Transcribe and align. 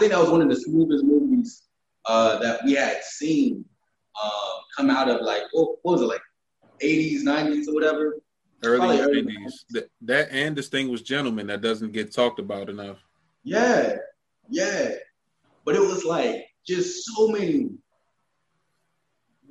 think 0.00 0.12
that 0.12 0.20
was 0.20 0.30
one 0.30 0.42
of 0.42 0.48
the 0.48 0.56
smoothest 0.56 1.04
movies 1.04 1.62
uh, 2.06 2.38
that 2.38 2.64
we 2.64 2.74
had 2.74 3.02
seen 3.02 3.64
um, 4.22 4.30
come 4.76 4.90
out 4.90 5.08
of 5.08 5.20
like 5.22 5.42
what, 5.52 5.76
what 5.82 5.92
was 5.92 6.02
it 6.02 6.06
like 6.06 6.20
80s, 6.80 7.22
90s 7.22 7.68
or 7.68 7.74
whatever. 7.74 8.16
Early 8.64 8.98
90s. 8.98 9.52
That, 9.70 9.90
that 10.02 10.28
and 10.32 10.56
Distinguished 10.56 11.04
Gentleman 11.04 11.46
that 11.48 11.60
doesn't 11.60 11.92
get 11.92 12.12
talked 12.12 12.38
about 12.38 12.68
enough. 12.68 12.98
Yeah, 13.42 13.96
yeah. 14.48 14.92
But 15.64 15.76
it 15.76 15.80
was 15.80 16.04
like 16.04 16.46
just 16.66 17.04
so 17.04 17.28
many 17.28 17.70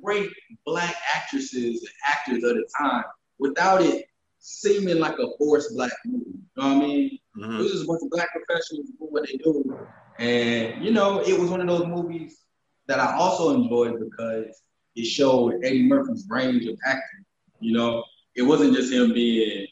great 0.02 0.30
black 0.66 0.96
actresses 1.14 1.80
and 1.80 1.90
actors 2.06 2.44
at 2.44 2.56
the 2.56 2.68
time 2.78 3.04
without 3.38 3.82
it 3.82 4.06
seeming 4.40 4.98
like 4.98 5.18
a 5.18 5.26
forced 5.38 5.74
black 5.74 5.92
movie. 6.04 6.24
You 6.26 6.62
know 6.62 6.68
what 6.68 6.76
I 6.76 6.78
mean? 6.86 7.18
Mm-hmm. 7.38 7.54
It 7.54 7.58
was 7.58 7.72
just 7.72 7.84
a 7.84 7.86
bunch 7.86 8.00
of 8.02 8.10
black 8.10 8.28
professionals 8.32 8.90
doing 8.98 9.10
what 9.10 9.26
they 9.26 9.36
do. 9.38 9.86
And, 10.18 10.84
you 10.84 10.92
know, 10.92 11.20
it 11.20 11.38
was 11.38 11.50
one 11.50 11.60
of 11.60 11.66
those 11.66 11.86
movies 11.86 12.38
that 12.86 13.00
I 13.00 13.16
also 13.16 13.54
enjoyed 13.54 13.98
because 13.98 14.62
it 14.94 15.04
showed 15.04 15.64
Eddie 15.64 15.86
Murphy's 15.86 16.26
range 16.28 16.66
of 16.66 16.78
acting. 16.86 17.24
You 17.60 17.72
know, 17.72 18.04
it 18.36 18.42
wasn't 18.42 18.74
just 18.74 18.92
him 18.92 19.12
being 19.12 19.66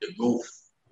the 0.00 0.12
goof 0.18 0.42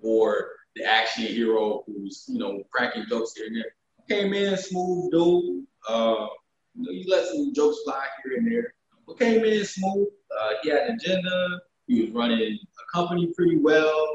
or 0.03 0.51
the 0.77 0.85
action 0.85 1.25
hero 1.25 1.85
who's, 1.87 2.25
you 2.29 2.39
know, 2.39 2.63
cracking 2.71 3.05
jokes 3.09 3.35
here 3.37 3.47
and 3.47 3.57
there. 3.57 3.75
Came 4.09 4.33
in, 4.33 4.57
smooth 4.57 5.13
dude. 5.13 5.67
Uh, 5.89 6.27
you 6.75 6.83
know, 6.83 6.93
he 6.93 7.05
let 7.09 7.27
some 7.27 7.53
jokes 7.55 7.79
fly 7.85 8.05
here 8.25 8.39
and 8.39 8.51
there. 8.51 8.75
But 9.07 9.19
came 9.19 9.45
in 9.45 9.65
smooth. 9.65 10.09
Uh, 10.41 10.51
he 10.63 10.71
had 10.71 10.89
an 10.89 10.97
agenda. 10.97 11.61
He 11.87 12.03
was 12.03 12.11
running 12.11 12.41
a 12.41 12.97
company 12.97 13.33
pretty 13.37 13.59
well. 13.59 14.09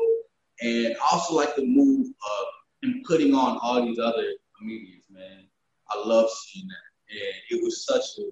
And 0.62 0.96
also 1.12 1.36
like 1.36 1.56
the 1.56 1.66
move 1.66 2.08
of 2.08 2.46
him 2.82 3.04
putting 3.06 3.34
on 3.36 3.58
all 3.62 3.86
these 3.86 4.00
other 4.00 4.34
comedians, 4.66 5.06
man. 5.10 5.48
I 5.90 6.08
love 6.08 6.30
seeing 6.30 6.68
that. 6.68 7.16
And 7.16 7.60
it 7.60 7.64
was 7.64 7.86
such 7.86 8.04
a 8.20 8.30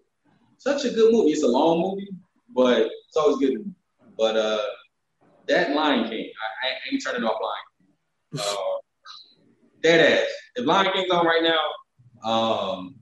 such 0.57 0.85
a 0.85 0.89
good 0.89 1.11
movie. 1.13 1.31
It's 1.31 1.43
a 1.43 1.47
long 1.47 1.81
movie, 1.81 2.09
but 2.55 2.89
it's 3.07 3.17
always 3.17 3.37
good. 3.37 3.73
But 4.17 4.35
uh 4.35 4.61
that 5.47 5.75
Lion 5.75 6.09
King, 6.09 6.31
I, 6.41 6.67
I 6.67 6.71
ain't 6.91 7.03
turning 7.03 7.23
off 7.23 7.37
Lion 7.41 7.65
King. 8.31 8.41
Uh, 8.41 8.55
dead 9.81 10.23
ass. 10.23 10.29
If 10.55 10.65
Lion 10.65 10.91
King's 10.93 11.11
on 11.11 11.25
right 11.25 11.43
now, 11.43 12.29
um, 12.29 12.95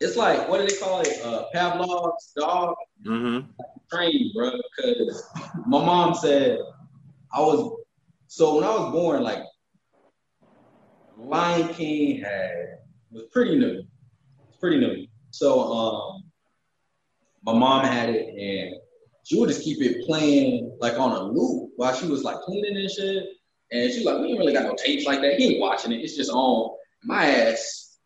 it's 0.00 0.16
like 0.16 0.48
what 0.48 0.60
do 0.60 0.66
they 0.66 0.80
call 0.80 1.00
it? 1.00 1.20
Uh, 1.22 1.44
Pavlov's 1.52 2.32
dog 2.36 2.74
mm-hmm. 3.04 3.50
trained, 3.92 4.32
bro. 4.34 4.52
Because 4.76 5.28
my 5.66 5.84
mom 5.84 6.14
said 6.14 6.58
I 7.34 7.40
was 7.40 7.76
so 8.28 8.54
when 8.54 8.64
I 8.64 8.70
was 8.70 8.92
born, 8.92 9.22
like 9.22 9.42
Lion 11.28 11.72
King 11.74 12.20
had 12.22 12.78
was 13.10 13.24
pretty 13.32 13.56
new. 13.58 13.82
It's 14.48 14.58
pretty 14.58 14.78
new. 14.78 15.06
So 15.30 15.72
um, 15.72 16.24
my 17.44 17.52
mom 17.52 17.84
had 17.84 18.10
it, 18.10 18.28
and 18.28 18.76
she 19.24 19.38
would 19.38 19.48
just 19.48 19.62
keep 19.62 19.80
it 19.80 20.04
playing 20.06 20.76
like 20.80 20.98
on 20.98 21.12
a 21.12 21.22
loop 21.22 21.70
while 21.76 21.94
she 21.94 22.06
was 22.06 22.24
like 22.24 22.38
cleaning 22.40 22.76
and 22.76 22.90
shit. 22.90 23.24
And 23.72 23.92
she's 23.92 24.04
like, 24.04 24.18
we 24.18 24.28
ain't 24.28 24.38
really 24.38 24.52
got 24.52 24.64
no 24.64 24.74
tapes 24.74 25.06
like 25.06 25.20
that. 25.20 25.36
He 25.38 25.52
ain't 25.52 25.60
watching 25.60 25.92
it. 25.92 26.00
It's 26.00 26.16
just 26.16 26.30
on 26.30 26.70
my 27.04 27.26
ass 27.26 27.98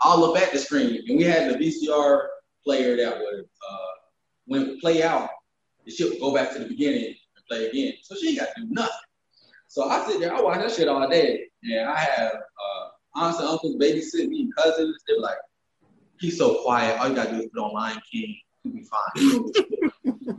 all 0.00 0.24
up 0.24 0.42
at 0.42 0.52
the 0.52 0.58
screen. 0.58 1.02
And 1.06 1.18
we 1.18 1.24
had 1.24 1.48
the 1.50 1.56
VCR 1.56 2.26
player 2.64 2.96
that 2.96 3.16
would 3.16 3.44
uh, 3.44 3.86
when 4.46 4.62
it 4.62 4.68
would 4.68 4.80
play 4.80 5.02
out, 5.02 5.30
the 5.84 5.92
shit 5.92 6.10
would 6.10 6.20
go 6.20 6.34
back 6.34 6.52
to 6.52 6.58
the 6.58 6.66
beginning 6.66 7.04
and 7.04 7.46
play 7.48 7.66
again. 7.66 7.92
So 8.02 8.16
she 8.16 8.30
ain't 8.30 8.40
got 8.40 8.48
to 8.56 8.62
do 8.62 8.68
nothing. 8.70 8.92
So 9.76 9.90
I 9.90 10.06
sit 10.06 10.20
there, 10.20 10.34
I 10.34 10.40
watch 10.40 10.58
that 10.60 10.72
shit 10.72 10.88
all 10.88 11.06
day. 11.06 11.48
And 11.64 11.86
I 11.86 11.98
have 11.98 12.32
uh, 12.32 12.88
aunts 13.14 13.40
and 13.40 13.46
uncles 13.46 13.76
babysitting 13.76 14.28
me, 14.28 14.50
cousins. 14.56 14.96
They're 15.06 15.20
like, 15.20 15.36
he's 16.18 16.38
so 16.38 16.62
quiet. 16.62 16.98
All 16.98 17.10
you 17.10 17.14
gotta 17.14 17.32
do 17.32 17.40
is 17.40 17.50
put 17.54 17.62
on 17.62 17.74
Lion 17.74 18.00
King. 18.10 18.38
He'll 18.62 18.72
be 18.72 18.84
fine. 18.84 19.52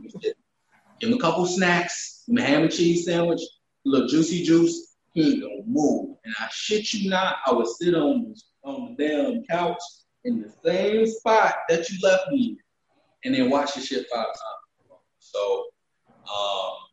Give 1.00 1.10
him 1.10 1.18
a 1.18 1.20
couple 1.20 1.46
snacks, 1.46 2.24
a 2.36 2.42
ham 2.42 2.62
and 2.62 2.72
cheese 2.72 3.04
sandwich, 3.04 3.40
a 3.40 3.88
little 3.88 4.08
juicy 4.08 4.42
juice. 4.42 4.96
He 5.12 5.34
ain't 5.34 5.42
gonna 5.42 5.62
move. 5.68 6.16
And 6.24 6.34
I 6.40 6.48
shit 6.50 6.92
you 6.92 7.08
not, 7.08 7.36
I 7.46 7.52
would 7.52 7.68
sit 7.68 7.94
on 7.94 8.34
on 8.64 8.96
the 8.98 9.06
damn 9.06 9.44
couch 9.44 9.78
in 10.24 10.42
the 10.42 10.52
same 10.64 11.06
spot 11.06 11.54
that 11.68 11.88
you 11.88 11.98
left 12.02 12.28
me, 12.32 12.58
and 13.24 13.32
then 13.32 13.50
watch 13.50 13.74
the 13.74 13.82
shit 13.82 14.04
five 14.12 14.26
times. 14.26 14.98
So, 15.20 15.66
um, 16.28 16.87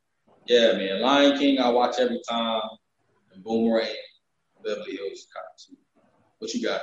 yeah, 0.48 0.74
man, 0.74 1.02
Lion 1.02 1.38
King 1.38 1.60
I 1.60 1.70
watch 1.70 1.96
every 2.00 2.22
time, 2.28 2.62
and 3.34 3.44
Boomerang, 3.44 3.88
Beverly 4.64 4.98
Hills 4.98 5.28
Cop 5.34 5.46
2. 5.70 5.76
What 6.40 6.54
you 6.54 6.68
got? 6.68 6.82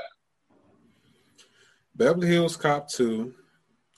Beverly 1.95 2.28
Hills 2.28 2.56
Cop 2.56 2.89
2, 2.89 3.33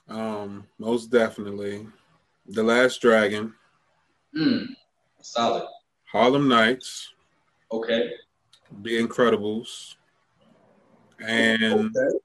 um, 0.09 0.65
most 0.77 1.07
definitely. 1.07 1.87
The 2.47 2.63
Last 2.63 3.01
Dragon. 3.01 3.53
Mm, 4.37 4.67
solid. 5.21 5.67
Harlem 6.11 6.47
Nights. 6.47 7.13
Okay. 7.71 8.11
The 8.83 9.01
Incredibles. 9.01 9.95
And 11.19 11.95
okay. 11.95 12.17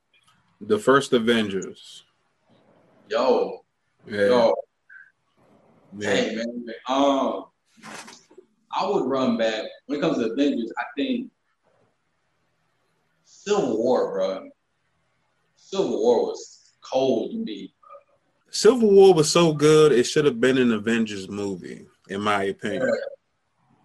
the 0.61 0.79
first 0.79 1.13
Avengers. 1.13 2.05
Yo. 3.09 3.65
Yeah. 4.07 4.27
Yo. 4.27 4.55
Yeah. 5.97 6.11
Hey 6.11 6.37
man, 6.37 6.65
man. 6.65 6.75
Um 6.89 7.45
I 8.73 8.87
would 8.87 9.07
run 9.07 9.37
back 9.37 9.65
when 9.87 9.99
it 9.99 10.03
comes 10.03 10.19
to 10.19 10.31
Avengers, 10.31 10.73
I 10.79 10.85
think 10.97 11.31
Civil 13.25 13.79
War, 13.79 14.13
bro. 14.13 14.49
Civil 15.57 16.01
War 16.03 16.27
was 16.27 16.73
cold 16.81 17.33
to 17.33 17.39
me. 17.39 17.75
Civil 18.51 18.91
War 18.91 19.15
was 19.15 19.31
so 19.31 19.53
good, 19.53 19.93
it 19.93 20.05
should 20.05 20.25
have 20.25 20.41
been 20.41 20.59
an 20.59 20.73
Avengers 20.73 21.29
movie, 21.29 21.87
in 22.09 22.21
my 22.21 22.45
opinion. 22.45 22.91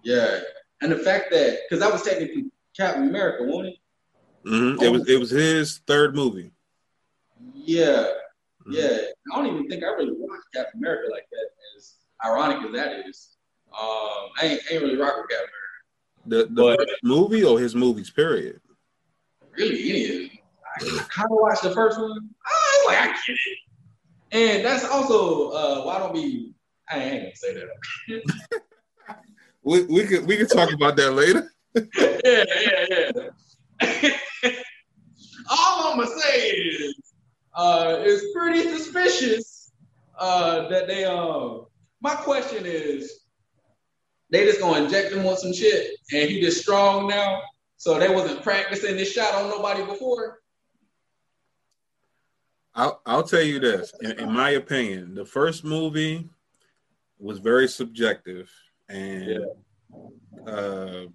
Yeah, 0.04 0.16
yeah. 0.16 0.40
and 0.82 0.92
the 0.92 0.98
fact 0.98 1.32
that 1.32 1.60
because 1.70 1.84
that 1.84 1.92
was 1.92 2.04
technically 2.04 2.46
Captain 2.76 3.08
America, 3.08 3.44
wasn't 3.44 3.68
it? 3.68 3.80
Mm-hmm. 4.48 4.84
It 4.84 4.92
was. 4.92 5.10
It 5.10 5.20
was 5.20 5.30
his 5.32 5.80
third 5.88 6.16
movie. 6.16 6.52
Yeah. 7.54 8.12
Yeah. 8.70 8.98
I 9.32 9.36
don't 9.36 9.48
even 9.48 9.68
think 9.70 9.84
I 9.84 9.88
really 9.88 10.14
watched 10.16 10.44
Captain 10.54 10.80
America 10.80 11.10
like 11.12 11.28
that. 11.32 11.48
As 11.78 11.96
ironic 12.26 12.66
as 12.66 12.74
that 12.74 13.06
is, 13.08 13.38
um, 13.74 14.30
I 14.42 14.44
ain't, 14.44 14.62
ain't 14.72 14.82
really 14.82 14.98
rock 14.98 15.16
with 15.18 15.30
Captain 15.30 15.50
America. 15.50 16.48
The 16.50 16.54
the 16.54 16.76
but, 16.78 16.90
movie 17.04 17.44
or 17.44 17.60
his 17.60 17.76
movies, 17.76 18.10
period. 18.10 18.60
Really, 19.58 19.90
any 19.90 20.04
of 20.06 20.32
them. 20.32 21.00
I 21.00 21.04
kind 21.10 21.32
of 21.32 21.38
watched 21.40 21.64
the 21.64 21.72
first 21.72 22.00
one. 22.00 22.12
I 22.12 22.78
was 22.80 22.86
like, 22.88 22.98
I 22.98 23.08
get 23.08 23.30
it. 23.30 23.58
And 24.32 24.66
that's 24.66 24.86
also 24.86 25.52
uh, 25.52 25.84
why 25.86 26.00
don't 26.00 26.14
we? 26.14 26.54
I 26.90 27.00
ain't 27.00 27.24
gonna 27.24 27.36
say 27.36 27.54
that. 27.54 29.22
we 29.64 29.84
we 29.84 30.04
could 30.06 30.26
we 30.26 30.38
could 30.38 30.50
talk 30.50 30.74
about 30.74 30.96
that 30.98 31.12
later. 31.12 31.52
yeah, 31.76 32.44
yeah, 32.64 33.12
yeah. 33.82 34.52
All 35.50 35.92
I'm 35.92 36.00
gonna 36.00 36.20
say 36.20 36.50
is, 36.50 36.96
uh, 37.56 37.98
it's 38.00 38.34
pretty 38.34 38.64
suspicious 38.64 39.72
uh, 40.20 40.68
that 40.70 40.88
they. 40.88 41.06
Uh, 41.06 41.60
my 42.02 42.16
question 42.16 42.66
is, 42.66 43.26
they 44.30 44.46
just 44.46 44.60
gonna 44.60 44.84
inject 44.84 45.14
him 45.14 45.24
with 45.24 45.40
some 45.40 45.54
shit, 45.54 45.92
and 46.14 46.30
he 46.30 46.42
just 46.42 46.62
strong 46.62 47.08
now, 47.08 47.42
so 47.78 47.98
they 47.98 48.10
wasn't 48.10 48.44
practicing 48.44 48.96
this 48.98 49.12
shot 49.12 49.34
on 49.36 49.50
nobody 49.50 49.84
before. 49.86 50.40
I'll, 52.76 53.02
I'll 53.06 53.24
tell 53.24 53.42
you 53.42 53.60
this. 53.60 53.94
In, 54.02 54.12
in, 54.20 54.32
my 54.34 54.52
opinion, 54.52 55.16
the 55.16 55.26
first 55.26 55.64
movie 55.64 56.30
was 57.18 57.40
very 57.40 57.70
subjective, 57.70 58.52
and 58.90 59.26
yeah. 59.26 60.52
uh, 60.52 61.06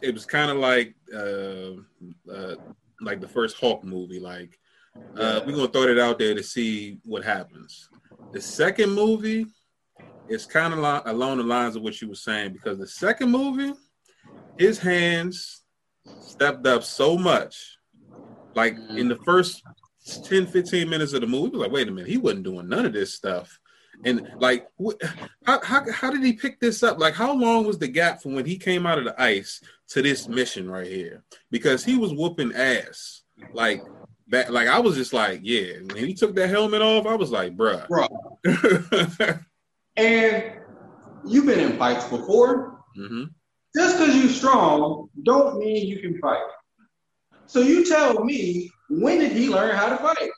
it 0.00 0.14
was 0.14 0.24
kind 0.24 0.52
of 0.52 0.58
like 0.58 0.94
uh, 1.12 1.72
uh, 2.32 2.54
like 3.00 3.20
the 3.20 3.28
first 3.28 3.58
Hulk 3.58 3.82
movie. 3.82 4.20
Like 4.20 4.60
uh, 5.16 5.40
we're 5.46 5.54
gonna 5.56 5.68
throw 5.68 5.82
it 5.82 5.98
out 5.98 6.18
there 6.18 6.34
to 6.34 6.42
see 6.42 6.98
what 7.04 7.24
happens. 7.24 7.88
The 8.32 8.40
second 8.40 8.90
movie 8.90 9.46
is 10.28 10.46
kind 10.46 10.72
of 10.72 10.80
lo- 10.80 11.02
along 11.06 11.38
the 11.38 11.44
lines 11.44 11.76
of 11.76 11.82
what 11.82 12.00
you 12.00 12.08
were 12.08 12.14
saying 12.14 12.52
because 12.52 12.78
the 12.78 12.86
second 12.86 13.30
movie, 13.30 13.72
his 14.58 14.78
hands 14.78 15.62
stepped 16.04 16.66
up 16.66 16.82
so 16.82 17.16
much. 17.16 17.78
Like 18.54 18.76
in 18.96 19.08
the 19.08 19.16
first 19.24 19.62
10, 20.24 20.46
15 20.46 20.88
minutes 20.88 21.12
of 21.12 21.20
the 21.20 21.26
movie, 21.26 21.50
was 21.50 21.60
like, 21.60 21.72
wait 21.72 21.88
a 21.88 21.90
minute, 21.90 22.10
he 22.10 22.18
wasn't 22.18 22.44
doing 22.44 22.68
none 22.68 22.86
of 22.86 22.92
this 22.92 23.14
stuff. 23.14 23.58
And 24.04 24.26
like, 24.38 24.66
wh- 24.82 24.94
how, 25.44 25.60
how, 25.62 25.90
how 25.90 26.10
did 26.10 26.22
he 26.22 26.32
pick 26.32 26.60
this 26.60 26.82
up? 26.82 26.98
Like, 26.98 27.14
how 27.14 27.32
long 27.32 27.66
was 27.66 27.78
the 27.78 27.88
gap 27.88 28.22
from 28.22 28.34
when 28.34 28.44
he 28.44 28.58
came 28.58 28.86
out 28.86 28.98
of 28.98 29.04
the 29.04 29.20
ice 29.20 29.60
to 29.88 30.02
this 30.02 30.28
mission 30.28 30.70
right 30.70 30.86
here? 30.86 31.24
Because 31.50 31.84
he 31.84 31.96
was 31.96 32.12
whooping 32.12 32.54
ass. 32.54 33.22
Like, 33.52 33.82
that, 34.28 34.52
like 34.52 34.68
I 34.68 34.78
was 34.78 34.96
just 34.96 35.12
like, 35.12 35.40
yeah. 35.42 35.74
When 35.92 36.04
he 36.06 36.14
took 36.14 36.34
that 36.34 36.48
helmet 36.48 36.82
off, 36.82 37.06
I 37.06 37.14
was 37.14 37.30
like, 37.30 37.56
bruh. 37.56 37.86
Bro. 37.88 38.08
and 39.96 40.52
you've 41.24 41.46
been 41.46 41.60
in 41.60 41.78
fights 41.78 42.04
before. 42.08 42.80
Mm-hmm. 42.98 43.24
Just 43.76 43.98
because 43.98 44.16
you're 44.16 44.32
strong, 44.32 45.08
don't 45.24 45.58
mean 45.58 45.86
you 45.86 46.00
can 46.00 46.18
fight. 46.18 46.42
So 47.46 47.60
you 47.60 47.84
tell 47.84 48.24
me, 48.24 48.70
when 48.88 49.18
did 49.18 49.32
he 49.32 49.48
learn 49.48 49.76
how 49.76 49.88
to 49.88 49.96
fight? 49.98 50.30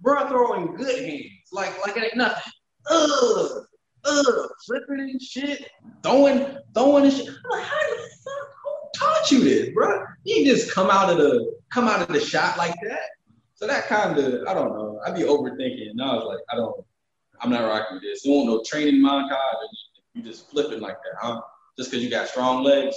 Bro, 0.00 0.28
throwing 0.28 0.74
good 0.74 1.04
hands, 1.04 1.24
like 1.52 1.78
like 1.80 1.96
it 1.96 2.04
ain't 2.04 2.16
nothing. 2.16 2.52
Ugh, 2.90 3.64
ugh, 4.04 4.50
flipping 4.66 5.00
and 5.00 5.20
shit, 5.20 5.68
throwing, 6.02 6.56
throwing 6.74 7.04
and 7.04 7.12
shit. 7.12 7.28
I'm 7.28 7.50
like, 7.50 7.64
how 7.64 7.90
the 7.90 7.96
fuck? 8.24 8.47
Taught 8.96 9.30
you 9.30 9.44
this, 9.44 9.70
bro? 9.74 10.04
You 10.24 10.44
just 10.44 10.72
come 10.72 10.90
out 10.90 11.10
of 11.10 11.18
the 11.18 11.56
come 11.72 11.88
out 11.88 12.02
of 12.02 12.08
the 12.08 12.20
shot 12.20 12.56
like 12.56 12.74
that. 12.82 13.08
So 13.54 13.66
that 13.66 13.88
kind 13.88 14.16
of, 14.18 14.46
I 14.46 14.54
don't 14.54 14.70
know. 14.70 15.00
I'd 15.04 15.16
be 15.16 15.22
overthinking. 15.22 15.90
And 15.90 16.00
I 16.00 16.14
was 16.14 16.24
like, 16.24 16.38
I 16.50 16.56
don't, 16.56 16.84
I'm 17.40 17.50
not 17.50 17.66
rocking 17.66 18.00
this. 18.00 18.24
You 18.24 18.32
want 18.32 18.46
no 18.46 18.62
training 18.64 19.02
montage, 19.02 19.32
you 20.14 20.22
just 20.22 20.48
flipping 20.50 20.80
like 20.80 20.94
that, 20.94 21.18
huh? 21.20 21.40
Just 21.76 21.90
because 21.90 22.04
you 22.04 22.10
got 22.10 22.28
strong 22.28 22.62
legs, 22.62 22.96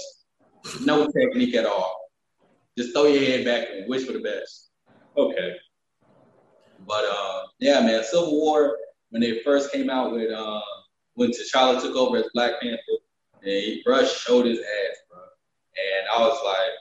no 0.80 1.08
technique 1.08 1.54
at 1.56 1.66
all. 1.66 2.10
Just 2.78 2.92
throw 2.92 3.06
your 3.06 3.24
head 3.24 3.44
back 3.44 3.68
and 3.72 3.88
wish 3.88 4.06
for 4.06 4.12
the 4.12 4.20
best. 4.20 4.70
Okay. 5.16 5.56
But 6.86 7.04
uh, 7.04 7.42
yeah, 7.58 7.80
man, 7.80 8.02
Civil 8.04 8.32
War 8.40 8.76
when 9.10 9.20
they 9.20 9.40
first 9.40 9.72
came 9.72 9.90
out 9.90 10.12
with 10.12 10.32
uh, 10.32 10.60
when 11.14 11.30
T'Challa 11.30 11.80
took 11.80 11.94
over 11.94 12.16
as 12.16 12.24
Black 12.34 12.60
Panther, 12.60 12.80
and 13.42 13.50
he 13.50 13.82
brushed 13.84 14.24
showed 14.24 14.46
his 14.46 14.58
ass. 14.58 14.96
And 15.76 16.08
I 16.14 16.20
was 16.20 16.38
like, 16.44 16.72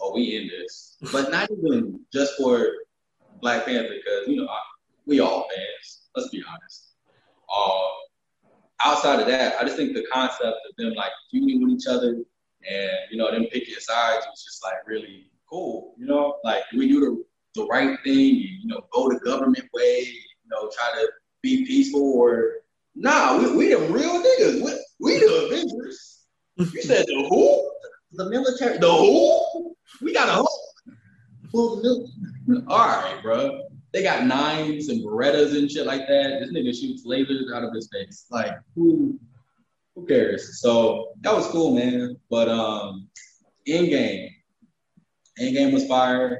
oh, 0.00 0.14
we 0.14 0.36
in 0.36 0.48
this. 0.48 0.96
But 1.12 1.30
not 1.30 1.48
even 1.50 2.00
just 2.12 2.36
for 2.36 2.68
Black 3.40 3.64
Panther, 3.64 3.94
because 3.94 4.28
you 4.28 4.36
know 4.36 4.46
I, 4.46 4.58
we 5.06 5.20
all 5.20 5.48
fans. 5.54 6.02
Let's 6.14 6.30
be 6.30 6.42
honest. 6.48 6.94
Um, 7.54 7.90
outside 8.84 9.20
of 9.20 9.26
that, 9.26 9.60
I 9.60 9.64
just 9.64 9.76
think 9.76 9.94
the 9.94 10.06
concept 10.12 10.42
of 10.44 10.76
them 10.78 10.94
like 10.94 11.12
feuding 11.30 11.62
with 11.62 11.72
each 11.72 11.86
other 11.86 12.16
and 12.68 12.90
you 13.10 13.18
know 13.18 13.30
them 13.30 13.46
picking 13.52 13.74
sides 13.78 14.26
was 14.28 14.44
just 14.44 14.62
like 14.62 14.86
really 14.86 15.30
cool. 15.48 15.94
You 15.98 16.06
know, 16.06 16.36
like 16.44 16.62
we 16.76 16.88
do 16.88 17.00
the 17.00 17.24
the 17.62 17.66
right 17.66 17.98
thing 18.04 18.30
and 18.30 18.62
you 18.62 18.66
know 18.66 18.80
go 18.92 19.08
the 19.08 19.20
government 19.20 19.68
way. 19.72 20.00
You 20.00 20.50
know, 20.50 20.70
try 20.70 21.00
to 21.00 21.08
be 21.42 21.66
peaceful 21.66 22.12
or 22.14 22.54
nah. 22.94 23.38
We 23.38 23.56
we 23.56 23.68
the 23.74 23.78
real 23.78 24.22
niggas. 24.22 24.62
We, 24.64 24.72
we 25.00 25.18
the 25.18 25.46
Avengers. 25.46 26.24
You 26.56 26.82
said 26.82 27.04
the 27.06 27.26
who? 27.28 27.72
The 28.16 28.30
military. 28.30 28.78
The 28.78 28.90
who? 28.90 29.76
We 30.02 30.12
got 30.12 30.28
a 30.28 30.44
who? 31.52 32.08
All 32.68 32.78
right, 32.78 33.18
bro. 33.22 33.62
They 33.92 34.02
got 34.02 34.26
knives 34.26 34.88
and 34.88 35.04
Berettas 35.04 35.56
and 35.56 35.70
shit 35.70 35.86
like 35.86 36.06
that. 36.08 36.40
This 36.40 36.52
nigga 36.52 36.74
shoots 36.78 37.06
lasers 37.06 37.54
out 37.54 37.64
of 37.64 37.74
his 37.74 37.88
face. 37.92 38.26
Like, 38.30 38.52
who 38.74 39.18
who 39.94 40.06
cares? 40.06 40.60
So 40.60 41.12
that 41.20 41.34
was 41.34 41.46
cool, 41.48 41.74
man. 41.74 42.16
But 42.30 42.48
um 42.48 43.08
in 43.66 43.86
Endgame. 43.86 44.30
In 45.38 45.54
game 45.54 45.72
was 45.72 45.86
fire. 45.86 46.38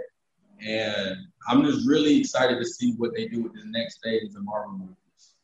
And 0.66 1.16
I'm 1.48 1.64
just 1.64 1.86
really 1.86 2.18
excited 2.18 2.58
to 2.58 2.64
see 2.64 2.92
what 2.96 3.14
they 3.14 3.28
do 3.28 3.42
with 3.42 3.54
this 3.54 3.64
next 3.66 4.00
phase 4.02 4.34
of 4.34 4.44
Marvel 4.44 4.78
movies. 4.78 5.34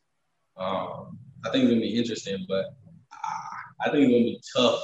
Um, 0.57 1.17
I 1.45 1.49
think 1.49 1.65
it's 1.65 1.71
gonna 1.71 1.81
be 1.81 1.97
interesting, 1.97 2.45
but 2.47 2.75
I 3.81 3.89
think 3.89 4.05
it's 4.05 4.11
gonna 4.11 4.23
be 4.23 4.41
tough 4.55 4.81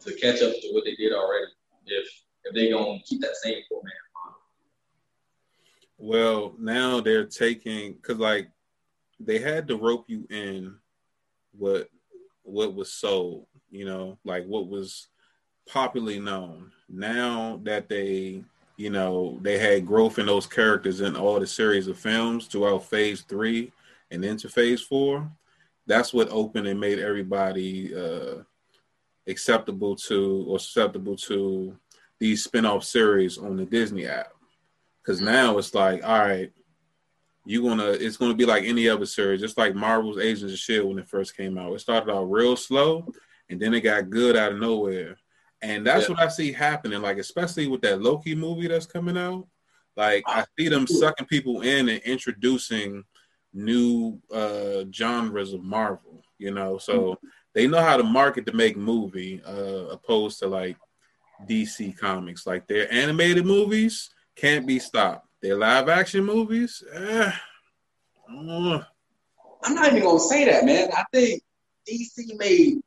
to 0.00 0.14
catch 0.14 0.42
up 0.42 0.52
to 0.52 0.68
what 0.72 0.84
they 0.84 0.94
did 0.94 1.12
already 1.12 1.46
if 1.86 2.08
if 2.44 2.54
they 2.54 2.70
gonna 2.70 2.98
keep 3.04 3.20
that 3.20 3.36
same 3.36 3.62
format. 3.68 3.92
Well, 5.98 6.54
now 6.58 7.00
they're 7.00 7.26
taking 7.26 7.94
because 7.94 8.18
like 8.18 8.48
they 9.20 9.38
had 9.38 9.68
to 9.68 9.76
rope 9.76 10.04
you 10.08 10.26
in 10.30 10.76
what 11.52 11.88
what 12.42 12.74
was 12.74 12.92
sold, 12.92 13.46
you 13.70 13.84
know, 13.84 14.18
like 14.24 14.46
what 14.46 14.68
was 14.68 15.08
popularly 15.68 16.20
known. 16.20 16.72
Now 16.88 17.60
that 17.64 17.88
they, 17.88 18.42
you 18.76 18.90
know, 18.90 19.38
they 19.42 19.58
had 19.58 19.86
growth 19.86 20.18
in 20.18 20.26
those 20.26 20.46
characters 20.46 21.00
in 21.00 21.16
all 21.16 21.40
the 21.40 21.46
series 21.46 21.88
of 21.88 21.98
films 21.98 22.46
throughout 22.46 22.84
phase 22.84 23.22
three 23.22 23.72
and 24.10 24.24
into 24.24 24.48
phase 24.48 24.80
four, 24.80 25.30
that's 25.86 26.14
what 26.14 26.30
opened 26.30 26.66
and 26.68 26.80
made 26.80 26.98
everybody 26.98 27.94
uh 27.94 28.42
acceptable 29.28 29.94
to 29.94 30.44
or 30.48 30.58
susceptible 30.58 31.16
to 31.16 31.76
these 32.18 32.42
spin-off 32.42 32.84
series 32.84 33.38
on 33.38 33.56
the 33.56 33.64
Disney 33.64 34.06
app. 34.06 34.32
Because 35.02 35.20
now 35.20 35.56
it's 35.58 35.74
like, 35.74 36.04
all 36.04 36.18
right, 36.18 36.50
you're 37.46 37.62
gonna 37.62 37.90
it's 37.90 38.18
gonna 38.18 38.34
be 38.34 38.44
like 38.44 38.64
any 38.64 38.88
other 38.88 39.06
series, 39.06 39.40
just 39.40 39.56
like 39.56 39.74
Marvel's 39.74 40.18
Agents 40.18 40.52
of 40.52 40.58
Shield 40.58 40.88
when 40.88 40.98
it 40.98 41.08
first 41.08 41.36
came 41.36 41.56
out. 41.56 41.72
It 41.72 41.80
started 41.80 42.12
out 42.12 42.24
real 42.24 42.56
slow, 42.56 43.10
and 43.48 43.58
then 43.58 43.72
it 43.72 43.80
got 43.80 44.10
good 44.10 44.36
out 44.36 44.52
of 44.52 44.58
nowhere. 44.58 45.16
And 45.62 45.86
that's 45.86 46.08
yeah. 46.08 46.14
what 46.14 46.22
I 46.22 46.28
see 46.28 46.52
happening, 46.52 47.00
like 47.00 47.16
especially 47.18 47.66
with 47.66 47.80
that 47.82 48.02
Loki 48.02 48.34
movie 48.34 48.68
that's 48.68 48.86
coming 48.86 49.16
out. 49.16 49.46
Like 49.96 50.24
I 50.26 50.44
see 50.58 50.68
them 50.68 50.86
sucking 50.86 51.26
people 51.26 51.62
in 51.62 51.88
and 51.88 52.02
introducing 52.02 53.04
new 53.54 54.20
uh 54.32 54.84
genres 54.92 55.54
of 55.54 55.62
Marvel, 55.64 56.22
you 56.38 56.52
know. 56.52 56.76
So 56.76 57.00
mm-hmm. 57.00 57.26
They 57.58 57.66
know 57.66 57.82
how 57.82 57.96
to 57.96 58.04
market 58.04 58.46
to 58.46 58.52
make 58.52 58.76
movie, 58.76 59.42
uh 59.44 59.88
opposed 59.90 60.38
to 60.38 60.46
like 60.46 60.76
DC 61.50 61.98
comics. 61.98 62.46
Like 62.46 62.68
their 62.68 62.92
animated 62.92 63.46
movies, 63.46 64.10
can't 64.36 64.64
be 64.64 64.78
stopped. 64.78 65.26
Their 65.42 65.56
live 65.56 65.88
action 65.88 66.24
movies, 66.24 66.84
eh. 66.94 67.32
I'm 68.28 69.74
not 69.74 69.88
even 69.88 70.04
gonna 70.04 70.20
say 70.20 70.44
that, 70.44 70.66
man. 70.66 70.90
I 70.96 71.02
think 71.12 71.42
DC 71.90 72.38
made 72.38 72.78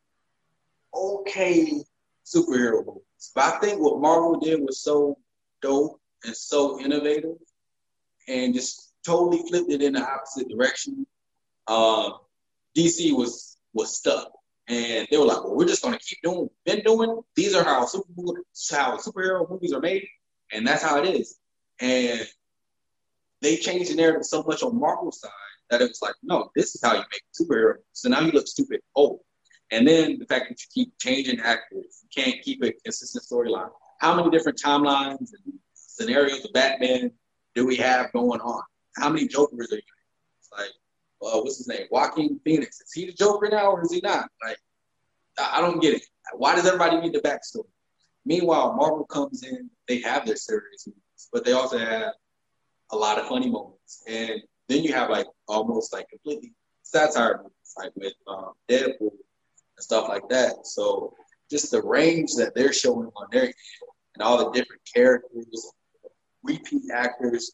okay 0.96 1.84
superhero 2.26 2.86
movies, 2.86 3.32
but 3.36 3.54
I 3.54 3.60
think 3.60 3.82
what 3.82 4.00
Marvel 4.00 4.40
did 4.40 4.62
was 4.62 4.82
so 4.82 5.18
dope 5.62 6.00
and 6.24 6.34
so 6.34 6.80
innovative, 6.80 7.36
and 8.30 8.54
just 8.54 8.94
totally 9.06 9.44
flipped 9.50 9.70
it 9.70 9.82
in 9.82 9.94
the 9.94 10.02
opposite 10.02 10.48
direction. 10.48 11.06
Uh, 11.68 12.12
DC 12.78 13.14
was 13.14 13.58
was 13.74 13.98
stuck, 13.98 14.32
and 14.72 15.08
they 15.10 15.18
were 15.18 15.26
like, 15.26 15.44
"Well, 15.44 15.56
we're 15.56 15.68
just 15.68 15.84
gonna 15.84 16.00
keep 16.00 16.20
doing, 16.24 16.50
been 16.66 16.82
doing. 16.84 17.22
These 17.36 17.56
are 17.56 17.64
how 17.64 17.86
super 17.86 18.12
how 18.72 18.98
superhero 18.98 19.50
movies 19.50 19.74
are 19.74 19.82
made, 19.82 20.08
and 20.52 20.66
that's 20.66 20.84
how 20.84 20.98
it 21.02 21.08
is." 21.16 21.38
And 21.80 22.28
they 23.42 23.58
changed 23.58 23.92
the 23.92 23.96
narrative 23.96 24.26
so 24.26 24.44
much 24.44 24.64
on 24.64 24.80
Marvel's 24.80 25.20
side 25.20 25.32
that 25.70 25.82
it 25.82 25.90
was 25.90 26.02
like, 26.02 26.16
no, 26.22 26.52
this 26.56 26.76
is 26.76 26.82
how 26.84 26.94
you 26.94 27.04
make 27.12 27.24
superhero. 27.34 27.76
So 27.94 28.10
now 28.10 28.20
you 28.22 28.32
look 28.32 28.48
stupid 28.48 28.82
old. 28.96 29.22
And 29.72 29.88
then 29.88 30.20
the 30.20 30.26
fact 30.26 30.50
that 30.50 30.60
you 30.62 30.68
keep 30.74 31.00
changing 31.00 31.40
actors, 31.40 32.04
you 32.04 32.24
can't 32.24 32.42
keep 32.42 32.64
a 32.64 32.72
consistent 32.84 33.24
storyline. 33.24 33.70
How 34.00 34.14
many 34.14 34.30
different 34.30 34.62
timelines 34.62 35.18
and 35.20 35.54
scenarios 35.74 36.44
of 36.46 36.54
Batman 36.54 37.12
do 37.56 37.66
we 37.66 37.78
have 37.78 38.12
going 38.12 38.42
on? 38.42 38.64
How 38.98 39.10
many 39.10 39.28
Jokers 39.28 39.72
are 39.72 39.76
you? 39.76 39.82
It's 40.40 40.50
like, 40.52 40.72
uh, 41.24 41.40
what's 41.40 41.58
his 41.58 41.68
name? 41.68 41.88
Joaquin 41.90 42.40
Phoenix. 42.44 42.82
Is 42.82 42.92
he 42.94 43.06
the 43.06 43.14
Joker 43.14 43.50
now 43.50 43.72
or 43.72 43.84
is 43.84 43.92
he 43.92 44.02
not? 44.02 44.28
Like, 44.44 44.58
I 45.40 45.62
don't 45.62 45.82
get 45.82 45.96
it. 45.96 46.04
Why 46.34 46.56
does 46.56 46.66
everybody 46.66 47.00
need 47.00 47.14
the 47.14 47.20
backstory? 47.20 47.68
Meanwhile, 48.26 48.76
Marvel 48.76 49.06
comes 49.06 49.44
in, 49.44 49.70
they 49.88 50.00
have 50.02 50.26
their 50.26 50.36
series, 50.36 50.88
but 51.34 51.44
they 51.44 51.54
also 51.54 51.78
have 51.78 52.14
a 52.92 52.96
lot 52.96 53.18
of 53.18 53.28
funny 53.28 53.50
moments. 53.50 54.04
And 54.08 54.42
then 54.68 54.84
you 54.84 54.94
have 54.94 55.10
like 55.10 55.28
almost 55.48 55.94
like 55.94 56.08
completely 56.10 56.54
satire 56.84 57.38
movies, 57.38 57.74
like 57.78 57.92
with 57.96 58.14
um, 58.28 58.52
Deadpool 58.70 59.12
and 59.12 59.80
stuff 59.80 60.08
like 60.08 60.28
that. 60.30 60.66
So 60.66 61.14
just 61.50 61.72
the 61.72 61.82
range 61.82 62.36
that 62.36 62.54
they're 62.56 62.74
showing 62.74 63.10
on 63.16 63.28
their 63.32 63.46
end 63.46 63.54
and 64.16 64.24
all 64.24 64.38
the 64.38 64.52
different 64.52 64.82
characters, 64.94 65.72
repeat 66.44 66.84
actors, 66.94 67.54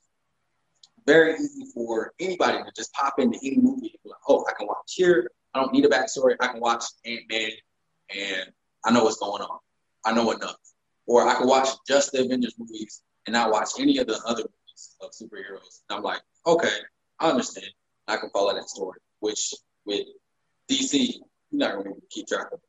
very 1.07 1.35
easy 1.35 1.65
for 1.73 2.13
anybody 2.19 2.57
to 2.57 2.71
just 2.75 2.93
pop 2.93 3.15
into 3.17 3.39
any 3.41 3.57
movie 3.57 3.87
and 3.93 4.03
be 4.03 4.09
like, 4.09 4.19
oh, 4.27 4.45
I 4.47 4.53
can 4.53 4.67
watch 4.67 4.93
here. 4.93 5.31
I 5.53 5.59
don't 5.59 5.73
need 5.73 5.85
a 5.85 5.89
backstory. 5.89 6.35
I 6.39 6.47
can 6.47 6.59
watch 6.59 6.83
Ant 7.05 7.21
Man 7.29 7.51
and 8.15 8.51
I 8.85 8.91
know 8.91 9.03
what's 9.03 9.17
going 9.17 9.41
on. 9.41 9.59
I 10.05 10.13
know 10.13 10.29
enough. 10.31 10.57
Or 11.07 11.27
I 11.27 11.35
can 11.35 11.47
watch 11.47 11.69
just 11.87 12.11
the 12.11 12.23
Avengers 12.23 12.55
movies 12.59 13.01
and 13.25 13.33
not 13.33 13.51
watch 13.51 13.69
any 13.79 13.97
of 13.97 14.07
the 14.07 14.19
other 14.25 14.43
movies 14.43 14.95
of 15.01 15.11
superheroes. 15.11 15.81
And 15.89 15.97
I'm 15.97 16.03
like, 16.03 16.21
okay, 16.45 16.77
I 17.19 17.29
understand. 17.29 17.67
I 18.07 18.17
can 18.17 18.29
follow 18.29 18.53
that 18.53 18.69
story. 18.69 18.99
Which 19.19 19.53
with 19.85 20.05
DC, 20.69 21.13
you're 21.51 21.59
not 21.59 21.75
going 21.75 21.95
to 21.95 22.01
keep 22.09 22.27
track 22.27 22.47
of. 22.51 22.59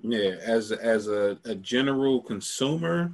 Yeah, 0.00 0.34
as 0.40 0.72
as 0.72 1.06
a, 1.06 1.38
a 1.44 1.54
general 1.54 2.22
consumer, 2.22 3.12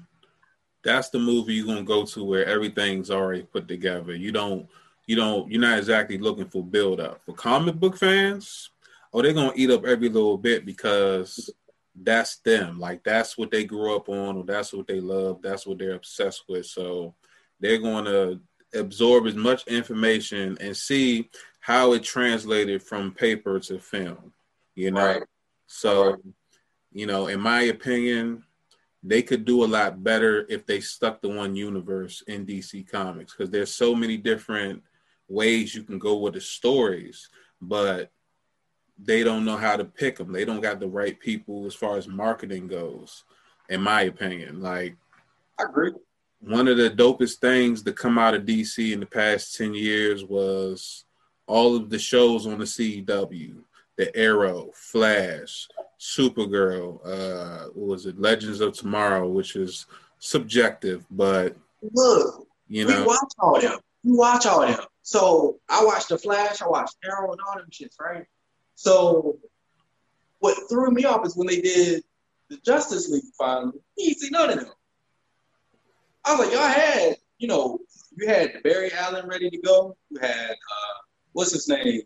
that's 0.85 1.11
the 1.11 1.19
movie 1.19 1.55
you're 1.55 1.67
gonna 1.67 1.83
go 1.83 2.05
to 2.05 2.25
where 2.25 2.47
everything's 2.47 3.11
already 3.11 3.43
put 3.43 3.69
together. 3.69 4.15
You 4.15 4.33
don't 4.33 4.69
you 5.07 5.17
don't 5.17 5.51
you're 5.51 5.61
not 5.61 5.79
exactly 5.79 6.19
looking 6.19 6.49
for 6.49 6.63
build 6.63 7.01
up. 7.01 7.23
For 7.25 7.33
comic 7.33 7.77
book 7.77 7.97
fans, 7.97 8.71
oh 9.13 9.23
they're 9.23 9.33
gonna 9.33 9.53
eat 9.57 9.71
up 9.71 9.85
every 9.85 10.09
little 10.09 10.39
bit 10.39 10.65
because 10.65 11.51
that's 12.03 12.37
them. 12.39 12.79
Like 12.79 13.03
that's 13.05 13.37
what 13.37 13.51
they 13.51 13.65
grew 13.65 13.97
up 13.97 14.09
on, 14.09 14.37
or 14.37 14.45
that's 14.45 14.73
what 14.73 14.87
they 14.87 15.01
love. 15.01 15.41
That's 15.43 15.67
what 15.67 15.79
they're 15.79 15.95
obsessed 15.95 16.45
with. 16.49 16.67
So 16.67 17.15
they're 17.61 17.79
going 17.79 18.05
to 18.05 18.41
absorb 18.75 19.27
as 19.27 19.35
much 19.35 19.67
information 19.67 20.57
and 20.61 20.77
see 20.77 21.31
how 21.61 21.93
it 21.93 22.03
translated 22.03 22.83
from 22.83 23.13
paper 23.13 23.59
to 23.61 23.79
film. 23.79 24.33
You 24.75 24.93
know, 24.93 25.07
right. 25.07 25.23
so 25.67 26.11
right. 26.11 26.19
you 26.93 27.07
know, 27.07 27.27
in 27.27 27.41
my 27.41 27.63
opinion, 27.63 28.45
they 29.03 29.23
could 29.23 29.45
do 29.45 29.65
a 29.65 29.67
lot 29.67 30.03
better 30.03 30.47
if 30.49 30.67
they 30.67 30.81
stuck 30.81 31.23
to 31.23 31.29
one 31.29 31.55
universe 31.55 32.23
in 32.27 32.45
DC 32.45 32.91
Comics 32.91 33.35
because 33.35 33.51
there's 33.51 33.73
so 33.73 33.95
many 33.95 34.17
different 34.17 34.83
ways 35.29 35.75
you 35.75 35.83
can 35.83 35.99
go 35.99 36.17
with 36.17 36.35
the 36.35 36.41
stories, 36.41 37.29
but 37.61 38.11
they 38.99 39.23
don't 39.23 39.45
know 39.45 39.57
how 39.57 39.77
to 39.77 39.85
pick 39.85 40.17
them. 40.17 40.33
They 40.33 40.45
don't 40.45 40.61
got 40.61 40.81
the 40.81 40.89
right 40.89 41.19
people 41.19 41.67
as 41.67 41.75
far 41.75 41.97
as 41.97 42.09
marketing 42.09 42.67
goes, 42.67 43.25
in 43.69 43.81
my 43.81 44.03
opinion. 44.03 44.61
Like, 44.61 44.97
I 45.61 45.65
agree. 45.65 45.93
One 46.41 46.69
of 46.69 46.77
the 46.77 46.91
dopest 46.91 47.37
things 47.37 47.83
to 47.83 47.93
come 47.93 48.19
out 48.19 48.35
of 48.35 48.45
DC 48.45 48.93
in 48.93 49.01
the 49.01 49.07
past 49.07 49.57
10 49.57 49.75
years 49.75 50.25
was 50.25 51.05
all 51.47 51.77
of 51.77 51.91
the 51.91 51.99
shows 51.99 52.47
on 52.47 52.59
the 52.59 52.65
CW, 52.65 53.63
the 53.97 54.17
Arrow, 54.17 54.71
Flash, 54.75 55.69
Supergirl, 55.99 57.01
uh, 57.05 57.69
what 57.75 57.89
was 57.89 58.07
it, 58.07 58.21
Legends 58.21 58.61
of 58.61 58.73
Tomorrow, 58.73 59.29
which 59.29 59.57
is 59.57 59.87
subjective, 60.19 61.05
but 61.11 61.57
look, 61.93 62.47
you 62.69 62.87
know, 62.87 63.01
we 63.01 63.07
watch 63.07 63.33
all 63.39 63.61
them. 63.61 63.79
We 64.05 64.17
watch 64.17 64.47
all 64.47 64.61
them. 64.61 64.81
So 65.03 65.59
I 65.69 65.85
watched 65.85 66.11
the 66.11 66.19
Flash, 66.19 66.63
I 66.63 66.69
watched 66.69 66.97
Arrow, 67.05 67.33
and 67.33 67.41
all 67.47 67.57
them 67.57 67.69
shits, 67.71 67.99
right? 68.01 68.25
So 68.75 69.39
what 70.41 70.57
threw 70.69 70.91
me 70.91 71.05
off 71.05 71.27
is 71.27 71.37
when 71.37 71.47
they 71.47 71.61
did 71.61 72.05
the 72.49 72.59
Justice 72.59 73.09
League 73.09 73.25
finally. 73.39 73.81
You 73.97 74.15
see 74.15 74.31
none 74.31 74.51
of 74.51 74.61
them. 74.61 74.73
I 76.25 76.35
was 76.35 76.47
like, 76.47 76.55
y'all 76.55 76.69
had, 76.69 77.17
you 77.39 77.49
know, 77.49 77.79
you 78.17 78.29
had 78.29 78.63
Barry 78.63 78.93
Allen 78.93 79.27
ready 79.29 79.51
to 79.51 79.59
go. 79.59 79.97
You 80.11 80.19
had 80.21 80.51
uh, 80.51 80.99
what's 81.33 81.53
his 81.53 81.69
name? 81.69 82.03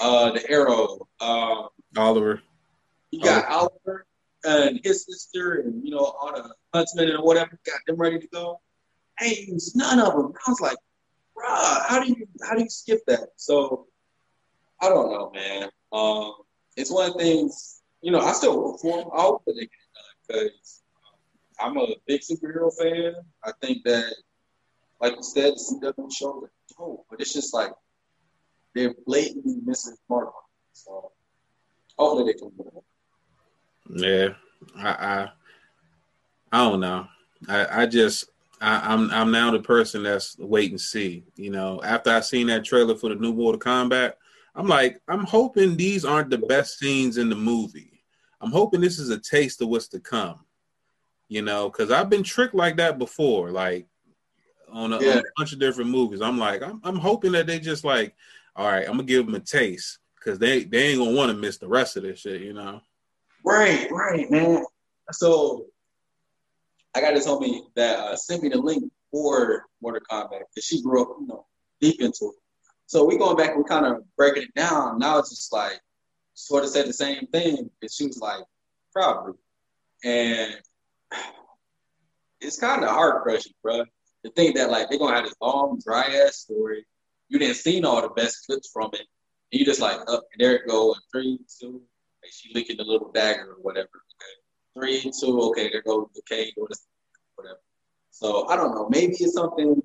Uh, 0.00 0.32
the 0.32 0.50
Arrow. 0.50 1.06
Um, 1.20 1.68
Oliver. 1.96 2.42
You 3.14 3.20
got 3.20 3.44
oh. 3.48 3.70
Oliver 3.86 4.06
and 4.44 4.80
his 4.82 5.06
sister, 5.06 5.60
and 5.60 5.84
you 5.84 5.94
know 5.94 5.98
all 6.20 6.32
the 6.34 6.52
huntsmen 6.74 7.10
and 7.10 7.22
whatever. 7.22 7.58
Got 7.64 7.80
them 7.86 7.96
ready 7.96 8.18
to 8.18 8.26
go. 8.26 8.60
Hey, 9.20 9.48
none 9.76 10.00
of 10.00 10.14
them. 10.14 10.32
I 10.46 10.50
was 10.50 10.60
like, 10.60 10.76
bruh, 11.36 11.86
how 11.86 12.02
do 12.02 12.08
you 12.08 12.26
how 12.42 12.56
do 12.56 12.62
you 12.64 12.68
skip 12.68 13.02
that? 13.06 13.28
So 13.36 13.86
I 14.80 14.88
don't 14.88 15.12
know, 15.12 15.30
man. 15.32 15.68
Um, 15.92 16.32
it's 16.76 16.90
one 16.90 17.06
of 17.06 17.12
the 17.12 17.20
things. 17.20 17.82
You 18.02 18.10
know, 18.10 18.18
I 18.18 18.32
still 18.32 18.60
root 18.60 18.80
for 18.82 18.98
them. 18.98 19.10
I 19.16 19.20
hope 19.22 19.44
that 19.46 19.52
they 19.52 19.60
get 19.60 19.70
it 19.70 20.32
done 20.32 20.50
because 20.50 20.82
I'm 21.60 21.76
a 21.76 21.94
big 22.08 22.22
superhero 22.22 22.72
fan. 22.76 23.14
I 23.44 23.52
think 23.62 23.84
that, 23.84 24.12
like 25.00 25.14
you 25.14 25.22
said, 25.22 25.52
the 25.54 25.92
CW 25.96 26.12
show 26.12 26.44
is 26.44 26.50
dope, 26.76 27.06
but 27.08 27.20
it's 27.20 27.32
just 27.32 27.54
like 27.54 27.70
they're 28.74 28.94
blatantly 29.06 29.58
missing 29.64 29.94
part. 30.08 30.32
So 30.72 31.12
hopefully 31.96 32.32
they 32.32 32.38
can 32.38 32.50
do 32.56 32.72
it. 32.76 32.84
Yeah, 33.90 34.30
I, 34.76 34.88
I, 34.88 35.28
I 36.52 36.58
don't 36.58 36.80
know. 36.80 37.06
I, 37.48 37.82
I 37.82 37.86
just, 37.86 38.30
I, 38.60 38.92
am 38.92 39.10
I'm, 39.10 39.10
I'm 39.10 39.30
now 39.30 39.50
the 39.50 39.60
person 39.60 40.02
that's 40.02 40.38
wait 40.38 40.70
and 40.70 40.80
see. 40.80 41.24
You 41.36 41.50
know, 41.50 41.82
after 41.82 42.10
I 42.10 42.20
seen 42.20 42.46
that 42.48 42.64
trailer 42.64 42.94
for 42.94 43.10
the 43.10 43.16
new 43.16 43.34
Mortal 43.34 43.60
Kombat, 43.60 44.14
I'm 44.54 44.68
like, 44.68 45.00
I'm 45.08 45.24
hoping 45.24 45.76
these 45.76 46.04
aren't 46.04 46.30
the 46.30 46.38
best 46.38 46.78
scenes 46.78 47.18
in 47.18 47.28
the 47.28 47.36
movie. 47.36 48.02
I'm 48.40 48.50
hoping 48.50 48.80
this 48.80 48.98
is 48.98 49.10
a 49.10 49.18
taste 49.18 49.60
of 49.62 49.68
what's 49.68 49.88
to 49.88 50.00
come. 50.00 50.40
You 51.28 51.42
know, 51.42 51.68
because 51.68 51.90
I've 51.90 52.10
been 52.10 52.22
tricked 52.22 52.54
like 52.54 52.76
that 52.76 52.98
before, 52.98 53.50
like 53.50 53.86
on 54.70 54.92
a, 54.92 55.00
yeah. 55.00 55.12
on 55.12 55.18
a, 55.18 55.22
bunch 55.36 55.52
of 55.52 55.58
different 55.58 55.90
movies. 55.90 56.20
I'm 56.20 56.38
like, 56.38 56.62
I'm, 56.62 56.80
I'm 56.84 56.96
hoping 56.96 57.32
that 57.32 57.46
they 57.46 57.58
just 57.58 57.82
like, 57.82 58.14
all 58.54 58.70
right, 58.70 58.84
I'm 58.84 58.92
gonna 58.92 59.04
give 59.04 59.24
them 59.24 59.34
a 59.34 59.40
taste 59.40 59.98
because 60.16 60.38
they 60.38 60.64
they 60.64 60.88
ain't 60.88 60.98
gonna 60.98 61.16
want 61.16 61.32
to 61.32 61.36
miss 61.36 61.56
the 61.56 61.66
rest 61.66 61.96
of 61.96 62.02
this 62.02 62.20
shit. 62.20 62.42
You 62.42 62.52
know. 62.52 62.80
Right, 63.44 63.90
right, 63.90 64.30
man. 64.30 64.64
So 65.12 65.66
I 66.94 67.00
got 67.00 67.14
this 67.14 67.26
homie 67.26 67.60
that 67.76 67.98
uh, 67.98 68.16
sent 68.16 68.42
me 68.42 68.48
the 68.48 68.58
link 68.58 68.90
for 69.10 69.66
Mortal 69.82 70.00
Kombat 70.10 70.30
because 70.30 70.64
she 70.64 70.82
grew 70.82 71.02
up, 71.02 71.16
you 71.20 71.26
know, 71.26 71.46
deep 71.80 72.00
into 72.00 72.32
it. 72.32 72.40
So 72.86 73.04
we 73.04 73.18
going 73.18 73.36
back 73.36 73.54
and 73.54 73.68
kind 73.68 73.86
of 73.86 74.02
breaking 74.16 74.44
it 74.44 74.54
down. 74.54 74.98
Now 74.98 75.18
it's 75.18 75.30
just 75.30 75.52
like 75.52 75.78
sort 76.34 76.64
of 76.64 76.70
said 76.70 76.86
the 76.86 76.92
same 76.92 77.26
thing. 77.26 77.70
And 77.82 77.90
she 77.90 78.06
was 78.06 78.18
like, 78.18 78.42
probably. 78.92 79.34
And 80.04 80.54
it's 82.40 82.58
kind 82.58 82.82
of 82.82 82.90
heart 82.90 83.22
crushing, 83.22 83.52
bro. 83.62 83.84
To 84.24 84.30
think 84.32 84.56
that 84.56 84.70
like 84.70 84.88
they're 84.88 84.98
gonna 84.98 85.16
have 85.16 85.24
this 85.24 85.34
long, 85.40 85.80
dry 85.84 86.04
ass 86.04 86.36
story. 86.36 86.86
You 87.28 87.38
didn't 87.38 87.56
seen 87.56 87.84
all 87.84 88.00
the 88.00 88.08
best 88.08 88.46
clips 88.46 88.70
from 88.72 88.90
it. 88.94 89.06
And 89.52 89.60
you 89.60 89.66
just 89.66 89.80
like 89.80 90.00
up 90.08 90.24
and 90.32 90.38
there 90.38 90.56
it 90.56 90.68
go 90.68 90.92
in 90.92 91.00
three, 91.12 91.38
two, 91.60 91.82
she 92.30 92.52
licking 92.54 92.76
the 92.76 92.84
little 92.84 93.10
dagger 93.12 93.52
or 93.52 93.62
whatever. 93.62 93.88
Okay. 93.88 94.34
Three, 94.76 95.12
two, 95.20 95.40
okay, 95.50 95.70
there 95.70 95.82
goes 95.82 96.08
the 96.14 96.22
K 96.28 96.52
or 96.56 96.68
whatever. 97.36 97.60
So 98.10 98.48
I 98.48 98.56
don't 98.56 98.74
know. 98.74 98.88
Maybe 98.88 99.14
it's 99.14 99.34
something. 99.34 99.82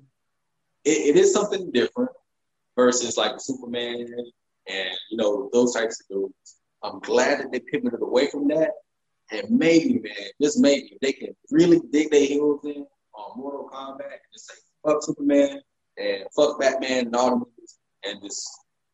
It, 0.84 1.14
it 1.14 1.16
is 1.16 1.32
something 1.32 1.70
different 1.70 2.10
versus 2.76 3.16
like 3.16 3.40
Superman 3.40 4.06
and 4.68 4.96
you 5.10 5.16
know 5.16 5.50
those 5.52 5.74
types 5.74 6.00
of 6.00 6.08
dudes. 6.08 6.56
I'm 6.82 7.00
glad 7.00 7.40
that 7.40 7.52
they 7.52 7.60
pivoted 7.60 8.00
away 8.00 8.28
from 8.28 8.48
that. 8.48 8.70
And 9.32 9.48
maybe, 9.50 10.00
man, 10.00 10.12
just 10.40 10.58
maybe 10.58 10.96
they 11.00 11.12
can 11.12 11.36
really 11.50 11.80
dig 11.92 12.10
their 12.10 12.26
heels 12.26 12.64
in 12.64 12.86
on 13.14 13.38
Mortal 13.38 13.68
Kombat 13.72 14.00
and 14.00 14.20
just 14.32 14.48
say 14.48 14.54
fuck 14.84 15.02
Superman 15.02 15.60
and 15.98 16.24
fuck 16.34 16.58
Batman 16.60 17.06
and 17.06 17.16
all 17.16 17.30
the 17.30 17.36
movies 17.36 17.78
and 18.04 18.20
just 18.22 18.48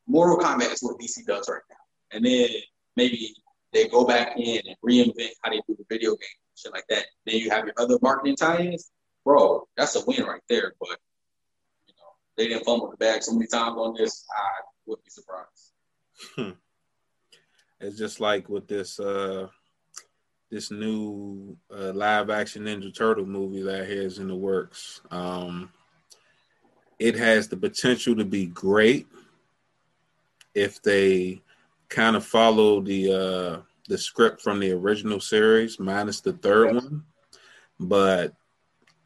Mortal 0.06 0.38
Kombat 0.38 0.72
is 0.72 0.82
what 0.82 0.98
DC 0.98 1.24
does 1.26 1.48
right 1.48 1.62
now. 1.70 1.76
And 2.12 2.24
then 2.24 2.48
maybe 2.96 3.34
they 3.72 3.88
go 3.88 4.04
back 4.04 4.36
in 4.36 4.62
and 4.66 4.76
reinvent 4.84 5.30
how 5.42 5.50
they 5.50 5.60
do 5.68 5.76
the 5.76 5.84
video 5.88 6.10
game, 6.10 6.38
shit 6.54 6.72
like 6.72 6.86
that. 6.88 7.04
Then 7.24 7.36
you 7.36 7.50
have 7.50 7.64
your 7.64 7.74
other 7.78 7.98
marketing 8.00 8.36
tie-ins, 8.36 8.90
bro. 9.24 9.66
That's 9.76 9.96
a 9.96 10.04
win 10.06 10.24
right 10.24 10.42
there. 10.48 10.74
But 10.80 10.98
you 11.86 11.94
know, 11.98 12.08
they 12.36 12.48
didn't 12.48 12.64
fumble 12.64 12.90
the 12.90 12.96
bag 12.96 13.22
so 13.22 13.32
many 13.32 13.46
times 13.46 13.76
on 13.76 13.94
this. 13.94 14.24
I 14.30 14.62
would 14.86 15.02
be 15.04 15.10
surprised. 15.10 15.72
Hmm. 16.34 16.58
It's 17.80 17.98
just 17.98 18.20
like 18.20 18.48
with 18.48 18.68
this 18.68 18.98
uh 18.98 19.48
this 20.50 20.70
new 20.70 21.56
uh, 21.70 21.92
live 21.92 22.30
action 22.30 22.64
Ninja 22.64 22.94
Turtle 22.94 23.26
movie 23.26 23.62
that 23.62 23.88
has 23.88 24.18
in 24.18 24.28
the 24.28 24.34
works. 24.34 25.00
Um, 25.10 25.70
it 26.98 27.16
has 27.16 27.48
the 27.48 27.56
potential 27.56 28.14
to 28.16 28.24
be 28.24 28.46
great 28.46 29.06
if 30.54 30.80
they 30.82 31.42
kind 31.88 32.16
of 32.16 32.24
follow 32.24 32.80
the 32.80 33.12
uh 33.12 33.62
the 33.88 33.98
script 33.98 34.40
from 34.42 34.58
the 34.58 34.72
original 34.72 35.20
series 35.20 35.78
minus 35.78 36.20
the 36.20 36.32
third 36.32 36.74
yes. 36.74 36.82
one. 36.84 37.04
But 37.78 38.34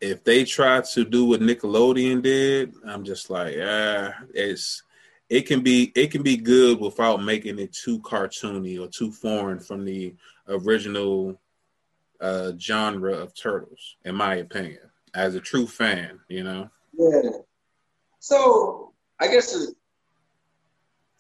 if 0.00 0.24
they 0.24 0.44
try 0.44 0.80
to 0.80 1.04
do 1.04 1.26
what 1.26 1.40
Nickelodeon 1.40 2.22
did, 2.22 2.72
I'm 2.86 3.04
just 3.04 3.28
like, 3.28 3.56
ah, 3.60 4.14
it's 4.32 4.82
it 5.28 5.42
can 5.42 5.60
be 5.62 5.92
it 5.94 6.10
can 6.10 6.22
be 6.22 6.36
good 6.36 6.80
without 6.80 7.22
making 7.22 7.58
it 7.58 7.72
too 7.72 8.00
cartoony 8.00 8.80
or 8.80 8.88
too 8.88 9.12
foreign 9.12 9.60
from 9.60 9.84
the 9.84 10.14
original 10.48 11.40
uh 12.20 12.52
genre 12.58 13.14
of 13.14 13.34
turtles, 13.34 13.96
in 14.04 14.14
my 14.14 14.36
opinion. 14.36 14.90
As 15.14 15.34
a 15.34 15.40
true 15.40 15.66
fan, 15.66 16.20
you 16.28 16.44
know. 16.44 16.70
Yeah. 16.92 17.30
So 18.20 18.92
I 19.18 19.28
guess 19.28 19.72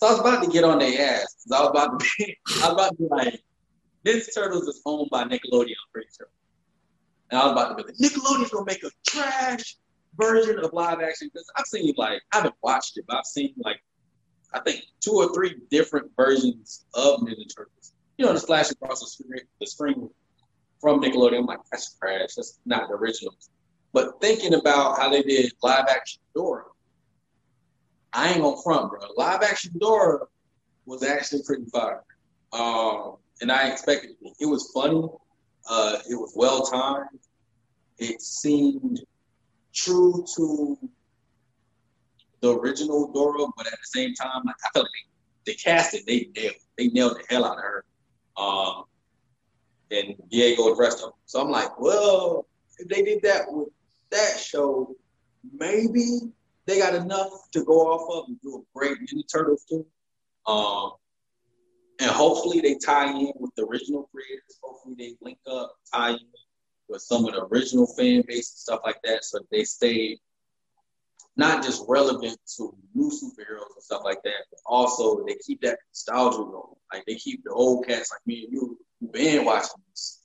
so 0.00 0.08
I 0.08 0.10
was 0.12 0.20
about 0.20 0.42
to 0.44 0.50
get 0.50 0.64
on 0.64 0.78
their 0.78 1.14
ass. 1.14 1.36
I 1.52 1.60
was 1.60 1.70
about 1.70 2.00
to 2.00 2.06
be, 2.18 2.38
I 2.62 2.68
was 2.68 2.72
about 2.72 2.90
to 2.90 2.96
be 2.96 3.08
like, 3.08 3.42
Ninja 4.06 4.34
Turtles 4.34 4.66
is 4.66 4.80
owned 4.86 5.10
by 5.10 5.24
Nickelodeon, 5.24 5.76
I'm 5.76 5.92
pretty 5.92 6.08
sure. 6.16 6.28
And 7.30 7.40
I 7.40 7.44
was 7.44 7.52
about 7.52 7.68
to 7.68 7.84
be 7.84 7.90
like, 7.90 7.96
Nickelodeon's 7.96 8.50
gonna 8.50 8.64
make 8.64 8.82
a 8.82 8.90
trash 9.06 9.76
version 10.16 10.58
of 10.58 10.72
live 10.72 11.00
action. 11.00 11.28
Because 11.32 11.50
I've 11.56 11.66
seen 11.66 11.92
like, 11.98 12.22
I 12.32 12.36
haven't 12.38 12.54
watched 12.62 12.96
it, 12.96 13.04
but 13.06 13.18
I've 13.18 13.26
seen 13.26 13.54
like, 13.58 13.82
I 14.54 14.60
think 14.60 14.84
two 15.00 15.12
or 15.12 15.32
three 15.34 15.56
different 15.70 16.10
versions 16.16 16.86
of 16.94 17.20
Ninja 17.20 17.44
Turtles. 17.54 17.92
You 18.16 18.26
know, 18.26 18.32
the 18.32 18.40
splash 18.40 18.70
across 18.70 19.00
the 19.00 19.06
screen, 19.06 19.42
the 19.60 19.66
screen 19.66 20.08
from 20.80 21.02
Nickelodeon. 21.02 21.40
I'm 21.40 21.46
like, 21.46 21.60
that's 21.70 21.94
trash. 21.94 22.34
That's 22.36 22.58
not 22.64 22.88
the 22.88 22.94
original. 22.94 23.34
But 23.92 24.20
thinking 24.20 24.54
about 24.54 24.98
how 24.98 25.10
they 25.10 25.22
did 25.22 25.52
live 25.62 25.86
action 25.88 26.22
Dora, 26.34 26.64
I 28.12 28.32
ain't 28.32 28.40
gonna 28.40 28.60
front, 28.62 28.90
bro. 28.90 29.00
Live 29.16 29.42
action 29.42 29.72
Dora 29.78 30.26
was 30.86 31.02
actually 31.02 31.42
pretty 31.44 31.64
fire. 31.66 32.02
Um, 32.52 33.16
and 33.40 33.50
I 33.52 33.70
expected 33.70 34.10
it. 34.20 34.32
It 34.40 34.46
was 34.46 34.70
funny. 34.74 35.02
Uh, 35.68 35.98
it 36.08 36.14
was 36.14 36.32
well 36.34 36.62
timed. 36.62 37.20
It 37.98 38.20
seemed 38.20 39.00
true 39.74 40.24
to 40.36 40.78
the 42.40 42.56
original 42.56 43.12
Dora, 43.12 43.46
but 43.56 43.66
at 43.66 43.72
the 43.72 43.78
same 43.84 44.14
time, 44.14 44.42
like, 44.44 44.56
I 44.64 44.70
felt 44.72 44.84
like 44.84 44.90
they, 45.44 45.52
they 45.52 45.56
cast 45.56 45.94
it. 45.94 46.06
They 46.06 46.30
nailed. 46.34 46.54
They 46.76 46.88
nailed 46.88 47.16
the 47.16 47.24
hell 47.28 47.44
out 47.44 47.58
of 47.58 47.64
her. 47.64 47.84
Um, 48.36 48.84
and 49.90 50.14
Diego 50.30 50.72
of 50.72 50.78
them. 50.78 51.10
So 51.26 51.40
I'm 51.40 51.50
like, 51.50 51.78
well, 51.78 52.46
if 52.78 52.88
they 52.88 53.02
did 53.02 53.22
that 53.22 53.42
with 53.48 53.68
that 54.10 54.38
show, 54.38 54.94
maybe 55.52 56.20
they 56.66 56.78
got 56.78 56.94
enough 56.94 57.50
to 57.52 57.64
go 57.64 57.88
off 57.90 58.10
of 58.10 58.28
and 58.28 58.40
do 58.42 58.56
a 58.56 58.78
great 58.78 58.98
Ninja 58.98 59.22
Turtles 59.32 59.64
too. 59.68 59.86
Um, 60.46 60.92
and 62.00 62.10
hopefully 62.10 62.60
they 62.60 62.76
tie 62.76 63.10
in 63.10 63.32
with 63.36 63.54
the 63.56 63.64
original 63.66 64.08
creators. 64.12 64.58
Hopefully 64.62 64.94
they 64.98 65.16
link 65.20 65.38
up, 65.50 65.74
tie 65.92 66.12
in 66.12 66.18
with 66.88 67.02
some 67.02 67.26
of 67.26 67.34
the 67.34 67.44
original 67.46 67.86
fan 67.86 68.22
base 68.26 68.52
and 68.52 68.58
stuff 68.58 68.80
like 68.84 69.00
that, 69.04 69.24
so 69.24 69.38
they 69.50 69.64
stay 69.64 70.18
not 71.36 71.62
just 71.62 71.84
relevant 71.88 72.38
to 72.56 72.74
new 72.94 73.08
superheroes 73.08 73.74
and 73.74 73.82
stuff 73.82 74.02
like 74.04 74.22
that, 74.24 74.44
but 74.50 74.60
also 74.66 75.24
they 75.24 75.36
keep 75.46 75.60
that 75.62 75.78
nostalgia 75.90 76.38
going. 76.38 76.74
Like 76.92 77.04
they 77.06 77.14
keep 77.14 77.44
the 77.44 77.50
old 77.50 77.86
cats 77.86 78.10
like 78.10 78.20
me 78.26 78.44
and 78.44 78.52
you 78.52 78.78
who 79.00 79.08
been 79.12 79.44
watching 79.44 79.82
this 79.90 80.20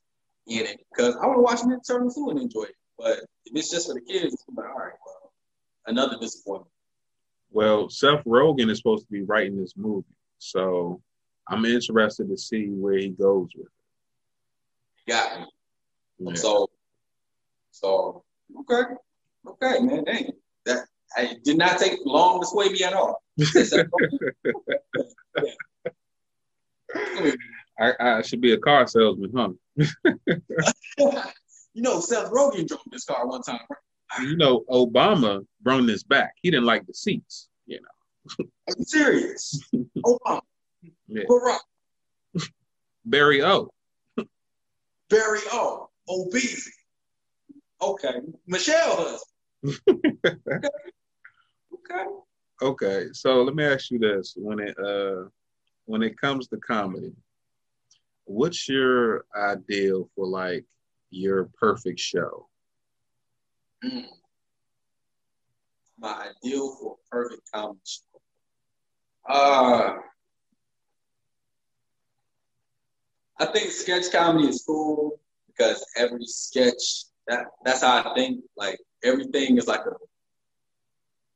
in 0.47 0.65
it 0.65 0.79
because 0.91 1.15
I 1.15 1.27
want 1.27 1.37
to 1.37 1.41
watch 1.41 1.59
Ninja 1.59 1.87
Turtles 1.87 2.15
too 2.15 2.29
and 2.31 2.39
enjoy 2.39 2.63
it. 2.63 2.75
But 2.97 3.19
if 3.45 3.55
it's 3.55 3.69
just 3.69 3.87
for 3.87 3.93
the 3.93 4.01
kids, 4.01 4.33
it's 4.33 4.45
like, 4.55 4.67
all 4.67 4.77
right, 4.77 4.93
another 5.87 6.17
disappointment. 6.19 6.71
Well, 7.51 7.89
Seth 7.89 8.23
Rogen 8.25 8.69
is 8.69 8.77
supposed 8.77 9.05
to 9.05 9.11
be 9.11 9.23
writing 9.23 9.57
this 9.59 9.73
movie, 9.77 10.07
so 10.39 11.01
I'm 11.47 11.65
interested 11.65 12.29
to 12.29 12.37
see 12.37 12.67
where 12.67 12.97
he 12.97 13.09
goes 13.09 13.49
with 13.55 13.67
it. 13.67 15.11
Got 15.11 15.41
me. 15.41 15.47
Yeah. 16.19 16.33
So, 16.33 16.69
so 17.71 18.23
okay, 18.61 18.93
okay, 19.47 19.79
man. 19.81 20.03
Dang, 20.03 20.31
that 20.65 20.85
I 21.15 21.35
did 21.43 21.57
not 21.57 21.77
take 21.79 21.99
long 22.05 22.41
to 22.41 22.47
sway 22.47 22.69
me 22.69 22.83
at 22.83 22.93
all. 22.93 23.21
I, 27.79 27.93
I, 27.99 28.21
should 28.21 28.41
be 28.41 28.53
a 28.53 28.57
car 28.57 28.87
salesman, 28.87 29.31
huh? 29.35 29.49
you 31.73 31.81
know, 31.81 31.99
Seth 31.99 32.31
Rogen 32.31 32.67
drove 32.67 32.81
this 32.89 33.05
car 33.05 33.27
one 33.27 33.41
time. 33.41 33.59
You 34.21 34.37
know, 34.37 34.63
Obama 34.69 35.45
brought 35.61 35.85
this 35.85 36.03
back. 36.03 36.33
He 36.41 36.51
didn't 36.51 36.65
like 36.65 36.85
the 36.85 36.93
seats. 36.93 37.49
You 37.65 37.79
know. 37.81 38.45
I'm 38.69 38.83
serious. 38.83 39.59
Obama. 40.05 40.41
Yeah. 41.07 41.23
Barack. 41.29 41.59
Barry 43.05 43.41
O. 43.41 43.69
Barry 45.09 45.39
O. 45.51 45.89
Obese. 46.09 46.71
Okay. 47.81 48.19
Michelle 48.47 49.19
husband. 49.63 49.79
okay. 49.89 50.67
Okay. 51.73 52.05
Okay. 52.61 53.07
So 53.13 53.43
let 53.43 53.55
me 53.55 53.63
ask 53.63 53.91
you 53.91 53.99
this: 53.99 54.33
when 54.37 54.59
it 54.59 54.77
uh 54.79 55.29
when 55.85 56.01
it 56.01 56.19
comes 56.19 56.47
to 56.47 56.57
comedy, 56.57 57.13
what's 58.25 58.67
your 58.67 59.25
ideal 59.35 60.09
for 60.15 60.25
like 60.25 60.65
your 61.09 61.49
perfect 61.59 61.99
show? 61.99 62.47
Mm. 63.85 64.05
My 65.99 66.31
ideal 66.43 66.75
for 66.75 66.95
perfect 67.11 67.43
comedy 67.53 67.79
show. 67.85 68.19
Uh 69.29 69.97
I 73.39 73.45
think 73.45 73.71
sketch 73.71 74.11
comedy 74.11 74.47
is 74.47 74.63
cool 74.65 75.19
because 75.47 75.85
every 75.97 76.25
sketch 76.25 77.05
that 77.27 77.45
that's 77.63 77.81
how 77.81 78.09
I 78.09 78.13
think. 78.15 78.43
Like 78.57 78.79
everything 79.03 79.57
is 79.57 79.67
like 79.67 79.81
a 79.81 79.93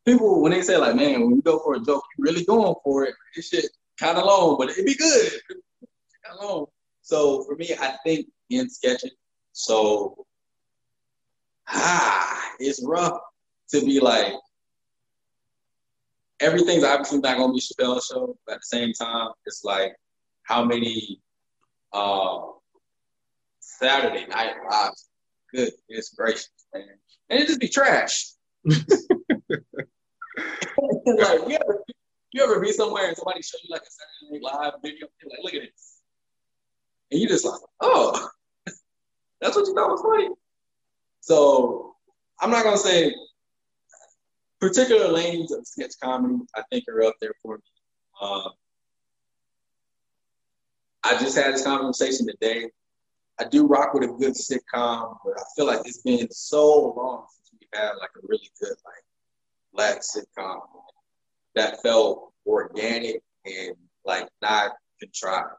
people 0.05 0.41
when 0.41 0.51
they 0.51 0.61
say 0.61 0.77
like, 0.77 0.95
man, 0.95 1.21
when 1.21 1.35
you 1.35 1.41
go 1.41 1.59
for 1.59 1.75
a 1.75 1.79
joke, 1.79 2.03
you 2.17 2.23
really 2.23 2.45
going 2.45 2.75
for 2.83 3.03
it. 3.05 3.13
This 3.35 3.49
shit 3.49 3.65
kind 3.99 4.17
of 4.17 4.25
long, 4.25 4.57
but 4.57 4.69
it'd 4.69 4.85
be 4.85 4.95
good. 4.95 5.31
Kind 6.25 6.37
of 6.39 6.43
long. 6.49 6.65
So 7.01 7.43
for 7.43 7.55
me, 7.55 7.73
I 7.79 7.95
think 8.03 8.27
in 8.49 8.69
sketching, 8.69 9.11
so 9.51 10.25
ah, 11.69 12.51
it's 12.59 12.83
rough 12.85 13.19
to 13.71 13.81
be 13.81 13.99
like 13.99 14.33
everything's 16.39 16.83
obviously 16.83 17.19
not 17.19 17.37
gonna 17.37 17.53
be 17.53 17.59
Chappelle's 17.59 18.05
show, 18.05 18.37
but 18.45 18.55
at 18.55 18.59
the 18.59 18.77
same 18.77 18.93
time, 18.93 19.29
it's 19.45 19.63
like 19.63 19.93
how 20.43 20.63
many 20.63 21.21
uh, 21.93 22.39
Saturday 23.59 24.25
night 24.27 24.53
lives. 24.69 25.09
Good, 25.53 25.71
it's 25.87 26.13
gracious, 26.13 26.49
man. 26.73 26.83
And 27.29 27.39
it 27.39 27.47
just 27.47 27.59
be 27.59 27.67
trash. 27.67 28.31
like, 28.65 28.79
you 31.05 31.55
ever, 31.55 31.83
you 32.31 32.43
ever 32.43 32.59
be 32.59 32.71
somewhere 32.71 33.07
and 33.07 33.17
somebody 33.17 33.41
show 33.41 33.57
you 33.63 33.69
like 33.71 33.81
a 33.81 33.85
Saturday 33.85 34.43
Night 34.43 34.53
Live 34.53 34.73
video? 34.83 35.07
You're 35.21 35.31
like, 35.31 35.43
look 35.43 35.53
at 35.55 35.61
this. 35.61 36.01
And 37.11 37.19
you 37.19 37.27
just 37.27 37.45
like, 37.45 37.59
oh, 37.81 38.29
that's 39.41 39.55
what 39.55 39.67
you 39.67 39.73
thought 39.73 39.89
was 39.89 40.01
funny. 40.01 40.29
So 41.29 41.93
I'm 42.41 42.49
not 42.49 42.63
gonna 42.63 42.75
say 42.75 43.13
particular 44.59 45.09
lanes 45.09 45.51
of 45.51 45.67
sketch 45.67 45.93
comedy. 46.01 46.39
I 46.55 46.63
think 46.71 46.85
are 46.87 47.03
up 47.03 47.13
there 47.21 47.35
for 47.43 47.57
me. 47.57 47.63
Uh, 48.19 48.49
I 51.03 51.19
just 51.19 51.37
had 51.37 51.53
this 51.53 51.63
conversation 51.63 52.25
today. 52.25 52.71
I 53.39 53.43
do 53.43 53.67
rock 53.67 53.93
with 53.93 54.09
a 54.09 54.13
good 54.13 54.33
sitcom, 54.33 55.17
but 55.23 55.37
I 55.37 55.43
feel 55.55 55.67
like 55.67 55.81
it's 55.85 56.01
been 56.01 56.31
so 56.31 56.95
long 56.97 57.27
since 57.29 57.51
we 57.61 57.67
had 57.79 57.91
like 57.99 58.09
a 58.17 58.25
really 58.27 58.49
good 58.59 58.75
like 58.83 59.03
black 59.71 59.99
sitcom 60.01 60.61
that 61.53 61.79
felt 61.83 62.33
organic 62.47 63.21
and 63.45 63.75
like 64.03 64.27
not 64.41 64.71
contrived. 64.99 65.53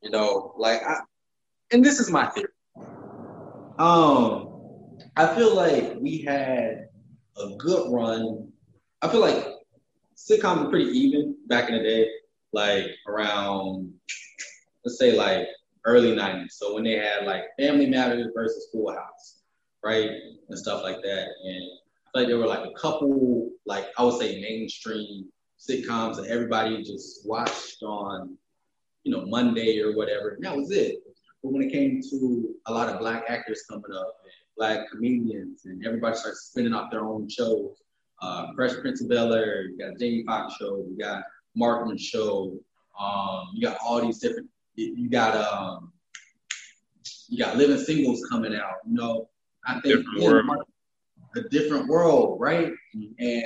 You 0.00 0.10
know, 0.10 0.54
like 0.56 0.80
I, 0.84 1.00
and 1.72 1.84
this 1.84 1.98
is 1.98 2.08
my 2.08 2.26
theory. 2.26 2.50
Um, 3.80 4.49
I 5.16 5.34
feel 5.34 5.54
like 5.54 5.96
we 5.98 6.18
had 6.18 6.88
a 7.36 7.48
good 7.56 7.92
run. 7.92 8.52
I 9.02 9.08
feel 9.08 9.20
like 9.20 9.44
sitcoms 10.16 10.64
were 10.64 10.70
pretty 10.70 10.90
even 10.90 11.36
back 11.46 11.68
in 11.68 11.76
the 11.76 11.82
day, 11.82 12.08
like 12.52 12.86
around, 13.08 13.92
let's 14.84 14.98
say 14.98 15.16
like 15.16 15.48
early 15.84 16.12
90s. 16.12 16.52
So 16.52 16.74
when 16.74 16.84
they 16.84 16.96
had 16.96 17.26
like 17.26 17.44
Family 17.58 17.86
Matters 17.86 18.28
versus 18.34 18.68
Full 18.72 18.92
House, 18.92 19.40
right? 19.82 20.10
And 20.48 20.58
stuff 20.58 20.82
like 20.82 21.02
that. 21.02 21.28
And 21.44 21.64
I 22.06 22.10
feel 22.12 22.22
like 22.22 22.28
there 22.28 22.38
were 22.38 22.46
like 22.46 22.66
a 22.66 22.78
couple, 22.80 23.50
like 23.66 23.86
I 23.98 24.04
would 24.04 24.18
say 24.18 24.40
mainstream 24.40 25.26
sitcoms 25.58 26.16
that 26.16 26.26
everybody 26.28 26.82
just 26.82 27.26
watched 27.26 27.82
on, 27.82 28.36
you 29.04 29.12
know, 29.12 29.26
Monday 29.26 29.80
or 29.80 29.96
whatever. 29.96 30.30
And 30.30 30.44
that 30.44 30.56
was 30.56 30.70
it. 30.70 30.96
But 31.42 31.52
when 31.52 31.62
it 31.62 31.72
came 31.72 32.00
to 32.10 32.54
a 32.66 32.72
lot 32.72 32.88
of 32.88 33.00
black 33.00 33.24
actors 33.28 33.64
coming 33.68 33.92
up, 33.96 34.16
black 34.60 34.90
comedians, 34.90 35.64
and 35.64 35.84
everybody 35.86 36.14
starts 36.14 36.50
spinning 36.50 36.74
off 36.74 36.90
their 36.90 37.00
own 37.00 37.26
shows. 37.30 37.78
Uh, 38.20 38.48
Fresh 38.54 38.74
Prince 38.82 39.00
of 39.00 39.08
Bel 39.08 39.32
Air, 39.32 39.62
you 39.62 39.78
got 39.78 39.98
Jamie 39.98 40.22
Foxx 40.26 40.54
show, 40.56 40.84
you 40.86 40.98
got 41.00 41.22
Martin 41.56 41.96
show, 41.96 42.58
um, 43.00 43.48
you 43.54 43.66
got 43.66 43.78
all 43.82 44.02
these 44.02 44.18
different. 44.18 44.48
You 44.76 45.08
got 45.08 45.34
um, 45.34 45.92
you 47.28 47.38
got 47.38 47.56
Living 47.56 47.78
Singles 47.78 48.24
coming 48.30 48.54
out. 48.54 48.74
You 48.86 48.94
know, 48.94 49.30
I 49.66 49.80
think 49.80 50.04
a 51.36 51.48
different 51.48 51.88
world, 51.88 52.38
right? 52.38 52.70
And 53.18 53.44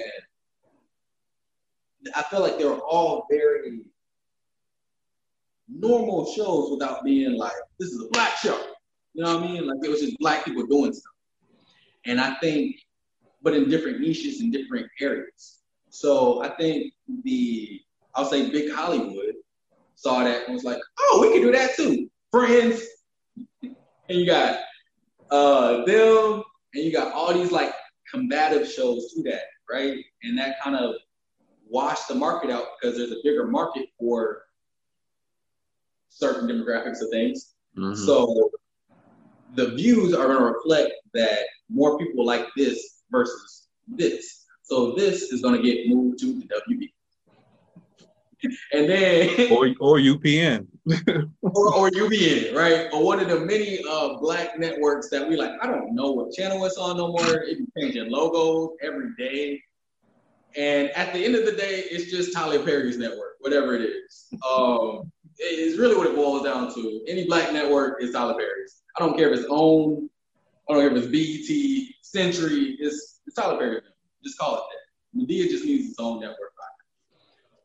I 2.14 2.22
feel 2.22 2.40
like 2.40 2.58
they're 2.58 2.72
all 2.72 3.26
very 3.30 3.82
normal 5.68 6.32
shows 6.34 6.70
without 6.72 7.04
being 7.04 7.36
like, 7.36 7.52
this 7.78 7.90
is 7.90 8.04
a 8.04 8.08
black 8.08 8.36
show. 8.36 8.73
You 9.14 9.22
know 9.22 9.36
what 9.36 9.44
I 9.44 9.52
mean? 9.52 9.66
Like 9.66 9.78
it 9.82 9.88
was 9.88 10.00
just 10.00 10.18
black 10.18 10.44
people 10.44 10.66
doing 10.66 10.92
stuff. 10.92 11.12
And 12.04 12.20
I 12.20 12.34
think, 12.34 12.76
but 13.42 13.54
in 13.54 13.68
different 13.68 14.00
niches 14.00 14.40
and 14.40 14.52
different 14.52 14.86
areas. 15.00 15.60
So 15.90 16.42
I 16.42 16.48
think 16.48 16.92
the, 17.22 17.80
I'll 18.14 18.24
say 18.24 18.50
big 18.50 18.72
Hollywood 18.72 19.34
saw 19.94 20.24
that 20.24 20.46
and 20.46 20.54
was 20.54 20.64
like, 20.64 20.80
oh, 20.98 21.18
we 21.22 21.32
can 21.32 21.42
do 21.42 21.52
that 21.52 21.76
too. 21.76 22.10
Friends. 22.30 22.82
And 23.62 23.74
you 24.08 24.26
got 24.26 24.58
uh, 25.30 25.84
them 25.84 26.42
and 26.74 26.84
you 26.84 26.92
got 26.92 27.12
all 27.12 27.32
these 27.32 27.52
like 27.52 27.72
combative 28.10 28.68
shows 28.68 29.12
to 29.12 29.22
that, 29.22 29.44
right? 29.70 30.04
And 30.24 30.36
that 30.38 30.62
kind 30.62 30.76
of 30.76 30.96
washed 31.68 32.08
the 32.08 32.14
market 32.14 32.50
out 32.50 32.66
because 32.80 32.96
there's 32.96 33.12
a 33.12 33.22
bigger 33.22 33.46
market 33.46 33.86
for 33.98 34.42
certain 36.08 36.48
demographics 36.48 37.00
of 37.00 37.10
things. 37.10 37.54
Mm-hmm. 37.76 37.94
So 37.94 38.50
the 39.54 39.74
views 39.74 40.14
are 40.14 40.26
going 40.26 40.38
to 40.38 40.44
reflect 40.44 40.92
that 41.14 41.40
more 41.70 41.98
people 41.98 42.24
like 42.24 42.46
this 42.56 43.02
versus 43.10 43.68
this. 43.88 44.44
So 44.62 44.92
this 44.92 45.24
is 45.24 45.42
going 45.42 45.60
to 45.60 45.62
get 45.62 45.88
moved 45.88 46.18
to 46.20 46.38
the 46.38 46.46
WB 46.46 46.90
and 48.72 48.88
then 48.88 49.52
or 49.52 49.68
or 49.80 49.98
UPN 49.98 50.66
or, 51.42 51.74
or 51.74 51.90
UPN, 52.02 52.54
right? 52.54 52.88
Or 52.92 53.04
one 53.04 53.20
of 53.20 53.28
the 53.28 53.40
many 53.40 53.80
uh, 53.88 54.18
black 54.18 54.58
networks 54.58 55.08
that 55.10 55.26
we 55.28 55.36
like. 55.36 55.52
I 55.62 55.66
don't 55.66 55.94
know 55.94 56.12
what 56.12 56.32
channel 56.32 56.64
it's 56.64 56.76
on 56.76 56.96
no 56.96 57.08
more. 57.08 57.42
It 57.42 57.58
be 57.58 57.80
changing 57.80 58.10
logos 58.10 58.76
every 58.82 59.14
day, 59.16 59.62
and 60.56 60.90
at 60.90 61.12
the 61.12 61.24
end 61.24 61.34
of 61.34 61.46
the 61.46 61.52
day, 61.52 61.84
it's 61.90 62.10
just 62.10 62.32
Tyler 62.32 62.62
Perry's 62.62 62.98
network, 62.98 63.36
whatever 63.40 63.74
it 63.74 63.82
is. 63.82 64.26
Um, 64.48 65.10
it's 65.38 65.78
really 65.78 65.96
what 65.96 66.06
it 66.06 66.14
boils 66.14 66.44
down 66.44 66.72
to. 66.74 67.04
Any 67.08 67.26
black 67.26 67.52
network 67.52 68.02
is 68.02 68.12
Tyler 68.12 68.34
Perry's. 68.34 68.82
I 68.96 69.00
don't 69.00 69.16
care 69.16 69.32
if 69.32 69.40
it's 69.40 69.48
owned. 69.50 70.08
I 70.68 70.74
don't 70.74 70.82
care 70.82 70.96
if 70.96 71.04
it's 71.04 71.12
BET, 71.12 71.94
Centric. 72.02 72.76
It's, 72.78 73.20
it's 73.26 73.36
Tyler 73.36 73.58
Perry. 73.58 73.80
Just 74.22 74.38
call 74.38 74.56
it 74.56 74.62
that. 74.70 75.20
Madea 75.20 75.48
just 75.48 75.64
needs 75.64 75.90
its 75.90 75.98
own 75.98 76.20
network. 76.20 76.54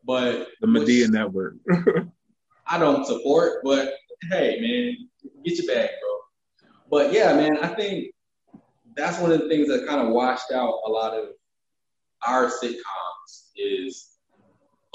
But 0.09 0.47
the 0.61 0.67
which, 0.67 1.09
Network. 1.09 1.53
I 2.67 2.79
don't 2.79 3.05
support, 3.05 3.59
but 3.63 3.93
hey, 4.31 4.57
man, 4.59 5.31
get 5.45 5.57
your 5.59 5.67
bag, 5.67 5.91
bro. 6.01 6.69
but 6.89 7.13
yeah, 7.13 7.35
man, 7.35 7.57
I 7.61 7.67
think 7.67 8.07
that's 8.95 9.19
one 9.19 9.31
of 9.31 9.39
the 9.39 9.47
things 9.47 9.67
that 9.67 9.87
kind 9.87 10.01
of 10.01 10.11
washed 10.11 10.51
out 10.51 10.79
a 10.87 10.89
lot 10.89 11.13
of 11.13 11.29
our 12.27 12.47
sitcoms 12.47 13.49
is, 13.55 14.15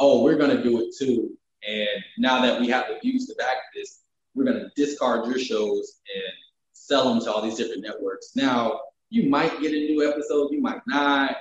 oh, 0.01 0.25
we're 0.25 0.37
gonna 0.37 0.61
do 0.63 0.81
it 0.81 0.95
too. 0.99 1.39
And 1.65 1.89
now 2.19 2.43
that 2.43 2.61
we 2.61 2.69
have 2.71 2.87
the 2.89 2.99
views 3.01 3.27
to 3.27 3.37
back 3.37 3.59
this, 3.73 4.01
we're 4.35 4.45
gonna 4.45 4.71
discard 4.77 5.27
your 5.27 5.39
shows 5.39 6.01
and 6.15 6.33
sell 6.73 7.09
them 7.09 7.21
to 7.23 7.33
all 7.33 7.43
these 7.43 7.57
different 7.57 7.83
networks. 7.83 8.35
Now 8.35 8.81
you 9.11 9.29
might 9.29 9.61
get 9.61 9.73
a 9.73 9.87
new 9.93 10.09
episode, 10.09 10.51
you 10.51 10.61
might 10.61 10.81
not. 10.87 11.33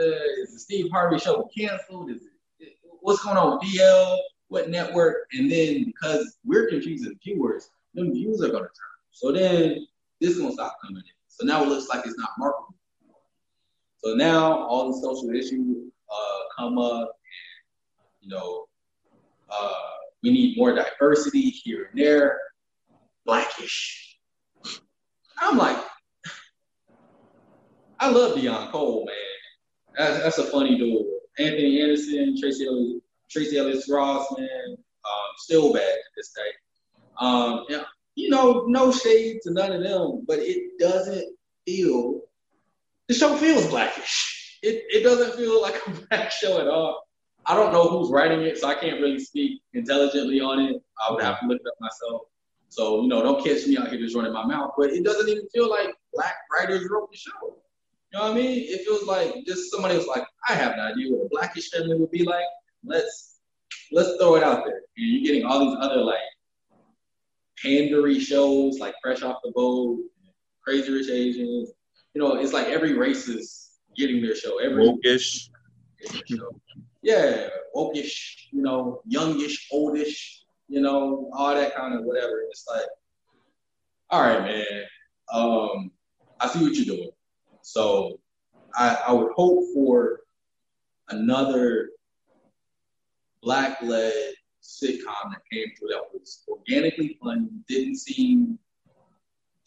Uh, 0.00 0.40
is 0.40 0.52
the 0.52 0.58
Steve 0.58 0.90
Harvey 0.90 1.18
show 1.18 1.48
canceled? 1.56 2.10
Is 2.10 2.22
it, 2.58 2.76
what's 3.00 3.22
going 3.22 3.36
on 3.36 3.58
with 3.58 3.68
DL? 3.68 4.18
What 4.48 4.70
network? 4.70 5.26
And 5.32 5.50
then 5.50 5.84
because 5.84 6.38
we're 6.44 6.68
confusing 6.68 7.18
viewers, 7.22 7.70
them 7.94 8.12
views 8.12 8.42
are 8.42 8.48
gonna 8.48 8.64
turn. 8.64 8.92
So 9.10 9.32
then 9.32 9.86
this 10.20 10.38
gonna 10.38 10.52
stop 10.52 10.76
coming 10.82 11.02
in. 11.04 11.12
So 11.28 11.46
now 11.46 11.62
it 11.62 11.68
looks 11.68 11.88
like 11.88 12.06
it's 12.06 12.18
not 12.18 12.30
marketable. 12.38 12.74
So 13.98 14.14
now 14.14 14.66
all 14.66 14.92
the 14.92 15.00
social 15.00 15.30
issues 15.30 15.92
uh, 16.10 16.38
come 16.56 16.78
up, 16.78 17.18
and 17.24 18.20
you 18.20 18.28
know, 18.30 18.66
uh, 19.48 19.91
we 20.22 20.30
need 20.30 20.56
more 20.56 20.74
diversity 20.74 21.50
here 21.50 21.88
and 21.90 22.00
there. 22.00 22.38
Blackish. 23.24 24.18
I'm 25.38 25.58
like, 25.58 25.78
I 27.98 28.10
love 28.10 28.36
Deon 28.36 28.70
Cole, 28.70 29.06
man. 29.06 29.16
That's, 29.96 30.22
that's 30.22 30.38
a 30.38 30.50
funny 30.50 30.78
dude. 30.78 31.06
Anthony 31.38 31.80
Anderson, 31.80 32.36
Tracee 32.40 32.66
Ellis, 32.66 33.00
Tracee 33.30 33.58
Ellis 33.58 33.90
Ross, 33.90 34.26
man, 34.36 34.76
um, 35.04 35.30
still 35.38 35.72
bad 35.72 35.80
to 35.80 36.10
this 36.16 36.32
day. 36.32 36.50
Um, 37.18 37.64
you 38.14 38.28
know, 38.28 38.64
no 38.66 38.92
shade 38.92 39.38
to 39.42 39.52
none 39.52 39.72
of 39.72 39.82
them, 39.82 40.24
but 40.26 40.38
it 40.40 40.78
doesn't 40.78 41.36
feel. 41.66 42.20
The 43.08 43.14
show 43.14 43.36
feels 43.36 43.66
blackish. 43.68 44.58
It 44.62 44.84
it 44.90 45.02
doesn't 45.02 45.36
feel 45.36 45.60
like 45.60 45.74
a 45.86 45.90
black 46.10 46.30
show 46.30 46.60
at 46.60 46.68
all. 46.68 47.02
I 47.46 47.54
don't 47.54 47.72
know 47.72 47.88
who's 47.88 48.10
writing 48.10 48.42
it, 48.42 48.58
so 48.58 48.68
I 48.68 48.74
can't 48.74 49.00
really 49.00 49.18
speak 49.18 49.62
intelligently 49.74 50.40
on 50.40 50.60
it. 50.60 50.82
I 51.06 51.12
would 51.12 51.22
have 51.22 51.40
to 51.40 51.46
look 51.46 51.60
it 51.60 51.66
up 51.66 51.74
myself. 51.80 52.22
So 52.68 53.02
you 53.02 53.08
know, 53.08 53.22
don't 53.22 53.44
catch 53.44 53.66
me 53.66 53.76
out 53.76 53.88
here 53.88 53.98
just 53.98 54.14
running 54.14 54.32
my 54.32 54.46
mouth. 54.46 54.72
But 54.78 54.90
it 54.90 55.04
doesn't 55.04 55.28
even 55.28 55.46
feel 55.48 55.68
like 55.68 55.88
black 56.12 56.36
writers 56.52 56.88
wrote 56.90 57.10
the 57.10 57.18
show. 57.18 57.56
You 58.12 58.18
know 58.18 58.28
what 58.28 58.32
I 58.32 58.34
mean? 58.34 58.64
It 58.68 58.84
feels 58.84 59.04
like 59.04 59.34
just 59.46 59.70
somebody 59.70 59.96
was 59.96 60.06
like, 60.06 60.24
I 60.48 60.54
have 60.54 60.72
an 60.72 60.80
idea 60.80 61.10
what 61.10 61.26
a 61.26 61.28
blackish 61.30 61.70
family 61.70 61.96
would 61.96 62.10
be 62.10 62.24
like. 62.24 62.44
Let's 62.84 63.40
let's 63.90 64.16
throw 64.16 64.36
it 64.36 64.42
out 64.42 64.64
there. 64.64 64.82
And 64.96 65.06
you're 65.08 65.22
getting 65.22 65.44
all 65.44 65.60
these 65.60 65.76
other 65.80 66.00
like 66.00 66.20
pandery 67.64 68.20
shows 68.20 68.78
like 68.78 68.94
Fresh 69.02 69.22
Off 69.22 69.38
the 69.42 69.52
Boat, 69.52 70.00
Crazy 70.62 70.92
Rich 70.92 71.10
Asians. 71.10 71.72
You 72.14 72.20
know, 72.20 72.36
it's 72.36 72.52
like 72.52 72.68
every 72.68 72.96
race 72.96 73.28
is 73.28 73.78
getting 73.96 74.22
their 74.22 74.34
show. 74.36 74.58
Every 74.58 74.84
wokish. 74.84 75.48
Show. 76.26 76.60
Yeah, 77.02 77.48
wokish. 77.74 78.48
You 78.52 78.62
know, 78.62 79.02
youngish, 79.06 79.68
oldish. 79.72 80.44
You 80.68 80.80
know, 80.80 81.30
all 81.36 81.54
that 81.54 81.74
kind 81.74 81.94
of 81.94 82.04
whatever. 82.04 82.42
It's 82.48 82.64
like, 82.68 82.86
all 84.10 84.22
right, 84.22 84.42
man. 84.42 84.82
Um, 85.32 85.90
I 86.40 86.48
see 86.48 86.62
what 86.62 86.74
you're 86.74 86.96
doing. 86.96 87.10
So 87.62 88.20
I, 88.74 88.98
I 89.08 89.12
would 89.12 89.32
hope 89.32 89.64
for 89.74 90.20
another 91.10 91.90
black-led 93.42 94.12
sitcom 94.62 95.30
that 95.30 95.42
came 95.50 95.66
through 95.78 95.88
that 95.88 96.04
was 96.12 96.44
organically 96.48 97.18
funny, 97.22 97.48
didn't 97.68 97.96
seem 97.96 98.58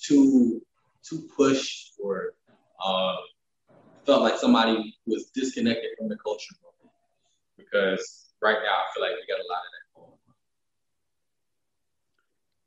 too 0.02 0.62
too 1.08 1.28
pushed 1.36 1.93
or 2.02 2.34
uh, 2.84 3.15
felt 4.06 4.21
like 4.21 4.38
somebody 4.38 4.98
was 5.06 5.26
disconnected 5.36 5.91
from 5.98 6.10
the 6.10 6.17
culture. 6.17 6.56
Because 7.58 8.34
right 8.41 8.58
now 8.63 8.76
I 8.76 8.86
feel 8.94 9.04
like 9.04 9.15
we 9.15 9.26
got 9.28 9.39
a 9.39 9.48
lot 9.50 9.60
of 9.60 9.72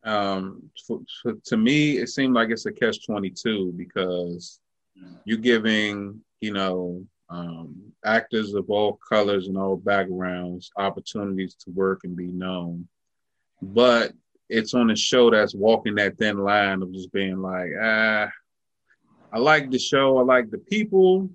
that. 0.05 0.11
Um, 0.11 0.71
for, 0.87 1.01
for, 1.23 1.35
to 1.47 1.57
me, 1.57 1.99
it 1.99 2.09
seemed 2.09 2.35
like 2.35 2.51
it's 2.51 2.67
a 2.67 2.73
catch 2.73 3.05
twenty 3.05 3.31
two 3.31 3.73
because 3.77 4.61
mm-hmm. 4.99 5.17
you're 5.25 5.39
giving, 5.39 6.21
you 6.41 6.53
know, 6.53 7.05
um, 7.29 7.93
actors 8.05 8.55
of 8.55 8.71
all 8.71 8.99
colors 9.07 9.49
and 9.49 9.59
all 9.59 9.77
backgrounds 9.77 10.71
opportunities 10.77 11.55
to 11.57 11.71
work 11.71 12.01
and 12.05 12.17
be 12.17 12.29
known. 12.29 12.89
But 13.61 14.13
it's 14.49 14.73
on 14.73 14.91
a 14.91 14.97
show 14.97 15.31
that's 15.31 15.55
walking 15.55 15.97
that 15.97 16.17
thin 16.17 16.39
line 16.39 16.83
of 16.83 16.93
just 16.93 17.13
being 17.13 17.43
like, 17.43 17.71
ah, 17.79 18.31
I 19.31 19.39
like 19.39 19.71
the 19.71 19.79
show, 19.79 20.17
I 20.19 20.23
like 20.23 20.51
the 20.51 20.59
people. 20.59 21.29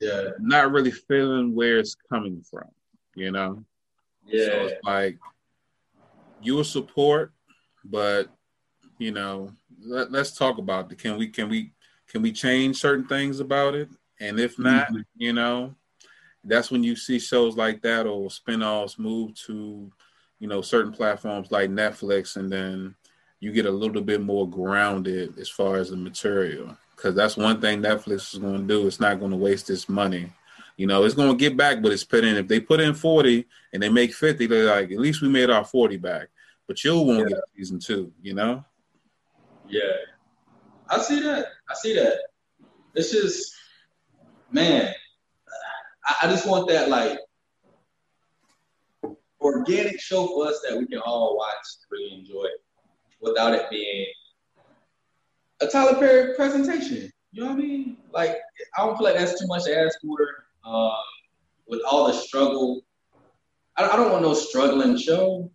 Yeah. 0.00 0.30
Not 0.40 0.72
really 0.72 0.90
feeling 0.90 1.54
where 1.54 1.78
it's 1.78 1.96
coming 2.10 2.42
from, 2.50 2.68
you 3.14 3.30
know? 3.30 3.64
Yeah. 4.24 4.46
So 4.46 4.52
it's 4.66 4.84
like 4.84 5.18
you 6.42 6.54
will 6.54 6.64
support, 6.64 7.32
but 7.84 8.28
you 8.98 9.12
know, 9.12 9.52
let, 9.84 10.14
us 10.14 10.36
talk 10.36 10.58
about 10.58 10.92
it. 10.92 10.98
Can 10.98 11.16
we 11.16 11.28
can 11.28 11.48
we 11.48 11.72
can 12.08 12.22
we 12.22 12.32
change 12.32 12.76
certain 12.76 13.06
things 13.06 13.40
about 13.40 13.74
it? 13.74 13.88
And 14.20 14.38
if 14.38 14.58
not, 14.58 14.88
mm-hmm. 14.88 15.00
you 15.16 15.32
know, 15.32 15.74
that's 16.44 16.70
when 16.70 16.84
you 16.84 16.96
see 16.96 17.18
shows 17.18 17.56
like 17.56 17.82
that 17.82 18.06
or 18.06 18.28
spinoffs 18.28 18.98
move 18.98 19.34
to, 19.46 19.90
you 20.38 20.48
know, 20.48 20.60
certain 20.60 20.92
platforms 20.92 21.50
like 21.50 21.70
Netflix, 21.70 22.36
and 22.36 22.50
then 22.50 22.94
you 23.40 23.52
get 23.52 23.66
a 23.66 23.70
little 23.70 24.02
bit 24.02 24.20
more 24.20 24.48
grounded 24.48 25.38
as 25.38 25.48
far 25.48 25.76
as 25.76 25.90
the 25.90 25.96
material. 25.96 26.76
Because 26.94 27.14
that's 27.14 27.36
one 27.36 27.60
thing 27.60 27.80
Netflix 27.80 28.34
is 28.34 28.38
going 28.38 28.60
to 28.60 28.66
do. 28.66 28.86
It's 28.86 29.00
not 29.00 29.18
going 29.18 29.30
to 29.30 29.36
waste 29.36 29.68
this 29.68 29.88
money. 29.88 30.30
You 30.80 30.86
know, 30.86 31.04
it's 31.04 31.14
going 31.14 31.30
to 31.30 31.36
get 31.36 31.58
back, 31.58 31.82
but 31.82 31.92
it's 31.92 32.04
put 32.04 32.24
in. 32.24 32.38
If 32.38 32.48
they 32.48 32.58
put 32.58 32.80
in 32.80 32.94
40 32.94 33.44
and 33.74 33.82
they 33.82 33.90
make 33.90 34.14
50, 34.14 34.46
they're 34.46 34.64
like, 34.64 34.90
at 34.90 34.98
least 34.98 35.20
we 35.20 35.28
made 35.28 35.50
our 35.50 35.62
40 35.62 35.98
back. 35.98 36.28
But 36.66 36.82
you 36.82 36.98
won't 36.98 37.28
yeah. 37.28 37.36
get 37.36 37.44
season 37.54 37.80
two, 37.80 38.10
you 38.22 38.32
know? 38.32 38.64
Yeah. 39.68 39.82
I 40.88 40.98
see 41.00 41.20
that. 41.20 41.48
I 41.68 41.74
see 41.74 41.94
that. 41.96 42.20
It's 42.94 43.12
just 43.12 43.52
man, 44.50 44.94
I, 46.06 46.16
I 46.22 46.26
just 46.28 46.48
want 46.48 46.66
that 46.68 46.88
like 46.88 47.18
organic 49.42 50.00
show 50.00 50.28
for 50.28 50.46
us 50.46 50.64
that 50.66 50.78
we 50.78 50.86
can 50.86 51.00
all 51.00 51.36
watch 51.36 51.66
really 51.90 52.14
enjoy 52.14 52.46
without 53.20 53.52
it 53.52 53.68
being 53.68 54.06
a 55.60 55.66
Tyler 55.66 55.98
Perry 55.98 56.34
presentation. 56.36 57.12
You 57.32 57.42
know 57.42 57.50
what 57.50 57.58
I 57.58 57.60
mean? 57.60 57.98
Like 58.14 58.38
I 58.78 58.86
don't 58.86 58.96
feel 58.96 59.04
like 59.04 59.16
that's 59.16 59.38
too 59.38 59.46
much 59.46 59.64
to 59.64 59.78
ask 59.78 60.00
for. 60.00 60.39
Um, 60.64 60.92
with 61.66 61.80
all 61.88 62.06
the 62.06 62.12
struggle, 62.12 62.82
I, 63.76 63.88
I 63.88 63.96
don't 63.96 64.10
want 64.10 64.22
no 64.22 64.34
struggling 64.34 64.96
show. 64.96 65.50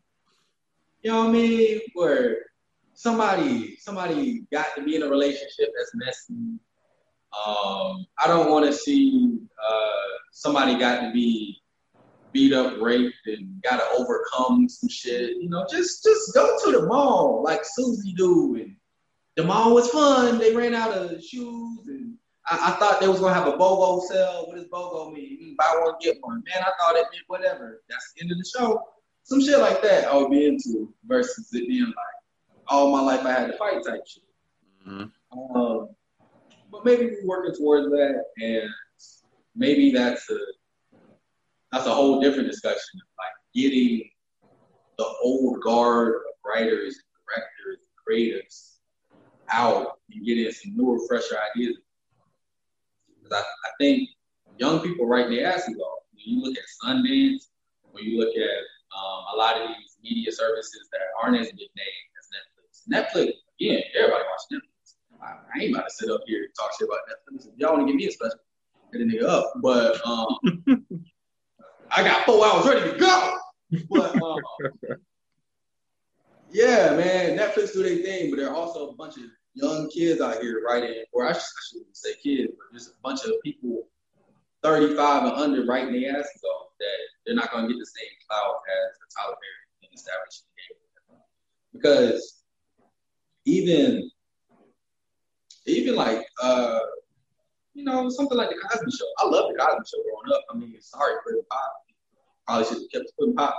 You 1.02 1.12
know 1.12 1.20
what 1.20 1.30
I 1.30 1.34
mean? 1.34 1.82
Where 1.94 2.38
somebody 2.94 3.78
somebody 3.78 4.46
got 4.52 4.76
to 4.76 4.84
be 4.84 4.96
in 4.96 5.04
a 5.04 5.08
relationship 5.08 5.70
that's 5.78 5.92
messy 5.94 6.60
um, 7.36 8.06
I 8.20 8.28
don't 8.28 8.50
want 8.50 8.66
to 8.66 8.74
see 8.74 9.40
uh, 9.62 10.18
somebody 10.32 10.78
got 10.78 11.02
to 11.02 11.12
be 11.12 11.62
beat 12.32 12.54
up, 12.54 12.82
raped, 12.82 13.16
and 13.26 13.62
got 13.62 13.78
to 13.78 13.98
overcome 13.98 14.70
some 14.70 14.90
shit. 14.90 15.32
You 15.38 15.50
know, 15.50 15.66
just 15.70 16.04
just 16.04 16.34
go 16.34 16.58
to 16.64 16.72
the 16.72 16.86
mall 16.86 17.44
like 17.44 17.62
Susie 17.64 18.14
do, 18.14 18.56
and 18.56 18.76
the 19.36 19.44
mall 19.44 19.74
was 19.74 19.90
fun. 19.90 20.38
They 20.38 20.56
ran 20.56 20.74
out 20.74 20.94
of 20.94 21.22
shoes, 21.24 21.88
and 21.88 22.16
I, 22.48 22.74
I 22.74 22.80
thought 22.80 23.00
they 23.00 23.08
was 23.08 23.20
gonna 23.20 23.34
have 23.34 23.48
a 23.48 23.58
BOGO 23.58 24.02
sale. 24.04 24.46
What 24.48 24.56
does 24.56 24.66
BOGO 24.66 25.14
mean? 25.14 25.56
buy 25.58 25.80
one 25.84 25.96
get 26.02 26.18
one. 26.22 26.44
Man, 26.46 26.64
I 26.64 26.72
thought 26.80 26.96
it 26.96 27.08
meant 27.12 27.24
whatever. 27.28 27.82
That's 27.90 28.14
the 28.14 28.24
end 28.24 28.32
of 28.32 28.38
the 28.38 28.46
show. 28.46 28.82
Some 29.24 29.42
shit 29.42 29.60
like 29.60 29.82
that 29.82 30.06
I 30.06 30.16
would 30.16 30.30
be 30.30 30.46
into 30.46 30.94
versus 31.06 31.50
it 31.54 31.68
being 31.68 31.86
like 31.86 31.96
all 32.68 32.92
my 32.92 33.02
life 33.02 33.26
I 33.26 33.32
had 33.32 33.48
to 33.48 33.58
fight 33.58 33.84
type 33.86 34.06
shit. 34.08 34.24
Mm-hmm. 34.88 35.58
Um, 35.58 35.90
but 36.72 36.86
maybe 36.86 37.06
we're 37.06 37.28
working 37.28 37.56
towards 37.56 37.90
that, 37.90 38.24
and 38.42 38.70
maybe 39.56 39.92
that's 39.92 40.30
a 40.30 40.38
that's 41.72 41.88
a 41.88 41.94
whole 41.94 42.22
different 42.22 42.50
discussion. 42.50 43.02
Like 43.18 43.34
getting 43.54 44.10
the 44.98 45.08
old 45.24 45.62
guard 45.62 46.16
of 46.16 46.22
writers, 46.46 47.02
directors, 47.28 47.80
creatives 48.08 48.76
out 49.50 50.00
and 50.12 50.26
getting 50.26 50.52
some 50.52 50.76
newer, 50.76 51.00
fresher 51.08 51.38
ideas. 51.56 51.78
Because 53.26 53.44
I, 53.44 53.68
I 53.68 53.72
think 53.80 54.10
young 54.58 54.82
people 54.82 55.08
writing 55.08 55.36
their 55.36 55.48
asses 55.52 55.78
off. 55.80 56.00
When 56.12 56.24
you 56.26 56.44
look 56.44 56.56
at 56.58 56.64
Sundance, 56.84 57.48
when 57.92 58.04
you 58.04 58.20
look 58.20 58.36
at 58.36 58.60
um, 58.96 59.24
a 59.34 59.38
lot 59.38 59.62
of 59.62 59.68
these 59.68 59.98
media 60.04 60.32
services 60.32 60.88
that 60.92 61.02
aren't 61.22 61.40
as 61.40 61.48
big 61.48 61.70
name 61.76 62.06
as 62.20 62.26
Netflix. 62.32 62.88
Netflix, 62.88 63.34
again, 63.60 63.82
everybody 63.98 64.24
watches 64.24 64.48
Netflix. 64.54 64.96
I, 65.22 65.60
ain't 65.60 65.76
about 65.76 65.88
to 65.88 65.94
sit 65.94 66.10
up 66.10 66.22
here 66.28 66.44
and 66.44 66.50
talk 66.58 66.72
shit 66.78 66.88
about 66.88 67.00
Netflix. 67.10 67.48
If 67.48 67.58
y'all 67.58 67.74
want 67.74 67.88
to 67.88 67.92
give 67.92 67.96
me 67.96 68.08
a 68.08 68.12
special, 68.12 68.40
hit 68.94 69.02
a 69.02 69.06
nigga 69.06 69.28
up. 69.28 69.54
But 69.62 70.06
um, 70.06 70.38
I 71.92 72.04
got 72.04 72.26
four 72.26 72.46
hours 72.46 72.66
ready 72.66 72.92
to 72.92 72.98
go. 72.98 73.38
But 73.90 74.22
um, 74.22 74.40
yeah, 76.52 76.96
man, 76.96 77.38
Netflix 77.38 77.74
do 77.74 77.84
their 77.84 77.98
thing, 77.98 78.30
but 78.30 78.38
there 78.38 78.50
are 78.50 78.56
also 78.56 78.90
a 78.90 78.96
bunch 78.96 79.18
of 79.18 79.24
young 79.56 79.90
kids 79.90 80.22
out 80.22 80.42
here 80.42 80.62
writing, 80.66 81.04
or 81.12 81.26
I, 81.26 81.34
should, 81.34 81.42
I 81.42 81.64
shouldn't 81.72 81.98
say 81.98 82.14
kids, 82.22 82.54
but 82.58 82.78
just 82.78 82.92
a 82.92 82.94
bunch 83.04 83.24
of 83.24 83.32
people 83.44 83.88
35 84.62 85.24
and 85.24 85.34
under 85.34 85.66
writing 85.66 85.94
their 85.94 86.12
asses 86.12 86.44
off 86.44 86.68
that 86.80 86.98
they're 87.26 87.36
not 87.36 87.52
going 87.52 87.68
to 87.68 87.74
get 87.74 87.80
the 87.80 87.86
same 87.86 88.10
clout 88.28 88.56
as 88.68 88.98
the 89.00 89.06
Tyler 89.16 89.36
Perry 89.36 89.90
and 89.90 89.94
establishing 89.94 90.46
the 90.50 91.16
game. 91.16 91.20
Because 91.74 92.42
even, 93.46 94.10
even 95.66 95.96
like, 95.96 96.26
uh, 96.42 96.80
you 97.74 97.84
know, 97.84 98.10
something 98.10 98.38
like 98.38 98.50
the 98.50 98.56
Cosby 98.56 98.92
Show. 98.92 99.06
I 99.20 99.26
love 99.26 99.52
the 99.52 99.60
Cosby 99.60 99.84
Show 99.86 100.04
growing 100.04 100.38
up. 100.38 100.46
I 100.52 100.58
mean, 100.58 100.76
sorry, 100.82 101.14
Puddin' 101.26 101.42
Pop. 101.52 101.74
Probably 102.48 102.66
should 102.66 102.78
have 102.78 102.92
kept 102.92 103.18
Puddin' 103.20 103.36
Pop 103.36 103.56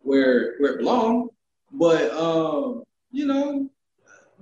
where 0.00 0.56
where 0.58 0.72
it 0.72 0.78
belonged. 0.78 1.30
But 1.72 2.10
um, 2.12 2.82
you 3.10 3.26
know, 3.26 3.68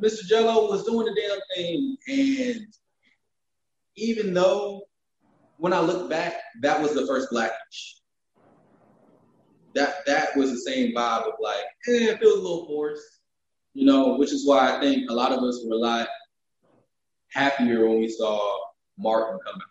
Mr. 0.02 0.26
Jello 0.26 0.70
was 0.70 0.85
doing 0.85 1.06
the 1.06 1.20
damn 1.20 1.40
thing, 1.54 1.96
and 2.09 2.66
even 3.96 4.35
though 4.35 4.82
when 5.56 5.72
I 5.72 5.80
look 5.80 6.11
back, 6.11 6.35
that 6.61 6.80
was 6.80 6.94
the 6.94 7.06
first 7.06 7.30
Blackish. 7.30 8.00
That 9.74 10.06
that 10.06 10.37
was 10.37 10.50
the 10.50 10.59
same 10.59 10.94
vibe 10.94 11.26
of 11.26 11.35
like, 11.40 11.64
eh, 11.88 12.11
it 12.11 12.18
feels 12.18 12.38
a 12.38 12.42
little 12.42 12.66
forced, 12.66 13.20
you 13.74 13.87
know, 13.87 14.16
which 14.16 14.32
is 14.32 14.46
why 14.46 14.76
I 14.76 14.80
think 14.80 15.11
a 15.11 15.14
lot 15.14 15.32
of 15.32 15.42
us 15.42 15.62
were 15.64 15.74
a 15.74 15.78
lot 15.78 16.09
happier 17.32 17.88
when 17.88 17.98
we 17.98 18.09
saw 18.09 18.59
Martin 18.98 19.38
coming. 19.44 19.66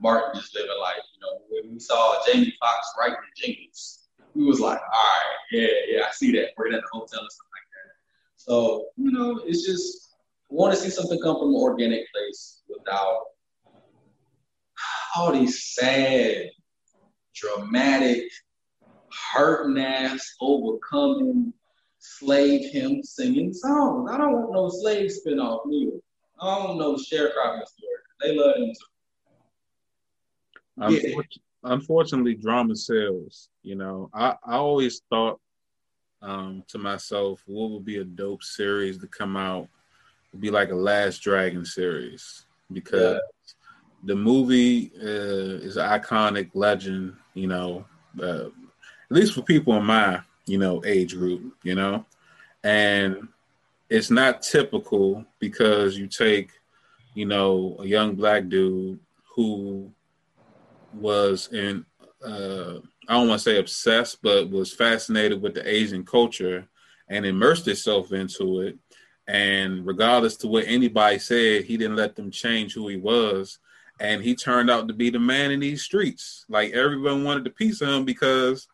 Martin 0.00 0.40
just 0.40 0.54
living 0.54 0.70
life, 0.80 0.98
you 1.14 1.20
know. 1.20 1.40
When 1.48 1.74
we 1.74 1.80
saw 1.80 2.24
Jamie 2.26 2.54
Foxx 2.60 2.92
writing 2.98 3.16
the 3.16 3.46
jingles, 3.46 4.08
we 4.34 4.44
was 4.44 4.60
like, 4.60 4.78
all 4.78 5.02
right, 5.02 5.36
yeah, 5.52 5.68
yeah, 5.88 6.00
I 6.08 6.10
see 6.12 6.32
that. 6.32 6.50
Working 6.56 6.74
at 6.74 6.82
the 6.82 6.88
hotel 6.92 7.20
and 7.20 7.30
stuff. 7.30 7.46
So, 8.46 8.88
you 8.98 9.10
know, 9.10 9.40
it's 9.46 9.64
just 9.64 10.16
I 10.50 10.54
want 10.54 10.74
to 10.74 10.78
see 10.78 10.90
something 10.90 11.18
come 11.22 11.38
from 11.38 11.48
an 11.48 11.54
organic 11.54 12.04
place 12.12 12.60
without 12.68 13.20
all 15.16 15.32
these 15.32 15.64
sad, 15.72 16.50
dramatic, 17.34 18.24
hurting 19.32 19.82
ass, 19.82 20.34
overcoming 20.42 21.54
slave 21.98 22.70
him 22.70 23.02
singing 23.02 23.54
songs. 23.54 24.10
I 24.12 24.18
don't 24.18 24.32
want 24.32 24.52
no 24.52 24.68
slave 24.68 25.10
spinoff 25.10 25.60
neither. 25.64 25.96
I 26.38 26.58
don't 26.58 26.76
know 26.76 26.96
sharecropping 26.96 27.66
story. 27.66 27.98
They 28.20 28.36
love 28.36 28.56
him 28.56 28.72
too. 30.86 31.00
Yeah. 31.02 31.14
Unfortunately, 31.62 32.34
drama 32.34 32.76
sells. 32.76 33.48
You 33.62 33.76
know, 33.76 34.10
I, 34.12 34.34
I 34.46 34.56
always 34.56 35.00
thought 35.08 35.40
um, 36.24 36.64
to 36.68 36.78
myself, 36.78 37.42
what 37.46 37.70
would 37.70 37.84
be 37.84 37.98
a 37.98 38.04
dope 38.04 38.42
series 38.42 38.98
to 38.98 39.06
come 39.06 39.36
out? 39.36 39.68
Would 40.32 40.40
be 40.40 40.50
like 40.50 40.70
a 40.70 40.76
Last 40.76 41.18
Dragon 41.18 41.64
series 41.64 42.46
because 42.72 43.14
yeah. 43.14 43.52
the 44.04 44.16
movie 44.16 44.90
uh, 45.00 45.62
is 45.62 45.76
an 45.76 45.88
iconic 45.88 46.50
legend. 46.54 47.14
You 47.34 47.48
know, 47.48 47.84
uh, 48.20 48.46
at 48.46 49.10
least 49.10 49.34
for 49.34 49.42
people 49.42 49.76
in 49.76 49.84
my 49.84 50.20
you 50.46 50.58
know 50.58 50.82
age 50.84 51.14
group. 51.14 51.54
You 51.62 51.74
know, 51.74 52.06
and 52.64 53.28
it's 53.88 54.10
not 54.10 54.42
typical 54.42 55.24
because 55.38 55.96
you 55.96 56.08
take 56.08 56.50
you 57.14 57.26
know, 57.26 57.76
a 57.78 57.86
young 57.86 58.14
black 58.14 58.48
dude 58.48 58.98
who 59.34 59.90
was 60.92 61.48
in 61.52 61.86
uh, 62.24 62.78
I 63.08 63.14
don't 63.14 63.28
want 63.28 63.40
to 63.40 63.50
say 63.50 63.58
obsessed, 63.58 64.22
but 64.22 64.50
was 64.50 64.72
fascinated 64.72 65.40
with 65.40 65.54
the 65.54 65.68
Asian 65.68 66.04
culture 66.04 66.68
and 67.08 67.26
immersed 67.26 67.66
himself 67.66 68.12
into 68.12 68.60
it. 68.60 68.78
And 69.26 69.86
regardless 69.86 70.36
to 70.38 70.48
what 70.48 70.64
anybody 70.66 71.18
said, 71.18 71.64
he 71.64 71.76
didn't 71.76 71.96
let 71.96 72.16
them 72.16 72.30
change 72.30 72.74
who 72.74 72.88
he 72.88 72.96
was. 72.96 73.58
And 74.00 74.22
he 74.22 74.34
turned 74.34 74.70
out 74.70 74.88
to 74.88 74.94
be 74.94 75.10
the 75.10 75.20
man 75.20 75.50
in 75.50 75.60
these 75.60 75.82
streets. 75.82 76.44
Like 76.48 76.72
everyone 76.72 77.24
wanted 77.24 77.46
a 77.46 77.50
piece 77.50 77.80
of 77.80 77.88
him 77.88 78.04
because 78.04 78.66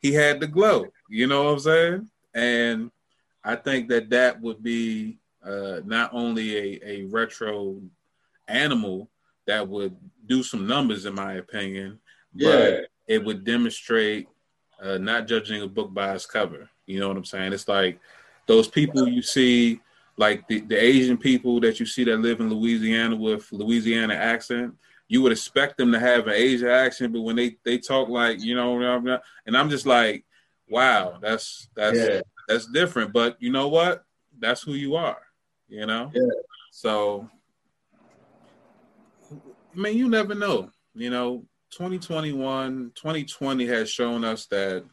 he 0.00 0.12
had 0.12 0.40
the 0.40 0.46
glow. 0.46 0.86
You 1.08 1.26
know 1.26 1.44
what 1.44 1.52
I'm 1.52 1.58
saying? 1.60 2.10
And 2.34 2.90
I 3.44 3.56
think 3.56 3.88
that 3.88 4.10
that 4.10 4.40
would 4.40 4.62
be 4.62 5.18
uh, 5.44 5.80
not 5.84 6.10
only 6.14 6.56
a, 6.56 6.80
a 6.84 7.04
retro 7.04 7.80
animal 8.48 9.10
that 9.46 9.68
would 9.68 9.96
do 10.26 10.42
some 10.42 10.66
numbers, 10.66 11.04
in 11.04 11.14
my 11.14 11.34
opinion, 11.34 11.98
but 12.34 12.44
yeah. 12.44 12.80
It 13.12 13.24
would 13.24 13.44
demonstrate 13.44 14.28
uh, 14.80 14.98
not 14.98 15.26
judging 15.26 15.62
a 15.62 15.68
book 15.68 15.92
by 15.92 16.14
its 16.14 16.26
cover. 16.26 16.68
You 16.86 17.00
know 17.00 17.08
what 17.08 17.16
I'm 17.16 17.24
saying? 17.24 17.52
It's 17.52 17.68
like 17.68 18.00
those 18.46 18.68
people 18.68 19.08
you 19.08 19.22
see, 19.22 19.80
like 20.16 20.46
the, 20.48 20.60
the 20.60 20.76
Asian 20.76 21.16
people 21.16 21.60
that 21.60 21.78
you 21.80 21.86
see 21.86 22.04
that 22.04 22.18
live 22.18 22.40
in 22.40 22.50
Louisiana 22.50 23.16
with 23.16 23.50
Louisiana 23.52 24.14
accent. 24.14 24.74
You 25.08 25.22
would 25.22 25.32
expect 25.32 25.76
them 25.76 25.92
to 25.92 26.00
have 26.00 26.26
an 26.26 26.34
Asian 26.34 26.68
accent, 26.68 27.12
but 27.12 27.20
when 27.20 27.36
they, 27.36 27.56
they 27.64 27.78
talk 27.78 28.08
like 28.08 28.40
you 28.40 28.54
know, 28.54 29.20
and 29.46 29.56
I'm 29.56 29.70
just 29.70 29.86
like, 29.86 30.24
wow, 30.68 31.18
that's 31.20 31.68
that's 31.76 31.98
yeah. 31.98 32.20
that's 32.48 32.66
different. 32.66 33.12
But 33.12 33.36
you 33.40 33.52
know 33.52 33.68
what? 33.68 34.04
That's 34.38 34.62
who 34.62 34.72
you 34.72 34.96
are 34.96 35.20
you 35.72 35.86
know? 35.86 36.10
Yeah. 36.14 36.28
So, 36.70 37.28
I 39.32 39.78
mean, 39.78 39.96
you 39.96 40.08
never 40.08 40.34
know. 40.34 40.70
You 40.94 41.08
know, 41.08 41.44
2021, 41.72 42.92
2020 42.94 43.66
has 43.66 43.90
shown 43.90 44.24
us 44.24 44.46
that 44.46 44.84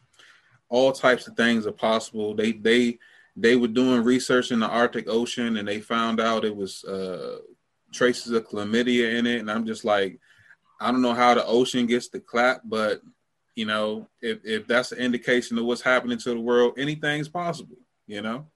all 0.68 0.92
types 0.92 1.26
of 1.28 1.36
things 1.36 1.66
are 1.66 1.72
possible. 1.72 2.34
They 2.34 2.52
they 2.52 2.98
they 3.36 3.56
were 3.56 3.68
doing 3.68 4.02
research 4.02 4.50
in 4.50 4.60
the 4.60 4.68
Arctic 4.68 5.08
Ocean 5.08 5.56
and 5.56 5.68
they 5.68 5.80
found 5.80 6.20
out 6.20 6.44
it 6.44 6.54
was 6.54 6.84
uh, 6.84 7.38
traces 7.92 8.32
of 8.32 8.48
chlamydia 8.48 9.14
in 9.14 9.26
it. 9.26 9.40
And 9.40 9.50
I'm 9.50 9.66
just 9.66 9.84
like, 9.84 10.18
I 10.80 10.90
don't 10.90 11.02
know 11.02 11.14
how 11.14 11.34
the 11.34 11.46
ocean 11.46 11.86
gets 11.86 12.08
the 12.08 12.20
clap, 12.20 12.62
but 12.64 13.00
you 13.54 13.66
know, 13.66 14.08
if, 14.22 14.38
if 14.44 14.66
that's 14.66 14.92
an 14.92 14.98
indication 14.98 15.58
of 15.58 15.64
what's 15.64 15.82
happening 15.82 16.18
to 16.18 16.30
the 16.30 16.40
world, 16.40 16.74
anything's 16.78 17.28
possible, 17.28 17.76
you 18.06 18.22
know? 18.22 18.46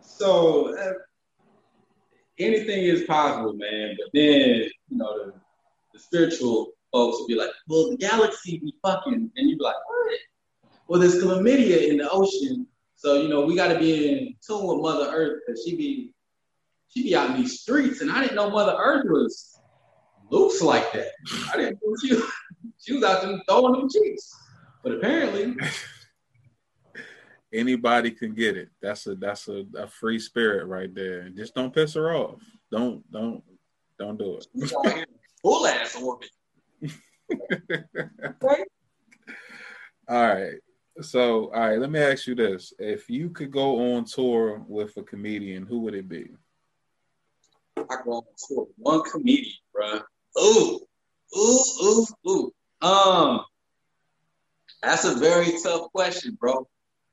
So 0.00 0.76
uh, 0.78 0.92
anything 2.38 2.84
is 2.84 3.02
possible, 3.04 3.54
man. 3.54 3.96
But 3.98 4.10
then, 4.14 4.70
you 4.88 4.98
know, 4.98 5.26
the, 5.26 5.32
the 5.92 5.98
spiritual 5.98 6.75
folks 6.96 7.20
will 7.20 7.26
be 7.26 7.34
like, 7.34 7.50
well, 7.68 7.90
the 7.90 7.96
galaxy 7.98 8.58
be 8.58 8.74
fucking, 8.82 9.30
and 9.36 9.50
you'd 9.50 9.58
be 9.58 9.64
like, 9.64 9.74
what? 9.86 10.18
Well, 10.88 11.00
there's 11.00 11.22
chlamydia 11.22 11.90
in 11.90 11.98
the 11.98 12.08
ocean, 12.10 12.66
so 12.94 13.20
you 13.20 13.28
know 13.28 13.44
we 13.44 13.54
got 13.54 13.68
to 13.68 13.78
be 13.78 14.08
in 14.08 14.34
tune 14.46 14.66
with 14.66 14.80
Mother 14.80 15.10
Earth 15.12 15.42
because 15.46 15.62
she 15.64 15.76
be 15.76 16.14
she 16.88 17.02
be 17.02 17.14
out 17.14 17.30
in 17.30 17.36
these 17.36 17.60
streets, 17.60 18.00
and 18.00 18.10
I 18.10 18.22
didn't 18.22 18.36
know 18.36 18.48
Mother 18.48 18.76
Earth 18.78 19.04
was 19.08 19.60
loose 20.30 20.62
like 20.62 20.90
that. 20.92 21.10
I 21.52 21.56
didn't 21.56 21.78
know 21.82 21.94
she 22.02 22.18
she 22.80 22.94
was 22.94 23.04
out 23.04 23.22
there 23.22 23.38
throwing 23.48 23.72
them 23.72 23.88
cheeks, 23.90 24.32
but 24.82 24.92
apparently 24.92 25.56
anybody 27.52 28.12
can 28.12 28.32
get 28.32 28.56
it. 28.56 28.70
That's 28.80 29.06
a 29.06 29.16
that's 29.16 29.48
a, 29.48 29.66
a 29.76 29.86
free 29.86 30.18
spirit 30.18 30.66
right 30.66 30.94
there. 30.94 31.28
Just 31.28 31.54
don't 31.54 31.74
piss 31.74 31.94
her 31.94 32.14
off. 32.14 32.40
Don't 32.70 33.02
don't 33.10 33.42
don't 33.98 34.18
do 34.18 34.38
it. 34.38 35.06
Full 35.42 35.66
ass 35.66 35.96
orbit. 36.00 36.30
all 40.08 40.28
right. 40.28 40.54
So, 41.02 41.52
all 41.52 41.60
right, 41.60 41.78
let 41.78 41.90
me 41.90 42.00
ask 42.00 42.26
you 42.26 42.34
this. 42.34 42.72
If 42.78 43.10
you 43.10 43.30
could 43.30 43.50
go 43.50 43.94
on 43.94 44.04
tour 44.04 44.64
with 44.66 44.96
a 44.96 45.02
comedian, 45.02 45.66
who 45.66 45.80
would 45.80 45.94
it 45.94 46.08
be? 46.08 46.30
I 47.76 47.96
go 48.04 48.12
on 48.12 48.22
tour 48.48 48.66
with 48.66 48.74
one 48.76 49.02
comedian, 49.02 49.52
bro. 49.74 50.00
Ooh, 50.40 50.80
ooh, 51.36 51.64
ooh, 51.82 52.06
ooh. 52.28 52.52
Um, 52.86 53.44
that's 54.82 55.04
a 55.04 55.14
very 55.14 55.52
tough 55.62 55.92
question, 55.92 56.36
bro 56.40 56.66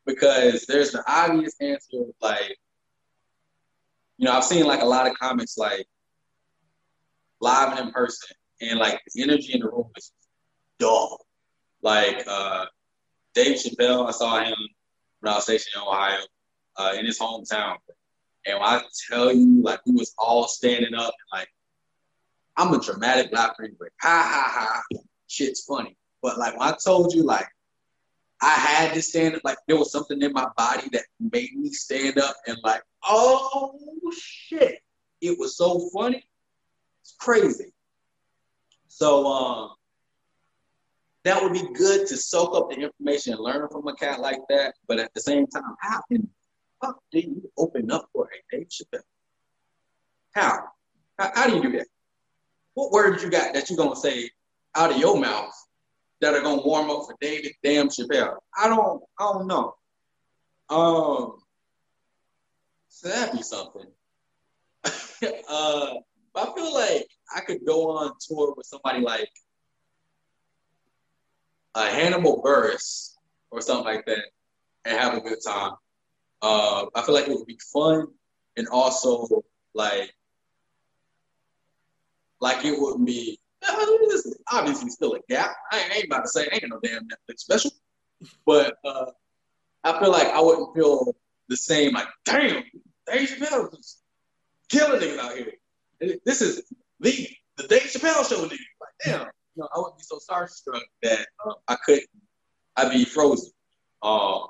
because 0.05 0.65
there's 0.65 0.93
an 0.93 1.03
obvious 1.07 1.55
answer 1.61 2.03
like 2.21 2.57
you 4.17 4.25
know 4.25 4.33
i've 4.33 4.43
seen 4.43 4.65
like 4.65 4.81
a 4.81 4.85
lot 4.85 5.07
of 5.07 5.17
comics 5.17 5.57
like 5.57 5.85
live 7.39 7.77
and 7.77 7.87
in 7.87 7.93
person 7.93 8.35
and 8.69 8.79
like 8.79 9.01
the 9.13 9.23
energy 9.23 9.53
in 9.53 9.59
the 9.59 9.67
room 9.67 9.89
is 9.97 10.11
dull 10.79 11.25
like 11.81 12.23
uh 12.27 12.65
dave 13.33 13.57
chappelle 13.57 14.07
i 14.07 14.11
saw 14.11 14.43
him 14.43 14.55
when 15.19 15.31
i 15.31 15.35
was 15.35 15.43
stationed 15.43 15.73
in 15.75 15.81
ohio 15.81 16.19
uh, 16.77 16.93
in 16.97 17.05
his 17.05 17.19
hometown 17.19 17.75
and 18.45 18.59
when 18.59 18.67
i 18.67 18.81
tell 19.09 19.31
you 19.31 19.61
like 19.61 19.79
we 19.85 19.93
was 19.93 20.13
all 20.17 20.47
standing 20.47 20.93
up 20.95 21.13
and 21.13 21.39
like 21.39 21.47
i'm 22.57 22.73
a 22.73 22.81
dramatic 22.81 23.31
laugher 23.31 23.63
anyway 23.63 23.87
ha 24.01 24.23
ha 24.31 24.59
ha 24.59 24.99
shit's 25.27 25.63
funny 25.65 25.95
but 26.21 26.37
like 26.37 26.57
when 26.57 26.67
i 26.67 26.75
told 26.83 27.13
you 27.13 27.23
like 27.23 27.47
I 28.43 28.55
had 28.55 28.93
to 28.93 29.01
stand 29.01 29.35
up. 29.35 29.41
Like 29.45 29.57
there 29.67 29.77
was 29.77 29.91
something 29.91 30.21
in 30.21 30.33
my 30.33 30.47
body 30.57 30.89
that 30.91 31.03
made 31.19 31.55
me 31.55 31.69
stand 31.69 32.17
up 32.17 32.35
and 32.45 32.57
like, 32.61 32.81
oh 33.07 33.79
shit. 34.11 34.79
It 35.21 35.39
was 35.39 35.55
so 35.55 35.89
funny. 35.93 36.21
It's 37.01 37.15
crazy. 37.17 37.71
So 38.95 39.25
um 39.25 39.69
that 41.23 41.41
would 41.41 41.53
be 41.53 41.67
good 41.73 42.05
to 42.07 42.15
soak 42.15 42.55
up 42.55 42.69
the 42.69 42.75
information 42.75 43.33
and 43.33 43.41
learn 43.41 43.67
from 43.69 43.87
a 43.87 43.95
cat 43.95 44.19
like 44.19 44.41
that. 44.49 44.75
But 44.87 44.99
at 44.99 45.11
the 45.15 45.21
same 45.21 45.47
time, 45.47 45.75
how 45.79 46.01
can 46.11 46.29
fuck 46.79 46.99
do 47.11 47.19
you 47.19 47.51
open 47.57 47.89
up 47.89 48.07
for 48.13 48.27
a 48.27 48.55
Dave 48.55 48.67
Chappelle? 48.67 48.99
How? 50.35 50.65
How, 51.17 51.31
how 51.33 51.47
do 51.47 51.55
you 51.55 51.63
do 51.63 51.71
that? 51.77 51.87
What 52.75 52.91
words 52.91 53.23
you 53.23 53.31
got 53.31 53.55
that 53.55 53.69
you're 53.69 53.77
gonna 53.77 53.95
say 53.95 54.29
out 54.75 54.91
of 54.91 54.97
your 54.97 55.19
mouth 55.19 55.53
that 56.21 56.35
are 56.35 56.41
gonna 56.41 56.61
warm 56.61 56.91
up 56.91 57.07
for 57.07 57.15
David 57.19 57.53
Damn 57.63 57.89
Chappelle? 57.89 58.35
I 58.55 58.67
don't 58.67 59.01
I 59.19 59.23
don't 59.23 59.47
know. 59.47 59.73
Um 60.69 61.37
so 62.89 63.09
that'd 63.09 63.35
be 63.35 63.41
something. 63.41 63.87
uh 65.49 65.93
I 66.35 66.53
feel 66.55 66.73
like 66.73 67.07
I 67.35 67.41
could 67.41 67.65
go 67.65 67.89
on 67.91 68.13
tour 68.19 68.53
with 68.55 68.65
somebody 68.65 69.01
like 69.01 69.29
a 71.75 71.89
Hannibal 71.89 72.41
Buress 72.43 73.15
or 73.51 73.61
something 73.61 73.85
like 73.85 74.05
that 74.05 74.25
and 74.85 74.97
have 74.97 75.15
a 75.15 75.21
good 75.21 75.39
time. 75.45 75.73
Uh, 76.41 76.85
I 76.95 77.01
feel 77.03 77.15
like 77.15 77.27
it 77.27 77.35
would 77.35 77.47
be 77.47 77.59
fun 77.71 78.07
and 78.57 78.67
also 78.67 79.43
like 79.73 80.13
like 82.39 82.65
it 82.65 82.79
would 82.79 83.05
be 83.05 83.39
obviously 84.51 84.89
still 84.89 85.13
a 85.13 85.19
gap. 85.29 85.55
I 85.71 85.89
ain't 85.95 86.05
about 86.05 86.23
to 86.23 86.29
say 86.29 86.47
ain't 86.51 86.65
no 86.67 86.79
damn 86.83 87.07
Netflix 87.07 87.39
special, 87.39 87.71
but 88.45 88.75
uh, 88.85 89.05
I 89.83 89.99
feel 89.99 90.11
like 90.11 90.27
I 90.27 90.41
wouldn't 90.41 90.75
feel 90.75 91.15
the 91.47 91.57
same. 91.57 91.93
Like 91.93 92.07
damn, 92.25 92.63
Dave 93.11 93.29
Chappelle 93.29 93.77
is 93.79 94.01
killing 94.69 95.01
niggas 95.01 95.17
out 95.17 95.37
here. 95.37 95.53
This 96.25 96.41
is 96.41 96.63
the 97.03 97.29
the 97.57 97.67
Dave 97.67 97.83
Chappelle 97.83 98.27
show. 98.27 98.45
Niggas. 98.45 98.49
Like 98.51 98.95
damn, 99.03 99.21
you 99.21 99.27
know, 99.57 99.69
I 99.75 99.79
wouldn't 99.79 99.97
be 99.97 100.03
so 100.03 100.17
starstruck 100.17 100.81
that 101.03 101.27
uh, 101.45 101.53
I 101.67 101.75
couldn't. 101.85 102.07
I'd 102.75 102.91
be 102.91 103.05
frozen. 103.05 103.51
Um, 104.01 104.47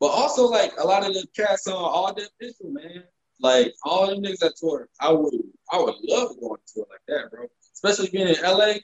but 0.00 0.08
also 0.08 0.46
like 0.46 0.72
a 0.78 0.86
lot 0.86 1.06
of 1.06 1.14
the 1.14 1.26
cats 1.34 1.66
on 1.66 1.74
all 1.74 2.12
the 2.14 2.28
official 2.40 2.70
man. 2.70 3.04
Like 3.40 3.74
all 3.84 4.08
the 4.08 4.16
niggas 4.16 4.40
that 4.40 4.56
tour, 4.56 4.88
I 5.00 5.12
would 5.12 5.34
I 5.72 5.78
would 5.78 5.94
love 6.02 6.36
going 6.40 6.60
to 6.66 6.74
tour 6.74 6.86
like 6.90 7.00
that, 7.06 7.30
bro. 7.30 7.46
Especially 7.72 8.10
being 8.10 8.28
in 8.28 8.42
LA, 8.42 8.74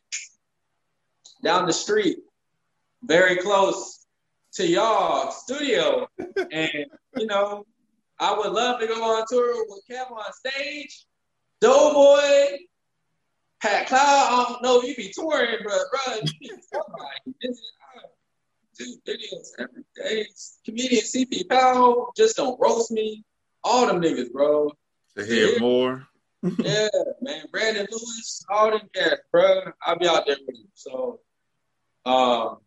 down 1.42 1.66
the 1.66 1.72
street, 1.72 2.18
very 3.02 3.36
close 3.36 4.06
to 4.54 4.66
y'all 4.66 5.32
studio. 5.32 6.06
and 6.52 6.86
you 7.16 7.26
know, 7.26 7.66
I 8.20 8.36
would 8.36 8.52
love 8.52 8.80
to 8.80 8.86
go 8.86 9.02
on 9.02 9.24
tour 9.28 9.64
with 9.68 9.82
KevOnStage, 9.90 11.04
Doughboy, 11.60 12.58
Pat 13.64 13.86
Cloud. 13.86 13.98
I 14.02 14.44
don't 14.46 14.62
know 14.62 14.82
you 14.82 14.94
be 14.94 15.10
touring, 15.10 15.56
but 15.64 15.78
bro, 15.90 16.16
you 16.16 16.32
be 16.38 16.50
somebody 16.70 17.56
do 18.76 18.96
videos 19.08 19.48
every 19.58 19.84
day. 19.96 20.26
Comedian 20.66 21.02
CP 21.02 21.48
Powell, 21.48 22.12
just 22.14 22.36
don't 22.36 22.60
roast 22.60 22.90
me. 22.90 23.24
All 23.62 23.86
them 23.86 24.02
niggas, 24.02 24.30
bro. 24.32 24.70
To 25.16 25.24
hear 25.24 25.54
yeah. 25.54 25.58
more. 25.60 26.06
yeah, 26.58 26.88
man. 27.22 27.44
Brandon 27.50 27.86
Lewis, 27.90 28.44
all 28.50 28.70
them 28.70 28.86
cats, 28.94 29.22
bro. 29.32 29.62
I'll 29.80 29.98
be 29.98 30.08
out 30.08 30.26
there 30.26 30.36
with 30.46 30.56
you. 30.56 30.66
So, 30.74 31.20
um, 32.04 32.58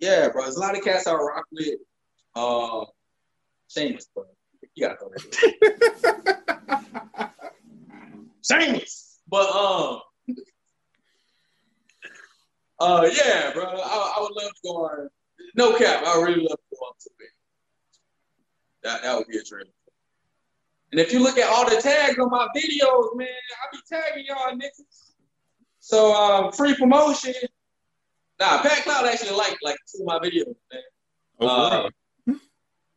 yeah, 0.00 0.28
bro. 0.30 0.42
There's 0.42 0.56
a 0.56 0.60
lot 0.60 0.76
of 0.76 0.82
cats 0.82 1.06
I 1.06 1.14
rock 1.14 1.44
with. 1.52 1.78
Um, 2.34 2.86
shameless, 3.68 4.08
bro. 4.12 4.24
You 4.74 4.88
gotta 4.88 4.98
go 4.98 5.12
there. 7.14 7.32
shameless. 8.42 9.20
But 9.28 9.50
um, 9.50 10.00
uh, 12.78 13.08
yeah, 13.12 13.52
bro. 13.52 13.64
I, 13.64 14.14
I 14.16 14.20
would 14.20 14.42
love 14.42 14.52
to 14.52 14.60
go 14.64 14.70
on 14.84 15.08
no 15.56 15.76
cap, 15.76 16.04
I 16.06 16.20
really 16.20 16.42
love 16.42 16.58
to 16.58 16.76
go 16.76 16.86
on 16.86 16.92
to 17.00 17.10
it. 17.20 17.30
That 18.82 19.02
that 19.02 19.16
would 19.16 19.26
be 19.26 19.38
a 19.38 19.42
dream. 19.42 19.66
And 20.92 21.00
if 21.00 21.12
you 21.12 21.20
look 21.20 21.38
at 21.38 21.48
all 21.48 21.68
the 21.68 21.80
tags 21.80 22.18
on 22.18 22.30
my 22.30 22.46
videos, 22.54 23.16
man, 23.16 23.26
I 23.28 23.72
be 23.72 23.78
tagging 23.88 24.26
y'all 24.26 24.52
niggas. 24.52 25.12
So 25.80 26.14
um, 26.14 26.52
free 26.52 26.74
promotion. 26.74 27.34
Nah, 28.38 28.60
Pat 28.60 28.84
Cloud 28.84 29.06
actually 29.06 29.36
liked 29.36 29.58
like 29.62 29.76
two 29.90 30.02
of 30.02 30.06
my 30.06 30.18
videos, 30.18 30.54
man. 30.72 30.82
Oh, 31.40 31.46
uh, 31.46 31.90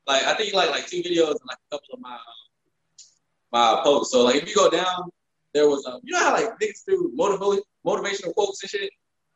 like 0.05 0.23
I 0.23 0.33
think 0.33 0.51
he 0.51 0.55
liked 0.55 0.71
like 0.71 0.85
two 0.85 1.01
videos 1.01 1.31
and 1.31 1.47
like 1.47 1.57
a 1.71 1.75
couple 1.75 1.93
of 1.93 2.01
my 2.01 2.17
my 3.51 3.81
posts. 3.83 4.11
So 4.11 4.23
like 4.23 4.35
if 4.35 4.49
you 4.49 4.55
go 4.55 4.69
down, 4.69 5.09
there 5.53 5.67
was 5.67 5.85
um, 5.85 6.01
you 6.03 6.13
know 6.13 6.19
how 6.19 6.33
like 6.33 6.49
niggas 6.61 6.83
do 6.85 7.13
motivational 7.17 7.61
motivational 7.85 8.33
quotes 8.33 8.61
and 8.63 8.69
shit. 8.69 8.91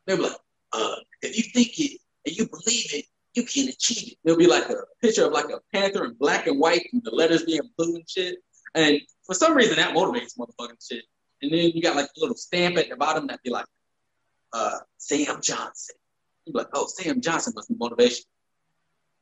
They 0.05 0.15
be 0.15 0.23
like, 0.23 0.37
uh, 0.73 0.95
if 1.21 1.37
you 1.37 1.43
think 1.53 1.79
it 1.79 1.99
and 2.25 2.35
you 2.35 2.47
believe 2.47 2.93
it, 2.93 3.05
you 3.33 3.43
can 3.43 3.69
achieve 3.69 4.13
it. 4.13 4.17
There'll 4.23 4.37
be 4.39 4.47
like 4.47 4.69
a 4.69 4.75
picture 5.01 5.25
of 5.25 5.33
like 5.33 5.49
a 5.49 5.59
panther 5.73 6.05
in 6.05 6.13
black 6.13 6.47
and 6.47 6.59
white 6.59 6.87
and 6.93 7.01
the 7.03 7.11
letters 7.11 7.43
being 7.43 7.61
blue 7.77 7.95
and 7.95 8.09
shit. 8.09 8.37
And 8.75 8.99
for 9.25 9.33
some 9.33 9.55
reason 9.55 9.77
that 9.77 9.95
motivates 9.95 10.37
motherfucking 10.37 10.87
shit. 10.87 11.03
And 11.41 11.51
then 11.51 11.71
you 11.73 11.81
got 11.81 11.95
like 11.95 12.05
a 12.05 12.19
little 12.19 12.35
stamp 12.35 12.77
at 12.77 12.89
the 12.89 12.95
bottom 12.95 13.27
that 13.27 13.41
be 13.43 13.49
like, 13.49 13.65
uh, 14.53 14.79
Sam 14.97 15.41
Johnson. 15.41 15.95
You 16.45 16.53
be 16.53 16.59
like, 16.59 16.69
oh, 16.73 16.87
Sam 16.87 17.21
Johnson 17.21 17.53
must 17.55 17.69
be 17.69 17.75
motivation. 17.77 18.25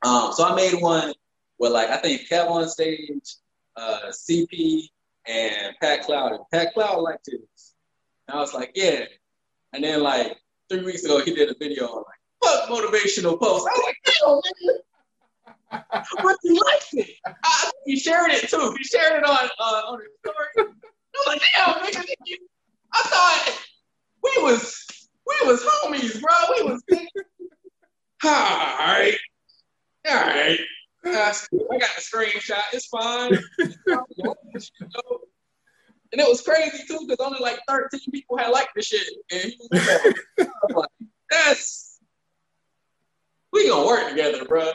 Um, 0.04 0.32
so 0.34 0.46
I 0.46 0.56
made 0.56 0.82
one 0.82 1.14
where 1.58 1.72
like 1.72 1.90
I 1.90 1.98
think 1.98 2.28
KevOnStage, 2.30 3.36
uh, 3.76 4.00
CP, 4.12 4.84
and 5.28 5.76
Pat 5.80 6.04
Cloud. 6.04 6.32
And 6.34 6.42
Pat 6.52 6.74
Cloud 6.74 7.02
liked 7.02 7.28
it. 7.28 7.42
And 8.28 8.38
I 8.38 8.40
was 8.40 8.54
like, 8.54 8.72
yeah. 8.76 9.06
And 9.74 9.84
then 9.84 10.02
like 10.02 10.38
three 10.72 10.84
weeks 10.84 11.04
ago, 11.04 11.20
he 11.20 11.34
did 11.34 11.50
a 11.50 11.56
video 11.60 11.86
on 11.88 12.04
like, 12.04 12.22
fuck 12.44 12.70
motivational 12.70 13.38
post. 13.38 13.68
I 13.68 13.74
was 13.74 13.84
like, 13.86 13.98
yo, 14.22 14.42
nigga. 14.42 14.78
But 16.24 16.38
you 16.44 16.60
liked 16.66 16.88
it. 16.94 17.10
I, 17.44 17.72
you 17.86 18.00
shared 18.00 18.32
it 18.32 18.50
too. 18.50 18.76
You 18.78 18.84
shared 18.84 19.18
it 19.18 19.26
on 19.26 19.50
uh, 19.60 19.82
on 19.88 20.00
his 20.00 20.10
story. 20.20 20.48
I 20.58 21.18
was 21.18 21.28
like, 21.28 21.42
damn, 21.56 21.76
nigga, 21.76 22.06
I 22.94 23.02
thought 23.04 23.60
we 24.24 24.32
was 24.44 24.86
we 25.28 25.48
was 25.48 25.62
homies, 25.64 26.22
bro. 26.22 26.34
We 26.58 26.72
was 26.72 26.84
all 28.24 28.30
right. 28.32 29.18
All 30.08 30.16
right. 30.16 30.60
I 31.06 31.12
got 31.12 31.36
the 31.96 32.02
screenshot. 32.02 32.62
It's 32.74 32.88
fine. 32.88 33.40
And 36.12 36.22
it 36.22 36.28
was 36.28 36.42
crazy 36.42 36.84
too, 36.88 37.06
because 37.08 37.26
only 37.26 37.40
like 37.40 37.60
13 37.68 38.00
people 38.12 38.38
had 38.38 38.50
liked 38.50 38.72
the 38.76 38.82
shit. 38.82 39.08
And 39.32 39.42
he 39.44 39.58
was 39.72 40.76
like, 40.76 40.88
that's 41.30 42.00
we 43.52 43.68
gonna 43.70 43.86
work 43.86 44.10
together, 44.10 44.46
bro. 44.46 44.72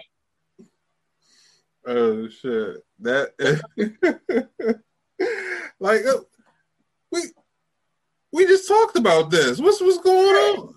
Oh 1.87 2.29
shit! 2.29 2.77
That 3.01 3.31
like 5.81 6.05
uh, 6.05 6.19
we 7.13 7.23
we 8.33 8.47
just 8.47 8.69
talked 8.69 8.97
about 8.97 9.31
this. 9.31 9.59
What's 9.61 9.81
what's 9.81 9.99
going 9.99 10.37
on? 10.37 10.75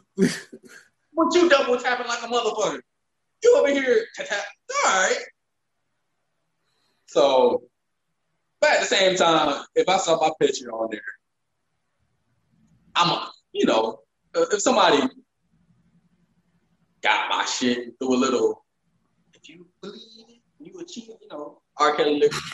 what 1.14 1.36
you 1.36 1.50
double 1.50 1.78
tapping 1.78 2.08
like 2.08 2.24
a 2.24 2.28
motherfucker? 2.28 2.82
You 3.44 3.58
over 3.58 3.70
here 3.70 4.06
tap? 4.16 4.30
All 4.86 4.92
right. 4.92 5.18
So, 7.08 7.64
but 8.62 8.72
at 8.72 8.80
the 8.82 8.86
same 8.86 9.16
time, 9.16 9.64
if 9.76 9.88
I 9.88 9.98
saw 9.98 10.20
my 10.20 10.32
picture 10.40 10.72
on 10.72 10.90
there, 10.92 11.02
I'm 12.96 13.10
a, 13.10 13.32
you 13.54 13.66
know, 13.66 14.00
uh, 14.36 14.46
if 14.52 14.62
somebody 14.62 15.02
got 17.02 17.30
my 17.30 17.46
shit, 17.46 17.98
do 18.00 18.14
a 18.14 18.16
little. 18.16 18.66
If 19.34 19.48
you 19.48 19.68
believe 19.82 20.02
it, 20.28 20.42
you 20.60 20.80
achieve, 20.80 21.10
you 21.22 21.28
know, 21.32 21.62
R. 21.78 21.96
Kelly 21.96 22.20
lyrics 22.20 22.52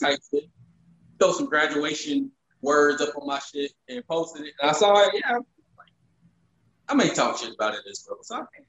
type 0.00 0.18
shit. 0.30 0.44
Throw 1.18 1.32
some 1.32 1.46
graduation 1.46 2.30
words 2.60 3.00
up 3.00 3.16
on 3.16 3.26
my 3.26 3.38
shit 3.38 3.72
and 3.88 4.06
posted 4.06 4.46
it. 4.46 4.54
And 4.60 4.70
I 4.70 4.74
saw 4.74 5.06
it, 5.06 5.14
yeah. 5.14 5.38
I 6.88 6.94
may 6.94 7.08
talk 7.08 7.38
shit 7.38 7.54
about 7.54 7.74
it 7.74 7.80
as 7.90 8.06
well, 8.08 8.18
So 8.22 8.36
okay. 8.36 8.66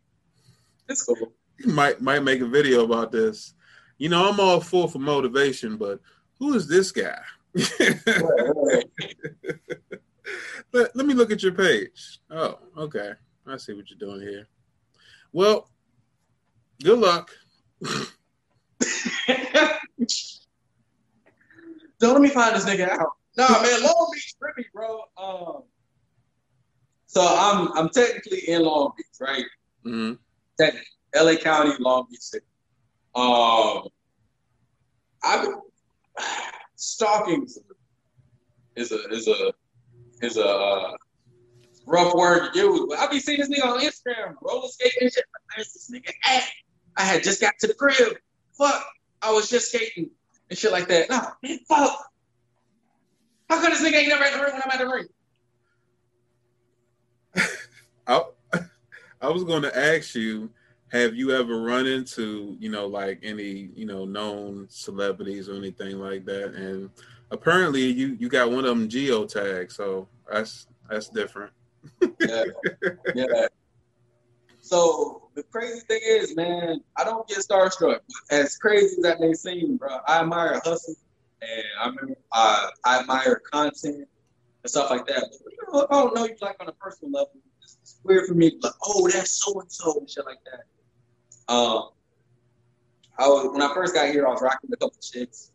It's 0.90 1.04
cool. 1.04 1.34
Might 1.66 2.02
might 2.02 2.24
make 2.24 2.40
a 2.42 2.48
video 2.48 2.84
about 2.84 3.12
this. 3.12 3.54
You 3.98 4.10
know, 4.10 4.30
I'm 4.30 4.40
all 4.40 4.62
for 4.62 4.88
for 4.88 5.00
motivation, 5.00 5.78
but 5.78 6.00
who 6.40 6.54
is 6.54 6.68
this 6.68 6.92
guy? 6.92 7.20
let, 10.74 10.96
let 10.96 11.06
me 11.06 11.14
look 11.14 11.32
at 11.32 11.42
your 11.42 11.54
page. 11.54 12.20
Oh, 12.30 12.60
okay. 12.78 13.14
I 13.48 13.58
see 13.58 13.74
what 13.74 13.90
you're 13.90 13.98
doing 13.98 14.22
here. 14.22 14.48
Well, 15.32 15.70
good 16.84 17.00
luck. 17.00 17.32
Don't 22.00 22.14
let 22.14 22.22
me 22.22 22.30
find 22.30 22.56
this 22.56 22.66
nigga 22.66 22.90
out. 22.90 23.10
Nah, 23.38 23.62
man, 23.62 23.84
Long 23.84 24.10
Beach, 24.14 24.36
trippy, 24.42 24.66
bro. 24.74 25.02
Um, 25.18 25.64
so 27.08 27.22
I'm 27.22 27.72
I'm 27.74 27.90
technically 27.90 28.50
in 28.50 28.64
Long 28.64 28.92
Beach, 28.98 29.06
right? 29.20 29.46
Mm-hmm. 29.86 30.14
Technically, 30.60 30.88
LA 31.16 31.36
County, 31.36 31.72
Long 31.80 32.06
Beach 32.10 32.20
City. 32.20 32.46
Um, 33.18 33.88
I've 35.24 35.48
stalking 36.76 37.48
is 38.76 38.92
a 38.92 39.10
is 39.10 39.28
a 39.28 39.54
is 40.22 40.38
a 40.38 40.46
uh, 40.46 40.98
rough 41.88 42.14
word 42.14 42.54
to 42.54 42.60
use. 42.60 42.86
But 42.88 43.00
I 43.00 43.08
be 43.08 43.20
seeing 43.20 43.40
this 43.40 43.50
nigga 43.50 43.66
on 43.66 43.82
Instagram, 43.82 44.36
roller 44.42 44.68
skating 44.68 45.00
and 45.02 45.12
shit. 45.12 45.26
There's 45.56 45.74
this 45.74 45.92
nigga 45.92 46.14
at. 46.28 46.44
I 46.96 47.02
had 47.02 47.24
just 47.24 47.42
got 47.42 47.54
to 47.60 47.68
the 47.68 47.74
crib. 47.74 48.18
Fuck. 48.56 48.86
I 49.24 49.32
was 49.32 49.50
just 49.50 49.70
skating 49.70 50.12
and 50.52 50.58
shit 50.58 50.72
like 50.72 50.88
that. 50.90 51.10
Nah, 51.10 51.32
man, 51.42 51.60
fuck. 51.68 52.12
How 53.50 53.62
come 53.62 53.72
this 53.72 53.82
nigga 53.82 53.96
ain't 53.96 54.10
never 54.10 54.24
at 54.26 54.34
the 54.34 54.44
ring 54.44 54.54
when 54.54 54.62
I'm 54.64 54.72
at 54.72 54.80
the 54.80 54.88
ring? 54.88 55.08
I, 58.08 58.24
I 59.22 59.30
was 59.30 59.44
going 59.44 59.64
to 59.64 59.76
ask 59.76 60.14
you, 60.14 60.52
have 60.92 61.16
you 61.16 61.32
ever 61.32 61.62
run 61.62 61.86
into, 61.86 62.56
you 62.60 62.70
know, 62.70 62.88
like 62.88 63.20
any, 63.24 63.70
you 63.76 63.86
know, 63.86 64.06
known 64.06 64.68
celebrities 64.70 65.50
or 65.50 65.56
anything 65.56 66.00
like 66.00 66.26
that? 66.26 66.54
And 66.54 66.90
apparently 67.32 67.84
you 67.84 68.16
you 68.20 68.30
got 68.30 68.50
one 68.50 68.60
of 68.60 68.66
them 68.66 68.88
geotag, 68.88 69.72
so 69.72 70.08
that's 70.30 70.68
that's 70.90 71.10
different. 71.10 71.52
yeah. 72.20 72.44
yeah. 73.16 73.48
So 74.62 75.30
the 75.36 75.44
crazy 75.44 75.80
thing 75.88 76.02
is, 76.04 76.36
man, 76.36 76.82
I 76.98 77.04
don't 77.04 77.28
get 77.28 77.38
starstruck. 77.38 78.00
As 78.32 78.58
crazy 78.58 78.98
as 78.98 79.04
that 79.04 79.20
may 79.20 79.34
seem, 79.34 79.78
bro, 79.78 80.00
I 80.08 80.20
admire 80.20 80.60
hustle 80.64 80.96
and 81.42 81.64
I 81.80 81.92
uh, 82.34 82.70
I 82.86 83.00
admire 83.00 83.42
content 83.52 83.96
and 83.96 84.08
stuff 84.66 84.90
like 84.90 85.06
that. 85.08 85.24
But 85.44 85.54
you 85.54 85.74
know, 85.74 85.88
I 85.90 85.94
don't 85.94 86.16
know 86.16 86.26
you 86.26 86.36
like 86.42 86.58
on 86.60 86.68
a 86.68 86.74
personal 86.74 87.12
level. 87.12 87.32
It's 87.64 88.00
weird 88.04 88.28
for 88.28 88.34
me, 88.34 88.58
like, 88.62 88.74
oh, 88.86 89.08
that's 89.10 89.44
so 89.44 89.60
and 89.60 89.72
so 89.72 89.98
and 90.00 90.10
shit 90.10 90.26
like 90.26 90.40
that. 90.52 90.64
Um, 91.50 91.90
I 93.20 93.28
was 93.28 93.52
when 93.52 93.62
I 93.62 93.74
first 93.74 93.94
got 93.94 94.10
here, 94.10 94.28
I 94.28 94.32
was 94.32 94.42
rocking 94.42 94.70
a 94.72 94.78
couple 94.78 94.98
chicks, 95.02 95.52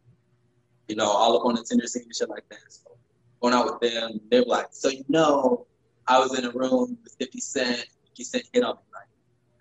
you 0.89 0.97
know, 0.97 1.09
all 1.09 1.39
up 1.39 1.45
on 1.45 1.55
the 1.55 1.63
Tinder 1.63 1.87
scene 1.87 2.05
and 2.05 2.15
shit 2.15 2.29
like 2.29 2.49
that. 2.51 2.59
So 2.69 2.97
going 3.41 3.55
out 3.55 3.67
with 3.67 3.93
them, 3.93 4.21
they 4.31 4.41
were 4.41 4.47
like, 4.47 4.67
so 4.71 4.89
you 4.89 5.05
know, 5.09 5.67
I 6.09 6.19
was 6.19 6.37
in 6.39 6.45
a 6.45 6.51
room 6.51 6.99
with 7.03 7.15
50 7.19 7.41
Cent, 7.41 7.87
50 8.09 8.25
Cent 8.25 8.45
hit 8.53 8.65
on 8.65 8.77
me. 8.77 8.83
Like, 8.93 9.09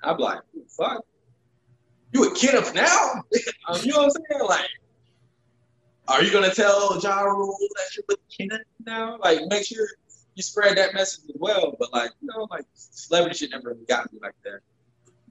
I'm 0.04 0.18
like, 0.18 0.40
fuck, 0.78 1.06
you 2.14 2.24
a 2.24 2.36
kid 2.36 2.56
up 2.56 2.74
now? 2.74 3.24
you 3.84 3.92
know 3.92 4.00
what 4.00 4.06
I'm 4.06 4.12
saying? 4.12 4.48
Like, 4.48 4.70
are 6.08 6.24
you 6.24 6.32
gonna 6.32 6.54
tell 6.54 7.00
Ja 7.00 7.22
Rule 7.22 7.58
that 7.76 7.96
you're 7.96 8.06
with 8.08 8.20
Kenneth 8.36 8.66
now? 8.86 9.18
Like, 9.20 9.42
make 9.48 9.66
sure 9.66 9.86
you 10.36 10.44
spread 10.44 10.78
that 10.78 10.94
message 10.94 11.26
as 11.30 11.36
well. 11.40 11.76
But 11.80 11.94
like, 11.94 12.12
you 12.22 12.28
know, 12.28 12.48
like 12.50 12.66
celebrity 12.74 13.38
shit 13.38 13.52
never 13.52 13.70
really 13.70 13.86
got 13.86 14.12
me 14.12 14.20
like 14.22 14.36
that. 14.44 14.60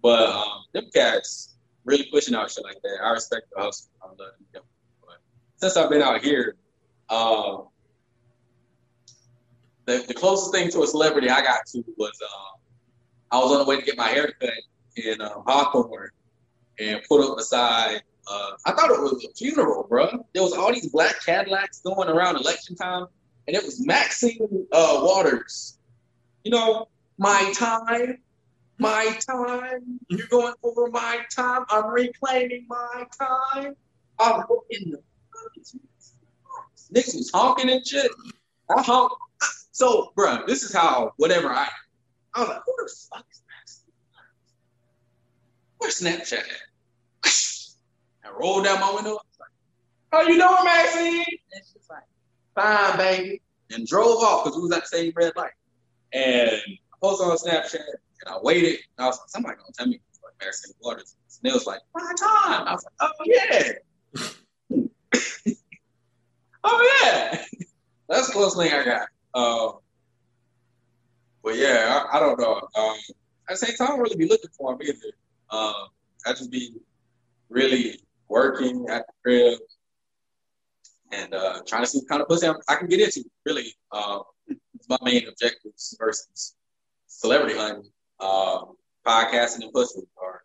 But 0.02 0.30
um, 0.30 0.64
them 0.72 0.86
cats 0.94 1.56
really 1.84 2.08
pushing 2.10 2.34
out 2.34 2.50
shit 2.50 2.64
like 2.64 2.80
that. 2.82 2.98
I 3.02 3.10
respect 3.10 3.46
the 3.54 3.62
hustle. 3.62 3.90
I 4.02 4.06
love 4.08 4.18
them. 4.52 4.62
But 5.00 5.18
since 5.56 5.76
I've 5.76 5.90
been 5.90 6.02
out 6.02 6.22
here, 6.22 6.56
um, 7.08 7.68
the, 9.86 10.04
the 10.06 10.14
closest 10.14 10.52
thing 10.52 10.70
to 10.70 10.82
a 10.82 10.86
celebrity 10.86 11.28
I 11.28 11.42
got 11.42 11.66
to 11.66 11.84
was 11.96 12.18
uh, 12.22 13.36
I 13.36 13.38
was 13.38 13.52
on 13.52 13.58
the 13.58 13.64
way 13.64 13.78
to 13.78 13.84
get 13.84 13.96
my 13.96 14.08
hair 14.08 14.32
cut 14.40 14.50
in 14.96 15.20
uh, 15.20 15.30
Hawthorne 15.46 16.10
and 16.78 17.00
put 17.08 17.28
up 17.28 17.36
beside 17.36 18.02
uh, 18.30 18.50
I 18.64 18.72
thought 18.72 18.90
it 18.90 19.00
was 19.00 19.24
a 19.24 19.34
funeral, 19.34 19.86
bro. 19.88 20.24
There 20.34 20.42
was 20.42 20.52
all 20.52 20.72
these 20.72 20.88
black 20.88 21.24
Cadillacs 21.24 21.80
going 21.80 22.08
around 22.08 22.36
election 22.36 22.76
time, 22.76 23.06
and 23.48 23.56
it 23.56 23.64
was 23.64 23.84
Maxine 23.84 24.66
uh, 24.72 25.00
Waters. 25.02 25.78
You 26.44 26.52
know, 26.52 26.88
my 27.18 27.52
time, 27.56 28.18
my 28.80 29.18
time. 29.26 30.00
You're 30.08 30.26
going 30.28 30.54
over 30.62 30.90
my 30.90 31.20
time. 31.34 31.64
I'm 31.68 31.90
reclaiming 31.90 32.66
my 32.68 33.06
time. 33.18 33.74
I'm 34.18 34.44
in 34.70 34.90
the 34.90 35.02
niggas 36.92 37.16
was 37.16 37.30
honking 37.32 37.70
and 37.70 37.86
shit. 37.86 38.10
I 38.76 38.82
honk. 38.82 39.12
So, 39.72 40.12
bro, 40.14 40.44
this 40.46 40.62
is 40.62 40.72
how 40.72 41.12
whatever 41.16 41.48
I. 41.48 41.68
I 42.34 42.40
was 42.40 42.48
like, 42.48 42.62
who 42.66 42.74
the 42.76 42.92
fuck 43.12 43.26
is 43.30 43.42
that? 43.48 43.70
Where's 45.78 46.00
Snapchat 46.00 46.38
at? 46.38 48.24
I 48.24 48.30
rolled 48.38 48.64
down 48.64 48.80
my 48.80 48.92
window. 48.94 49.12
I 49.12 49.12
Like, 49.12 49.52
How 50.12 50.20
you 50.22 50.38
doing, 50.38 50.64
Maxine? 50.64 51.24
And 51.52 51.62
she's 51.72 51.88
like, 51.88 52.02
fine, 52.54 52.96
baby. 52.98 53.42
And 53.70 53.86
drove 53.86 54.18
off 54.22 54.44
because 54.44 54.56
we 54.56 54.62
was 54.62 54.72
at 54.72 54.82
the 54.82 54.88
same 54.88 55.12
red 55.16 55.32
light. 55.36 55.52
And 56.12 56.50
I 56.50 56.78
posted 57.00 57.28
on 57.28 57.36
Snapchat 57.38 57.84
and 58.24 58.34
I 58.34 58.38
waited. 58.42 58.78
And 58.96 59.04
I 59.04 59.06
was 59.06 59.18
like, 59.18 59.28
somebody 59.28 59.56
gonna 59.56 59.72
tell 59.76 59.86
me 59.86 60.00
like 60.22 60.34
Maxine 60.40 60.74
Waters. 60.80 61.16
And 61.42 61.50
it 61.50 61.54
was 61.54 61.66
like, 61.66 61.80
my 61.94 62.00
time. 62.00 62.66
I 62.66 62.72
was 62.72 62.84
like, 62.84 62.94
oh 63.00 63.12
yeah. 63.24 63.72
oh 66.64 67.00
yeah. 67.02 67.44
That's 68.08 68.26
the 68.26 68.32
closest 68.32 68.58
thing 68.58 68.72
I 68.72 68.84
got. 68.84 69.08
Um, 69.34 69.78
but 71.42 71.56
yeah, 71.56 72.04
I, 72.12 72.16
I 72.16 72.20
don't 72.20 72.38
know. 72.38 72.60
Um, 72.76 72.96
at 73.48 73.58
the 73.58 73.66
same 73.66 73.76
time, 73.76 73.88
I 73.88 73.90
don't 73.92 74.00
really 74.00 74.16
be 74.16 74.28
looking 74.28 74.50
for 74.56 74.72
him 74.72 74.80
either. 74.82 75.12
Um, 75.50 75.88
I 76.26 76.32
just 76.32 76.50
be 76.50 76.74
really 77.48 78.00
working 78.28 78.86
at 78.88 79.06
the 79.06 79.12
crib 79.22 79.58
and 81.12 81.34
uh, 81.34 81.60
trying 81.66 81.82
to 81.82 81.88
see 81.88 81.98
what 81.98 82.08
kind 82.08 82.22
of 82.22 82.28
pussy 82.28 82.46
I 82.68 82.76
can 82.76 82.88
get 82.88 83.00
into. 83.00 83.24
Really, 83.44 83.74
um, 83.92 84.22
it's 84.48 84.88
my 84.88 84.98
main 85.02 85.26
objectives 85.28 85.96
versus 85.98 86.54
celebrity 87.06 87.56
hunting, 87.56 87.90
uh, 88.20 88.64
podcasting 89.06 89.62
and 89.62 89.72
pussy. 89.72 90.00
Or 90.16 90.42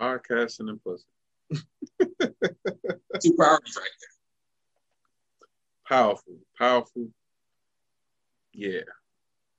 podcasting 0.00 0.68
and 0.68 0.80
pussy. 0.82 1.04
two 3.20 3.34
priorities 3.36 3.76
right 3.76 3.88
there. 4.00 4.10
Powerful, 5.88 6.34
powerful. 6.56 7.08
Yeah. 8.52 8.80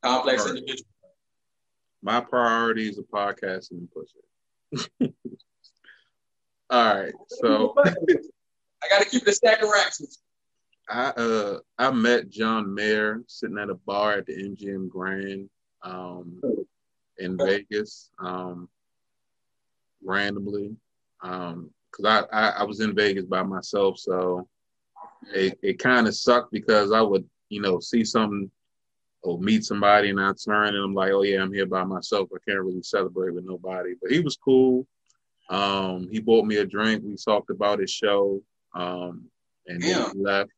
Complex 0.01 0.47
individual. 0.47 0.87
My 2.01 2.21
priorities 2.21 2.97
are 2.97 3.03
podcasting 3.03 3.71
and 3.71 3.89
pussy. 3.91 5.13
All 6.69 6.95
right, 6.95 7.13
so 7.27 7.75
I 7.83 8.89
got 8.89 9.03
to 9.03 9.09
keep 9.09 9.25
the 9.25 9.33
stack 9.33 9.61
of 9.61 9.69
racks. 9.69 10.01
I 10.89 11.09
uh 11.09 11.59
I 11.77 11.91
met 11.91 12.29
John 12.29 12.73
Mayer 12.73 13.21
sitting 13.27 13.57
at 13.57 13.69
a 13.69 13.75
bar 13.75 14.13
at 14.13 14.25
the 14.25 14.33
MGM 14.33 14.89
Grand 14.89 15.49
um 15.83 16.41
in 17.21 17.37
Vegas 17.37 18.09
um 18.19 18.67
randomly 20.03 20.75
um 21.23 21.69
because 21.91 22.27
I, 22.31 22.37
I 22.37 22.49
I 22.49 22.63
was 22.63 22.79
in 22.79 22.95
Vegas 22.95 23.25
by 23.25 23.43
myself 23.43 23.97
so 23.99 24.47
it 25.33 25.57
it 25.61 25.79
kind 25.79 26.07
of 26.07 26.15
sucked 26.15 26.51
because 26.51 26.91
I 26.91 27.01
would 27.01 27.27
you 27.49 27.61
know 27.61 27.79
see 27.79 28.03
something 28.03 28.49
or 29.23 29.39
meet 29.39 29.63
somebody 29.63 30.09
and 30.09 30.19
I 30.19 30.31
turn 30.33 30.75
and 30.75 30.83
I'm 30.83 30.93
like 30.93 31.11
oh 31.11 31.23
yeah 31.23 31.41
I'm 31.41 31.53
here 31.53 31.65
by 31.65 31.83
myself. 31.83 32.29
I 32.33 32.39
can't 32.49 32.63
really 32.63 32.83
celebrate 32.83 33.33
with 33.33 33.45
nobody. 33.45 33.93
But 34.01 34.11
he 34.11 34.19
was 34.19 34.37
cool. 34.37 34.87
Um, 35.49 36.07
he 36.09 36.19
bought 36.19 36.45
me 36.45 36.57
a 36.57 36.65
drink. 36.65 37.03
We 37.05 37.15
talked 37.17 37.49
about 37.49 37.79
his 37.79 37.91
show, 37.91 38.41
um, 38.73 39.25
and 39.67 39.81
then 39.81 40.11
he 40.13 40.19
left. 40.19 40.51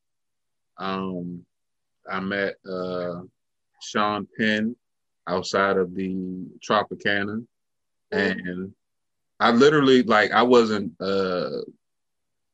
Um, 0.77 1.43
I 2.09 2.19
met 2.19 2.55
uh, 2.69 3.21
Sean 3.81 4.27
Penn 4.37 4.75
outside 5.27 5.77
of 5.77 5.95
the 5.95 6.45
Tropicana, 6.59 7.45
and 8.11 8.73
I 9.39 9.51
literally 9.51 10.03
like 10.03 10.31
I 10.31 10.43
wasn't 10.43 10.93
uh, 11.01 11.61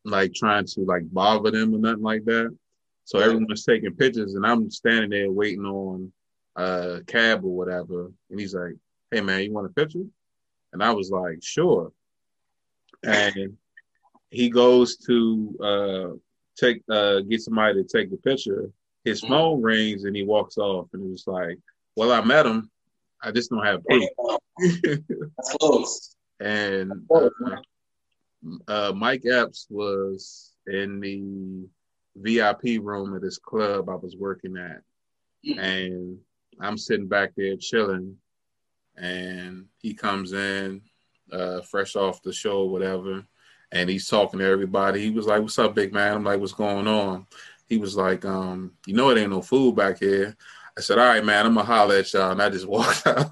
like 0.06 0.34
trying 0.34 0.66
to 0.66 0.82
like 0.82 1.12
bother 1.12 1.52
them 1.52 1.74
or 1.74 1.80
nothing 1.80 2.04
like 2.04 2.26
that. 2.26 2.56
So 3.06 3.20
everyone 3.20 3.48
was 3.50 3.66
taking 3.66 3.96
pictures, 3.96 4.36
and 4.36 4.46
I'm 4.46 4.70
standing 4.70 5.10
there 5.10 5.32
waiting 5.32 5.66
on 5.66 6.12
a 6.56 7.02
cab 7.08 7.44
or 7.44 7.56
whatever. 7.56 8.12
And 8.30 8.40
he's 8.40 8.54
like, 8.54 8.76
"Hey 9.12 9.22
man, 9.22 9.44
you 9.44 9.52
want 9.52 9.68
a 9.68 9.70
picture?" 9.70 10.06
And 10.74 10.84
I 10.84 10.92
was 10.92 11.10
like, 11.10 11.40
"Sure." 11.42 11.92
and 13.04 13.58
he 14.30 14.50
goes 14.50 14.98
to 14.98 15.58
uh, 15.64 16.18
take 16.58 16.84
uh, 16.90 17.22
get 17.22 17.42
somebody 17.42 17.82
to 17.82 17.88
take 17.88 18.12
the 18.12 18.18
picture. 18.18 18.70
His 19.04 19.22
mm-hmm. 19.22 19.34
phone 19.34 19.62
rings 19.62 20.04
and 20.04 20.16
he 20.16 20.24
walks 20.24 20.58
off, 20.58 20.88
and 20.94 21.12
it's 21.12 21.28
like, 21.28 21.58
"Well, 21.96 22.12
I 22.12 22.22
met 22.22 22.46
him. 22.46 22.70
I 23.22 23.32
just 23.32 23.50
don't 23.50 23.66
have 23.66 23.84
proof." 23.86 24.10
That's 24.60 25.56
close. 25.60 26.16
and 26.40 26.92
uh, 27.14 27.30
uh, 28.68 28.94
Mike 28.96 29.26
Epps 29.26 29.68
was 29.70 30.54
in 30.68 31.00
the 31.00 31.68
VIP 32.16 32.82
room 32.82 33.16
at 33.16 33.22
this 33.22 33.38
club 33.38 33.90
I 33.90 33.96
was 33.96 34.16
working 34.16 34.58
at, 34.58 34.82
mm-hmm. 35.46 35.60
and 35.60 36.18
I'm 36.60 36.78
sitting 36.78 37.08
back 37.08 37.32
there 37.36 37.56
chilling, 37.58 38.18
and 38.98 39.66
he 39.78 39.94
comes 39.94 40.34
in 40.34 40.82
uh, 41.32 41.62
fresh 41.62 41.96
off 41.96 42.22
the 42.22 42.34
show, 42.34 42.66
whatever. 42.66 43.26
And 43.72 43.90
he's 43.90 44.08
talking 44.08 44.40
to 44.40 44.46
everybody. 44.46 45.02
He 45.02 45.12
was 45.12 45.28
like, 45.28 45.42
"What's 45.42 45.60
up, 45.60 45.76
big 45.76 45.94
man?" 45.94 46.16
I'm 46.16 46.24
like, 46.24 46.40
"What's 46.40 46.54
going 46.54 46.88
on?" 46.88 47.28
He 47.68 47.78
was 47.78 47.96
like, 47.96 48.26
um, 48.26 48.72
"You 48.88 48.96
know, 48.96 49.10
it 49.10 49.20
ain't 49.20 49.30
no 49.30 49.42
food 49.42 49.76
back 49.76 50.00
here." 50.00 50.36
I 50.78 50.82
said, 50.82 51.00
"All 51.00 51.06
right, 51.06 51.24
man, 51.24 51.46
I'm 51.46 51.56
gonna 51.56 51.66
holler 51.66 51.96
at 51.96 52.14
y'all," 52.14 52.32
and 52.32 52.42
I 52.42 52.50
just 52.50 52.68
walked 52.68 53.06
out 53.08 53.32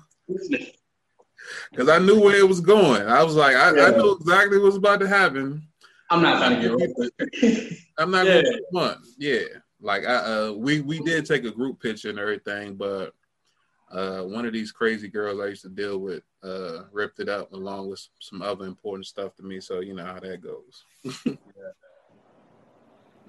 because 1.71 1.89
I 1.89 1.99
knew 1.99 2.19
where 2.19 2.35
it 2.35 2.47
was 2.47 2.61
going. 2.61 3.07
I 3.07 3.23
was 3.23 3.35
like, 3.35 3.55
I, 3.55 3.75
yeah. 3.75 3.85
I 3.85 3.89
knew 3.91 4.17
exactly 4.19 4.57
what 4.57 4.65
was 4.65 4.75
about 4.75 4.99
to 4.99 5.07
happen. 5.07 5.67
I'm 6.09 6.21
not 6.21 6.38
trying 6.38 6.61
to 6.61 6.77
get 6.77 7.77
I'm 7.97 8.11
not 8.11 8.25
yeah. 8.25 8.41
going 8.71 8.93
to 8.93 8.97
Yeah, 9.17 9.59
like 9.81 10.05
I, 10.05 10.15
uh, 10.15 10.51
we 10.55 10.81
we 10.81 10.99
did 10.99 11.25
take 11.25 11.43
a 11.43 11.51
group 11.51 11.81
picture 11.81 12.09
and 12.09 12.19
everything, 12.19 12.75
but 12.75 13.13
uh, 13.91 14.21
one 14.21 14.45
of 14.45 14.53
these 14.53 14.71
crazy 14.71 15.07
girls 15.07 15.39
I 15.39 15.47
used 15.47 15.63
to 15.63 15.69
deal 15.69 15.99
with 15.99 16.23
uh, 16.43 16.83
ripped 16.91 17.19
it 17.19 17.29
up 17.29 17.51
along 17.53 17.89
with 17.89 18.05
some 18.19 18.41
other 18.41 18.65
important 18.65 19.05
stuff 19.05 19.35
to 19.35 19.43
me. 19.43 19.59
So 19.59 19.81
you 19.81 19.93
know 19.93 20.05
how 20.05 20.19
that 20.19 20.41
goes. 20.41 20.83
yeah. 21.25 21.33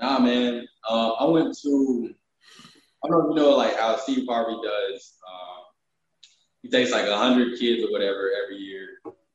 Nah, 0.00 0.20
man. 0.20 0.64
Uh, 0.88 1.11
I 1.14 1.24
went 1.24 1.59
to 1.62 2.14
I 3.05 3.09
don't 3.09 3.18
know 3.18 3.30
if 3.30 3.36
you 3.36 3.42
know 3.42 3.57
like 3.57 3.76
how 3.76 3.96
Steve 3.96 4.26
Harvey 4.28 4.59
does. 4.62 5.14
Um, 5.26 5.64
he 6.62 6.70
takes 6.70 6.90
like 6.90 7.07
hundred 7.07 7.59
kids 7.59 7.84
or 7.84 7.92
whatever 7.92 8.30
every 8.44 8.57
year, 8.57 8.88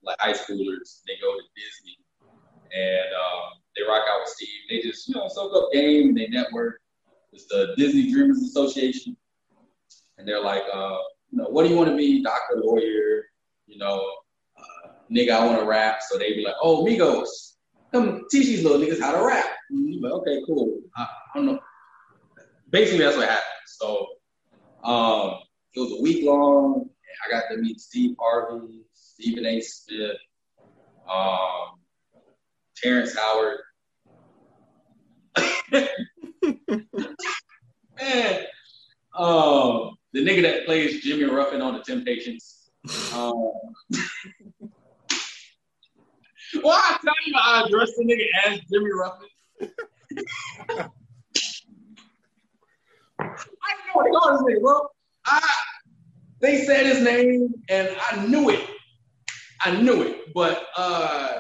like 0.04 0.18
high 0.20 0.34
schoolers. 0.34 1.02
They 1.08 1.16
go 1.22 1.34
to 1.34 1.44
Disney 1.56 1.98
and 2.74 3.14
um, 3.14 3.62
they 3.76 3.84
rock 3.84 4.04
out 4.10 4.22
with 4.22 4.30
Steve. 4.30 4.50
They 4.70 4.82
just 4.82 5.08
you 5.08 5.16
know 5.16 5.28
soak 5.28 5.56
up 5.56 5.72
game. 5.72 6.10
And 6.10 6.18
they 6.18 6.28
network. 6.28 6.80
It's 7.32 7.46
the 7.46 7.74
Disney 7.78 8.12
Dreamers 8.12 8.42
Association, 8.44 9.18
and 10.18 10.28
they're 10.28 10.44
like, 10.44 10.64
uh, 10.72 10.98
you 11.32 11.40
know, 11.40 11.46
what 11.46 11.64
do 11.64 11.70
you 11.70 11.76
want 11.76 11.90
to 11.90 11.98
be? 11.98 12.22
Doctor, 12.22 12.58
lawyer, 12.58 13.26
you 13.66 13.78
know, 13.80 14.04
uh, 14.58 14.90
nigga, 15.12 15.32
I 15.32 15.46
want 15.46 15.60
to 15.60 15.66
rap. 15.66 16.02
So 16.08 16.18
they 16.18 16.34
be 16.34 16.44
like, 16.44 16.56
oh, 16.62 16.86
Migos, 16.86 17.54
come 17.92 18.26
teach 18.30 18.46
these 18.46 18.64
little 18.64 18.78
niggas 18.78 19.00
how 19.00 19.14
to 19.14 19.26
rap. 19.26 19.46
Like, 19.72 20.12
okay, 20.12 20.44
cool. 20.46 20.80
I, 20.96 21.04
I, 21.04 21.08
don't 21.38 21.46
know. 21.48 21.60
Basically, 22.70 23.04
that's 23.04 23.18
what 23.18 23.28
happened. 23.28 23.53
So 23.84 24.08
um, 24.86 25.40
it 25.74 25.80
was 25.82 26.00
a 26.00 26.02
week 26.02 26.24
long. 26.26 26.90
I 27.28 27.32
got 27.32 27.44
to 27.52 27.58
meet 27.58 27.82
Steve 27.82 28.16
Harvey, 28.18 28.86
Stephen 28.94 29.46
A. 29.46 29.60
Smith, 29.60 30.16
um, 31.12 31.80
Terrence 32.78 33.14
Howard. 33.14 33.60
Man, 38.00 38.46
um, 39.18 39.98
the 40.14 40.24
nigga 40.24 40.44
that 40.44 40.66
plays 40.66 41.04
Jimmy 41.04 41.26
Ruffin 41.26 41.62
on 41.62 41.74
The 41.74 41.82
Temptations. 41.82 42.70
Um, 43.14 43.52
well, 46.64 46.80
I 46.80 46.98
tell 47.04 47.14
you, 47.26 47.34
I 47.36 47.66
addressed 47.68 47.96
the 47.98 48.06
nigga 48.06 48.28
as 48.48 48.62
Jimmy 48.72 48.92
Ruffin. 48.94 49.28
I 53.24 54.12
know 54.14 54.32
this 54.32 54.56
nigga, 54.56 54.62
bro. 54.62 54.88
I 55.26 55.42
they 56.42 56.66
said 56.66 56.86
his 56.86 57.02
name 57.02 57.54
and 57.70 57.90
I 58.12 58.26
knew 58.26 58.50
it. 58.50 58.68
I 59.62 59.80
knew 59.80 60.02
it, 60.02 60.34
but 60.34 60.68
uh, 60.76 61.40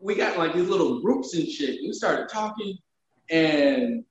we 0.00 0.16
got 0.16 0.36
like 0.36 0.54
these 0.54 0.68
little 0.68 1.00
groups 1.00 1.34
and 1.34 1.48
shit. 1.48 1.78
And 1.78 1.86
We 1.86 1.92
started 1.92 2.28
talking, 2.28 2.76
and 3.30 4.04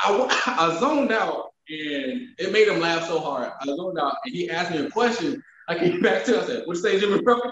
I, 0.00 0.44
I 0.58 0.78
zoned 0.78 1.10
out, 1.10 1.54
and 1.70 2.28
it 2.38 2.52
made 2.52 2.68
him 2.68 2.80
laugh 2.80 3.06
so 3.06 3.18
hard. 3.18 3.50
I 3.60 3.64
zoned 3.64 3.98
out, 3.98 4.16
and 4.26 4.34
he 4.34 4.50
asked 4.50 4.72
me 4.72 4.84
a 4.84 4.90
question. 4.90 5.42
I 5.68 5.78
came 5.78 6.00
back 6.02 6.24
to. 6.24 6.34
Him, 6.34 6.40
I 6.42 6.46
said, 6.46 6.62
"What 6.66 6.76
say, 6.76 7.00
Jimmy 7.00 7.22
Ruffin?" 7.24 7.50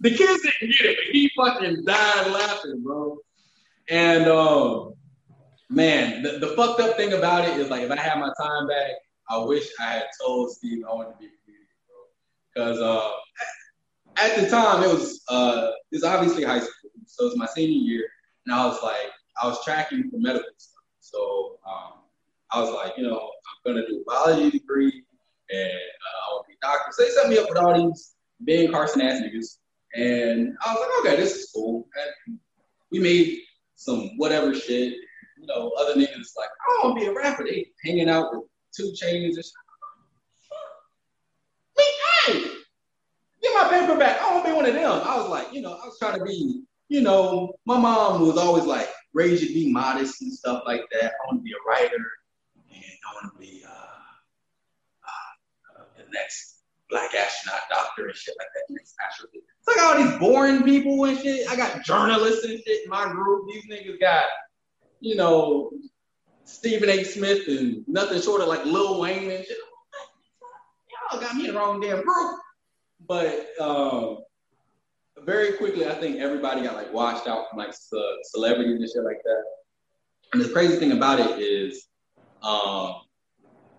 the 0.00 0.10
kids 0.10 0.42
didn't 0.42 0.76
get 0.76 0.90
it, 0.90 0.96
but 0.96 1.12
he 1.12 1.30
fucking 1.36 1.84
died 1.84 2.32
laughing, 2.32 2.82
bro. 2.82 3.18
And 3.88 4.26
um, 4.26 4.94
man, 5.68 6.22
the, 6.22 6.38
the 6.38 6.48
fucked 6.48 6.80
up 6.80 6.96
thing 6.96 7.12
about 7.12 7.44
it 7.44 7.58
is 7.58 7.70
like 7.70 7.82
if 7.82 7.90
I 7.90 7.96
had 7.96 8.18
my 8.18 8.32
time 8.40 8.66
back, 8.68 8.92
I 9.28 9.38
wish 9.38 9.68
I 9.80 9.84
had 9.84 10.04
told 10.20 10.52
Steve 10.52 10.84
I 10.88 10.94
wanted 10.94 11.12
to 11.12 11.18
be 11.18 11.26
a 11.26 11.30
comedian, 11.44 11.66
bro. 11.86 11.98
Because 12.54 12.80
uh, 12.80 13.10
at 14.18 14.40
the 14.40 14.48
time 14.48 14.82
it 14.82 14.88
was 14.88 15.22
uh, 15.28 15.70
obviously 16.04 16.44
high 16.44 16.60
school, 16.60 16.90
so 17.06 17.24
it 17.24 17.28
was 17.28 17.36
my 17.36 17.46
senior 17.46 17.78
year, 17.78 18.06
and 18.46 18.54
I 18.54 18.66
was 18.66 18.82
like, 18.82 19.10
I 19.42 19.46
was 19.46 19.62
tracking 19.64 20.10
for 20.10 20.18
medical 20.18 20.48
stuff. 20.56 20.84
So 21.00 21.58
um, 21.68 22.00
I 22.52 22.60
was 22.60 22.70
like, 22.72 22.96
you 22.96 23.04
know, 23.04 23.18
I'm 23.18 23.74
gonna 23.74 23.86
do 23.86 24.02
a 24.06 24.10
biology 24.10 24.58
degree, 24.58 25.02
and 25.50 25.70
uh, 25.70 26.30
I 26.30 26.32
want 26.32 26.46
to 26.46 26.48
be 26.48 26.56
a 26.62 26.66
doctor. 26.66 26.92
So 26.92 27.04
they 27.04 27.10
set 27.10 27.28
me 27.28 27.38
up 27.38 27.48
with 27.48 27.58
all 27.58 27.88
these 27.88 28.14
Ben 28.40 28.70
Carson 28.70 29.02
ass 29.02 29.20
niggas, 29.20 29.58
and 29.94 30.56
I 30.64 30.72
was 30.72 30.80
like, 30.80 31.12
okay, 31.12 31.22
this 31.22 31.34
is 31.34 31.50
cool. 31.54 31.88
And 32.26 32.38
we 32.90 33.00
made 33.00 33.40
some 33.74 34.16
whatever 34.16 34.54
shit. 34.54 34.94
You 35.46 35.54
know, 35.54 35.70
other 35.78 35.94
niggas 35.94 36.32
like, 36.36 36.48
I 36.48 36.80
want 36.82 36.98
to 36.98 37.04
be 37.04 37.06
a 37.06 37.14
rapper. 37.14 37.44
They 37.44 37.68
hanging 37.84 38.08
out 38.08 38.32
with 38.32 38.44
2 38.76 38.92
Chainz 39.00 39.26
and 39.26 39.36
shit. 39.36 39.44
Me, 41.76 41.84
hey, 42.26 42.42
get 43.42 43.54
my 43.54 43.68
paper 43.70 43.96
back. 43.96 44.20
I 44.20 44.32
want 44.32 44.44
to 44.44 44.50
be 44.50 44.56
one 44.56 44.66
of 44.66 44.74
them. 44.74 44.90
I 44.90 45.16
was 45.16 45.28
like, 45.28 45.52
you 45.52 45.60
know, 45.60 45.72
I 45.72 45.86
was 45.86 45.98
trying 46.00 46.18
to 46.18 46.24
be, 46.24 46.62
you 46.88 47.00
know, 47.00 47.54
my 47.64 47.78
mom 47.78 48.26
was 48.26 48.36
always 48.36 48.64
like, 48.64 48.88
raise 49.12 49.40
you 49.42 49.54
be 49.54 49.72
modest 49.72 50.20
and 50.22 50.32
stuff 50.32 50.62
like 50.66 50.82
that. 50.92 51.12
I 51.12 51.26
want 51.26 51.38
to 51.40 51.44
be 51.44 51.52
a 51.52 51.68
writer 51.68 51.94
and 52.72 52.82
I 53.08 53.14
want 53.14 53.32
to 53.34 53.38
be 53.38 53.62
uh, 53.64 53.70
uh, 55.78 55.84
the 55.96 56.04
next 56.12 56.62
black 56.90 57.14
astronaut 57.14 57.60
doctor 57.70 58.06
and 58.06 58.16
shit 58.16 58.34
like 58.38 58.48
that. 58.54 58.64
Next 58.74 58.94
astronaut. 59.06 59.30
It's 59.34 59.68
like 59.68 59.80
all 59.82 59.96
these 60.02 60.18
boring 60.18 60.64
people 60.64 61.04
and 61.04 61.16
shit. 61.18 61.48
I 61.48 61.54
got 61.56 61.84
journalists 61.84 62.44
and 62.44 62.58
shit 62.66 62.84
in 62.84 62.90
my 62.90 63.04
group. 63.04 63.46
These 63.48 63.66
niggas 63.70 64.00
got, 64.00 64.24
you 65.00 65.16
know, 65.16 65.70
Stephen 66.44 66.88
A. 66.88 67.02
Smith 67.02 67.48
and 67.48 67.84
nothing 67.88 68.20
short 68.20 68.40
of 68.40 68.48
like 68.48 68.64
Lil 68.64 69.00
Wayne 69.00 69.30
and 69.30 69.44
shit. 69.44 69.56
Y'all 71.10 71.20
got 71.20 71.36
me 71.36 71.48
in 71.48 71.54
the 71.54 71.58
wrong 71.58 71.80
damn 71.80 72.02
group. 72.02 72.40
But 73.06 73.48
um, 73.60 74.18
very 75.24 75.52
quickly, 75.52 75.86
I 75.86 75.94
think 75.94 76.18
everybody 76.18 76.62
got 76.62 76.74
like 76.74 76.92
washed 76.92 77.26
out 77.26 77.50
from 77.50 77.58
like 77.58 77.74
celebrities 78.24 78.80
and 78.80 78.88
shit 78.88 79.04
like 79.04 79.22
that. 79.24 79.44
And 80.32 80.42
the 80.42 80.48
crazy 80.48 80.76
thing 80.76 80.92
about 80.92 81.20
it 81.20 81.38
is, 81.40 81.86
um, 82.42 82.94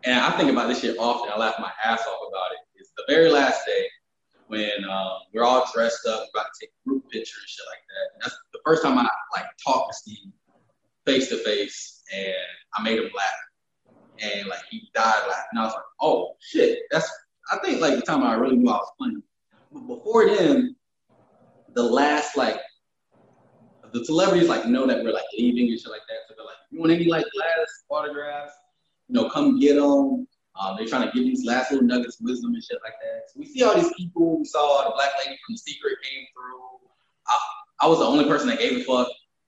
and 0.04 0.20
I 0.20 0.32
think 0.38 0.52
about 0.52 0.68
this 0.68 0.82
shit 0.82 0.98
often. 0.98 1.32
I 1.34 1.38
laugh 1.38 1.56
my 1.60 1.72
ass 1.84 2.02
off 2.02 2.30
about 2.30 2.52
it. 2.52 2.60
It's 2.76 2.92
the 2.96 3.04
very 3.08 3.30
last 3.30 3.66
day 3.66 3.86
when 4.48 4.86
um, 4.90 5.20
we're 5.34 5.44
all 5.44 5.70
dressed 5.74 6.06
up, 6.08 6.28
about 6.34 6.46
to 6.46 6.66
take 6.66 6.72
group 6.86 7.04
picture 7.10 7.38
and 7.40 7.50
shit 7.50 7.66
like 7.70 7.84
that. 7.90 8.14
And 8.14 8.22
that's 8.24 8.38
the 8.54 8.60
first 8.66 8.84
time 8.84 8.98
I 8.98 9.10
like 9.36 9.46
talked 9.66 9.92
to 9.92 9.98
Steve 9.98 10.32
face 11.08 11.30
to 11.30 11.38
face, 11.38 12.04
and 12.14 12.36
I 12.76 12.84
made 12.84 13.00
him 13.00 13.10
laugh, 13.16 14.22
and 14.22 14.48
like 14.48 14.60
he 14.70 14.90
died 14.94 15.24
laughing. 15.28 15.46
And 15.54 15.62
I 15.62 15.64
was 15.64 15.74
like, 15.74 15.84
oh 16.02 16.36
shit, 16.40 16.80
that's 16.92 17.10
I 17.52 17.58
think 17.60 17.82
like 17.82 17.96
the 17.96 18.02
time 18.02 18.24
I 18.24 18.34
really 18.36 18.58
knew 18.58 18.70
I 18.70 18.76
was 18.76 18.92
playing. 19.00 19.24
But 19.72 19.88
before 19.88 20.28
then, 20.28 20.76
the 21.74 21.84
last 21.84 22.38
like 22.38 22.60
the 23.94 24.04
celebrities 24.04 24.50
like 24.50 24.66
know 24.66 24.86
that 24.86 25.04
we're 25.04 25.14
like 25.14 25.24
leaving 25.38 25.70
and 25.70 25.80
shit 25.80 25.90
like 25.90 26.02
that. 26.10 26.18
So 26.28 26.36
they're 26.38 26.46
like, 26.46 26.56
you 26.72 26.80
want 26.80 26.92
any 26.92 27.06
like 27.06 27.26
last 27.36 27.72
autographs? 27.90 28.54
You 29.08 29.16
know, 29.16 29.30
come 29.30 29.60
get 29.60 29.76
them. 29.76 30.28
Um, 30.60 30.76
they're 30.76 30.88
trying 30.88 31.08
to 31.08 31.14
give 31.14 31.24
these 31.24 31.46
last 31.46 31.72
little 31.72 31.86
nuggets 31.86 32.20
of 32.20 32.26
wisdom 32.26 32.54
and 32.54 32.64
shit 32.64 32.80
like 32.84 32.96
that. 33.04 33.22
So 33.28 33.40
we 33.40 33.46
see 33.46 33.64
all 33.64 33.76
these 33.76 33.94
people. 33.96 34.40
We 34.40 34.46
saw 34.46 34.86
the 34.86 34.96
black 34.96 35.12
lady 35.20 35.38
from 35.46 35.54
The 35.54 35.60
Secret 35.60 35.98
came 36.04 36.26
through. 36.34 36.90
I, 37.28 37.38
I 37.82 37.88
was 37.88 38.00
the 38.00 38.06
only 38.06 38.26
person 38.26 38.48
that 38.48 38.60
gave 38.60 38.82
a 38.82 38.84
fuck. 38.84 39.08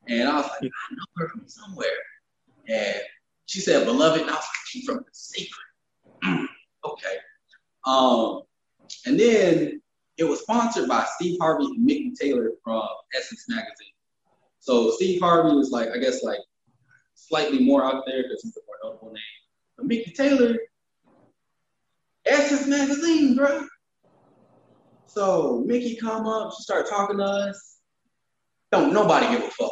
And 0.09 0.27
I 0.27 0.37
was 0.37 0.45
like, 0.45 0.63
I 0.63 0.95
know 0.95 1.05
her 1.17 1.29
from 1.29 1.47
somewhere. 1.47 1.87
And 2.67 2.99
she 3.45 3.59
said, 3.59 3.85
beloved. 3.85 4.21
And 4.21 4.29
I 4.29 4.33
was 4.33 4.43
like, 4.43 4.67
she's 4.67 4.85
from 4.85 4.97
The 4.97 5.03
Secret. 5.11 5.67
okay. 6.85 7.15
Um, 7.85 8.41
and 9.05 9.19
then 9.19 9.81
it 10.17 10.23
was 10.23 10.41
sponsored 10.41 10.89
by 10.89 11.05
Steve 11.15 11.37
Harvey 11.39 11.65
and 11.65 11.85
Mickey 11.85 12.13
Taylor 12.19 12.51
from 12.63 12.87
Essence 13.15 13.45
Magazine. 13.47 13.93
So 14.59 14.91
Steve 14.91 15.21
Harvey 15.21 15.55
was 15.55 15.69
like, 15.69 15.89
I 15.89 15.99
guess, 15.99 16.23
like 16.23 16.39
slightly 17.13 17.63
more 17.63 17.83
out 17.83 18.03
there 18.07 18.23
because 18.23 18.41
he's 18.41 18.57
a 18.57 18.61
more 18.65 18.77
notable 18.83 19.13
name. 19.13 19.23
But 19.77 19.85
Mickey 19.85 20.11
Taylor 20.11 20.57
Essence 22.25 22.67
Magazine, 22.67 23.35
bro. 23.35 23.65
So 25.05 25.63
Mickey 25.65 25.95
come 25.95 26.25
up, 26.25 26.53
she 26.55 26.63
start 26.63 26.89
talking 26.89 27.17
to 27.17 27.23
us. 27.23 27.77
Don't 28.71 28.93
nobody 28.93 29.27
give 29.27 29.43
a 29.43 29.51
fuck 29.51 29.71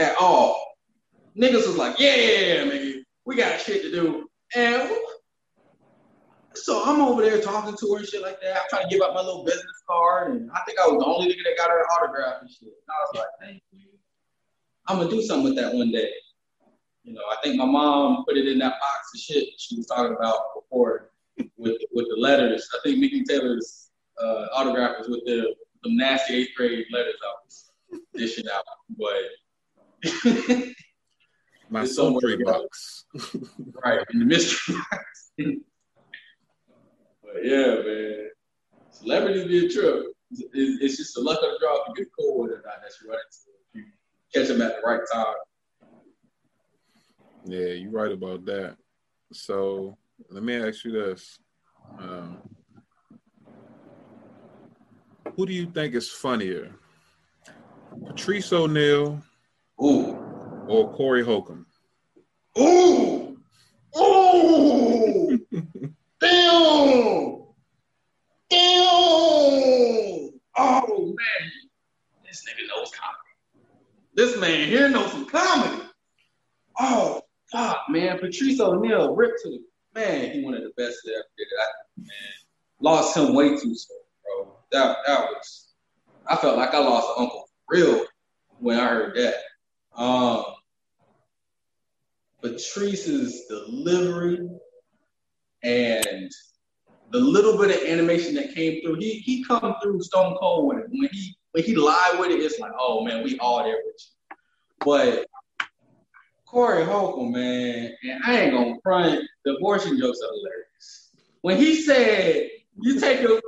at 0.00 0.16
all. 0.16 0.76
Niggas 1.36 1.66
was 1.66 1.76
like, 1.76 1.98
yeah, 1.98 2.64
nigga, 2.64 3.02
we 3.24 3.36
got 3.36 3.60
shit 3.60 3.82
to 3.82 3.90
do. 3.90 4.28
And 4.56 4.90
so 6.54 6.82
I'm 6.84 7.00
over 7.00 7.22
there 7.22 7.40
talking 7.40 7.76
to 7.76 7.92
her 7.92 7.98
and 7.98 8.06
shit 8.06 8.22
like 8.22 8.40
that. 8.42 8.56
I'm 8.56 8.62
trying 8.68 8.88
to 8.88 8.88
give 8.88 9.02
out 9.02 9.14
my 9.14 9.20
little 9.20 9.44
business 9.44 9.82
card, 9.88 10.32
and 10.32 10.50
I 10.52 10.60
think 10.66 10.78
I 10.80 10.86
was 10.86 10.98
the 10.98 11.06
only 11.06 11.28
nigga 11.28 11.44
that 11.44 11.56
got 11.56 11.70
her 11.70 11.84
autograph 11.92 12.40
and 12.40 12.50
shit. 12.50 12.68
And 12.68 12.88
I 12.88 13.00
was 13.00 13.14
like, 13.14 13.26
thank 13.40 13.62
you. 13.72 13.86
I'm 14.88 14.98
gonna 14.98 15.10
do 15.10 15.22
something 15.22 15.44
with 15.44 15.56
that 15.56 15.72
one 15.72 15.92
day. 15.92 16.10
You 17.04 17.14
know, 17.14 17.22
I 17.30 17.36
think 17.42 17.56
my 17.56 17.64
mom 17.64 18.24
put 18.26 18.36
it 18.36 18.48
in 18.48 18.58
that 18.58 18.80
box 18.80 19.10
of 19.14 19.20
shit 19.20 19.48
she 19.58 19.76
was 19.76 19.86
talking 19.86 20.16
about 20.16 20.40
before 20.54 21.10
with 21.56 21.80
with 21.92 22.06
the 22.08 22.16
letters. 22.16 22.68
I 22.74 22.78
think 22.82 22.98
Mickey 22.98 23.22
Taylor's 23.22 23.90
uh, 24.20 24.46
autograph 24.52 24.98
was 24.98 25.08
with 25.08 25.24
the 25.26 25.54
the 25.82 25.96
nasty 25.96 26.34
eighth 26.34 26.50
grade 26.56 26.86
letters 26.92 27.14
I 27.22 27.34
was 27.44 27.70
dishing 28.14 28.46
out, 28.52 28.64
but 28.98 29.14
my 31.70 31.82
mystery 31.82 32.42
box, 32.44 33.04
right 33.84 34.00
in 34.12 34.20
the 34.20 34.24
mystery 34.24 34.76
box. 34.90 35.32
but 35.36 35.54
yeah, 37.42 37.82
man, 37.84 38.30
celebrities 38.90 39.46
be 39.46 39.66
a 39.66 39.68
trip. 39.68 40.06
It's, 40.30 40.42
it's 40.54 40.96
just 40.96 41.14
the 41.14 41.20
luck 41.20 41.40
of 41.42 41.50
the 41.50 41.58
draw 41.60 41.84
you 41.88 41.94
get 41.96 42.08
cool 42.18 42.42
with 42.42 42.52
it 42.52 42.54
or 42.54 42.62
not. 42.64 42.76
That's 42.82 43.04
right. 43.08 43.18
If 43.74 43.74
you 43.74 43.84
catch 44.32 44.48
them 44.48 44.62
at 44.62 44.76
the 44.76 44.82
right 44.86 45.00
time. 45.12 45.34
Yeah, 47.44 47.72
you're 47.72 47.90
right 47.90 48.12
about 48.12 48.46
that. 48.46 48.76
So 49.32 49.98
let 50.28 50.42
me 50.42 50.56
ask 50.56 50.84
you 50.84 50.92
this. 50.92 51.38
Um, 51.98 52.38
who 55.36 55.46
do 55.46 55.52
you 55.52 55.66
think 55.66 55.94
is 55.94 56.08
funnier? 56.08 56.74
Patrice 58.06 58.52
O'Neal 58.52 59.22
Ooh. 59.82 60.16
Or 60.68 60.92
Corey 60.94 61.24
Holcomb. 61.24 61.66
Ooh. 62.58 63.36
Ooh. 63.98 65.38
Damn. 66.20 67.44
Damn. 68.50 68.60
Oh 70.56 71.14
man. 71.16 71.50
This 72.24 72.44
nigga 72.44 72.68
knows 72.68 72.90
comedy. 72.90 73.64
This 74.14 74.38
man 74.38 74.68
here 74.68 74.88
knows 74.88 75.10
some 75.12 75.26
comedy. 75.26 75.82
Oh 76.78 77.22
fuck, 77.50 77.78
man. 77.88 78.18
Patrice 78.18 78.60
O'Neal 78.60 79.14
ripped 79.14 79.40
to 79.44 79.50
the 79.50 79.60
man, 79.94 80.30
he 80.30 80.44
one 80.44 80.54
of 80.54 80.62
the 80.62 80.72
best 80.76 80.98
that 81.04 81.12
ever 81.12 81.24
did 81.36 81.46
it. 81.50 82.06
man, 82.06 82.06
lost 82.80 83.16
him 83.16 83.34
way 83.34 83.50
too 83.50 83.74
soon, 83.74 83.98
bro. 84.24 84.56
That 84.72 84.98
that 85.06 85.20
was 85.20 85.72
I 86.26 86.36
felt 86.36 86.58
like 86.58 86.74
I 86.74 86.78
lost 86.78 87.08
an 87.16 87.24
uncle 87.24 87.48
real 87.68 88.04
when 88.58 88.78
I 88.78 88.86
heard 88.88 89.16
that. 89.16 89.34
Um, 89.96 90.44
Patrice's 92.42 93.46
delivery 93.48 94.48
and 95.62 96.30
the 97.10 97.18
little 97.18 97.58
bit 97.58 97.76
of 97.76 97.88
animation 97.88 98.34
that 98.34 98.54
came 98.54 98.80
through, 98.82 98.96
he 98.96 99.18
he 99.18 99.44
come 99.44 99.74
through 99.82 100.00
stone 100.02 100.36
cold 100.40 100.68
when 100.68 100.78
when 100.88 101.08
he 101.12 101.36
when 101.52 101.64
he 101.64 101.74
lied 101.74 102.18
with 102.18 102.30
it, 102.30 102.40
it's 102.40 102.58
like, 102.58 102.72
oh 102.78 103.04
man, 103.04 103.24
we 103.24 103.38
all 103.38 103.62
there 103.62 103.78
with 103.84 103.96
you. 103.98 104.36
But 104.84 105.26
Corey 106.46 106.84
Holcomb, 106.84 107.32
man, 107.32 107.92
and 108.02 108.22
I 108.24 108.40
ain't 108.40 108.52
gonna 108.52 108.74
front, 108.82 109.24
the 109.44 109.56
abortion 109.56 109.98
jokes 109.98 110.18
are 110.22 110.32
hilarious. 110.34 111.10
When 111.42 111.56
he 111.56 111.76
said, 111.76 112.48
you 112.80 113.00
take 113.00 113.20
your 113.20 113.40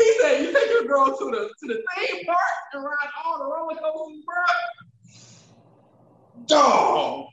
he 0.00 0.18
said, 0.20 0.42
you 0.42 0.52
take 0.52 0.70
your 0.70 0.84
girl 0.84 1.06
to 1.06 1.24
the 1.30 1.50
to 1.60 1.66
the 1.66 1.82
theme 1.96 2.24
park 2.26 2.38
and 2.72 2.84
ride 2.84 3.08
all 3.24 3.38
the 3.38 3.44
roller 3.44 3.74
coasters, 3.76 4.24
bro. 4.24 4.44
Dog, 6.46 7.26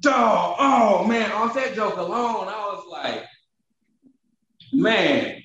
dog, 0.00 0.56
oh 0.58 1.04
man, 1.06 1.32
off 1.32 1.54
that 1.54 1.74
joke 1.74 1.96
alone, 1.96 2.48
I 2.48 2.72
was 2.72 2.84
like, 2.90 3.24
man, 4.72 5.40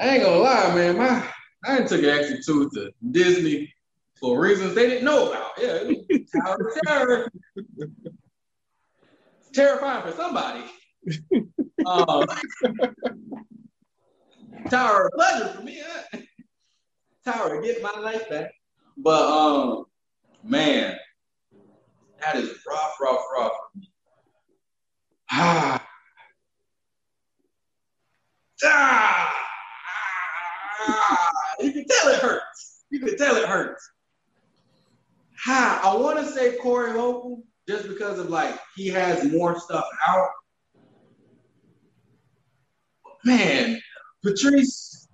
I 0.00 0.08
ain't 0.08 0.22
gonna 0.22 0.38
lie, 0.38 0.74
man, 0.74 0.98
my 0.98 1.28
I 1.64 1.82
took 1.82 2.02
an 2.02 2.40
two 2.44 2.68
to 2.70 2.90
Disney 3.10 3.72
for 4.18 4.40
reasons 4.40 4.74
they 4.74 4.88
didn't 4.88 5.04
know 5.04 5.30
about. 5.30 5.50
Yeah, 5.58 5.84
Tower 6.44 6.56
of 6.56 6.82
Terror. 6.86 7.30
terrifying 9.52 10.02
for 10.02 10.12
somebody. 10.16 10.64
um, 11.86 12.26
Tower 14.70 15.06
of 15.06 15.12
Pleasure 15.12 15.48
for 15.48 15.62
me. 15.62 15.82
Huh? 15.84 16.18
Tower 17.24 17.60
to 17.60 17.66
get 17.66 17.82
my 17.82 17.98
life 18.00 18.28
back. 18.28 18.50
But 18.96 19.28
um, 19.30 19.84
man, 20.44 20.96
that 22.20 22.36
is 22.36 22.58
rough, 22.68 22.94
rough, 23.00 23.22
rough. 23.34 23.52
Ah. 25.30 25.86
Ah. 30.84 31.30
you 31.60 31.72
can 31.72 31.84
tell 31.88 32.08
it 32.08 32.18
hurts. 32.18 32.84
You 32.90 32.98
can 32.98 33.16
tell 33.16 33.36
it 33.36 33.46
hurts. 33.46 33.88
Ha, 35.44 35.80
I 35.82 35.96
want 35.96 36.18
to 36.18 36.26
say 36.26 36.56
Corey 36.56 36.92
Holcomb 36.92 37.44
just 37.68 37.88
because 37.88 38.18
of 38.18 38.30
like 38.30 38.58
he 38.76 38.88
has 38.88 39.24
more 39.32 39.58
stuff 39.58 39.84
out. 40.06 40.28
Man, 43.24 43.80
Patrice, 44.22 45.08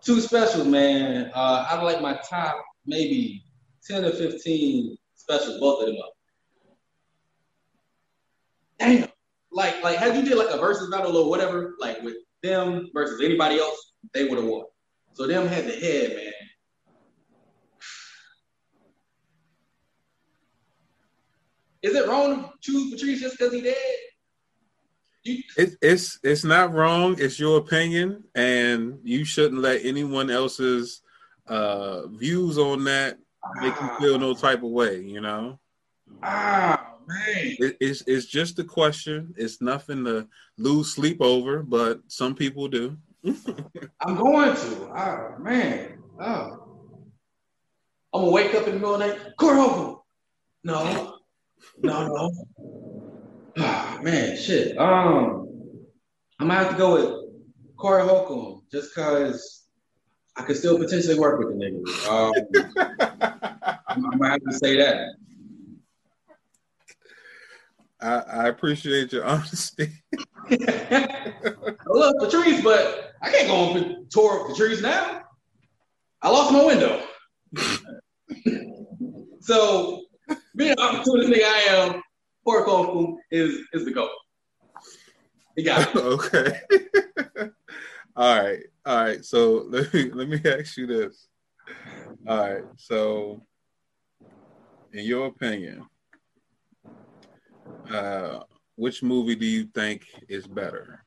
too 0.00 0.20
special, 0.20 0.64
man. 0.64 1.30
Uh, 1.34 1.66
I 1.68 1.82
like 1.82 2.00
my 2.00 2.18
top 2.28 2.62
maybe 2.86 3.44
10 3.88 4.04
or 4.04 4.10
15 4.10 4.96
specials, 5.14 5.60
both 5.60 5.80
of 5.80 5.86
them 5.86 5.96
up. 6.02 6.12
Damn. 8.78 9.08
Like, 9.52 9.82
like 9.82 9.98
had 9.98 10.16
you 10.16 10.22
did 10.22 10.38
like 10.38 10.50
a 10.50 10.58
versus 10.58 10.90
battle 10.90 11.16
or 11.16 11.28
whatever, 11.28 11.74
like 11.78 12.02
with 12.02 12.16
them 12.42 12.88
versus 12.94 13.20
anybody 13.22 13.58
else, 13.58 13.92
they 14.14 14.24
would 14.24 14.38
have 14.38 14.46
won. 14.46 14.64
So 15.12 15.26
them 15.26 15.46
had 15.46 15.66
the 15.66 15.72
head, 15.72 16.16
man. 16.16 16.32
Is 21.82 21.94
it 21.94 22.08
wrong 22.08 22.44
to 22.44 22.50
choose 22.60 22.92
Patrice 22.92 23.20
just 23.20 23.38
because 23.38 23.52
he 23.52 23.60
dead? 23.60 23.76
It, 25.24 25.76
it's 25.80 26.18
it's 26.22 26.44
not 26.44 26.72
wrong. 26.72 27.16
It's 27.18 27.38
your 27.38 27.58
opinion, 27.58 28.24
and 28.34 28.98
you 29.02 29.24
shouldn't 29.24 29.60
let 29.60 29.84
anyone 29.84 30.30
else's 30.30 31.02
uh, 31.46 32.06
views 32.08 32.58
on 32.58 32.84
that 32.84 33.18
make 33.60 33.74
you 33.80 33.90
feel 33.98 34.18
no 34.18 34.34
type 34.34 34.62
of 34.62 34.70
way. 34.70 35.00
You 35.00 35.20
know. 35.20 35.58
Ah 36.22 36.94
man, 37.06 37.56
it, 37.58 37.76
it's 37.80 38.02
it's 38.06 38.26
just 38.26 38.58
a 38.58 38.64
question. 38.64 39.34
It's 39.36 39.60
nothing 39.60 40.04
to 40.04 40.28
lose 40.58 40.92
sleep 40.92 41.20
over, 41.20 41.62
but 41.62 42.00
some 42.08 42.34
people 42.34 42.68
do. 42.68 42.96
I'm 44.00 44.16
going 44.16 44.54
to. 44.54 44.92
Oh 44.96 45.34
man. 45.38 45.98
Oh. 46.20 46.58
I'm 48.14 48.20
gonna 48.20 48.32
wake 48.32 48.54
up 48.54 48.66
in 48.66 48.74
the 48.74 48.78
middle 48.78 48.94
of 48.94 49.00
the 49.00 49.06
night. 49.06 49.36
Corey 49.38 49.56
No. 50.64 51.18
No, 51.82 52.06
no. 52.06 52.30
Oh, 53.58 53.98
man, 54.02 54.36
shit. 54.36 54.76
Um, 54.78 55.48
I 56.38 56.44
might 56.44 56.54
have 56.56 56.70
to 56.70 56.76
go 56.76 56.94
with 56.94 57.76
Corey 57.76 58.04
Holcomb 58.04 58.62
just 58.70 58.94
because 58.94 59.66
I 60.36 60.42
could 60.42 60.56
still 60.56 60.78
potentially 60.78 61.18
work 61.18 61.38
with 61.38 61.48
the 61.48 61.54
nigga. 61.54 61.82
Um, 62.08 62.32
I 63.88 64.16
might 64.16 64.30
have 64.30 64.44
to 64.44 64.52
say 64.52 64.76
that. 64.76 65.14
I, 68.00 68.18
I 68.18 68.48
appreciate 68.48 69.12
your 69.12 69.24
honesty. 69.24 69.92
I 70.50 71.32
love 71.86 72.14
Patrice, 72.18 72.62
but 72.62 73.12
I 73.22 73.30
can't 73.30 73.46
go 73.48 73.54
on 73.54 74.06
tour 74.10 74.48
with 74.48 74.56
Patrice 74.56 74.82
now. 74.82 75.22
I 76.20 76.30
lost 76.30 76.52
my 76.52 76.64
window. 76.64 77.02
so, 79.40 80.02
being 80.56 80.72
an 80.72 80.78
opportunist 80.78 81.28
nigga 81.28 81.44
I 81.44 81.58
am, 81.70 82.02
Holcomb 82.44 83.18
is 83.30 83.60
is 83.72 83.84
the 83.84 83.92
goal. 83.92 84.10
He 85.56 85.62
got 85.62 85.94
it. 85.94 85.96
okay. 85.96 86.60
all 88.16 88.42
right. 88.42 88.60
All 88.84 89.04
right. 89.04 89.24
So 89.24 89.66
let 89.68 89.92
me 89.92 90.10
let 90.10 90.28
me 90.28 90.40
ask 90.44 90.76
you 90.76 90.86
this. 90.86 91.28
All 92.26 92.38
right. 92.38 92.64
So 92.76 93.42
in 94.92 95.04
your 95.04 95.26
opinion, 95.26 95.86
uh, 97.90 98.40
which 98.76 99.02
movie 99.02 99.36
do 99.36 99.46
you 99.46 99.64
think 99.74 100.06
is 100.28 100.46
better? 100.46 101.04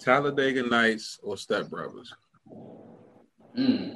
Talladega 0.00 0.64
Nights 0.64 1.18
or 1.22 1.36
Step 1.36 1.70
Brothers? 1.70 2.12
Mm. 3.56 3.94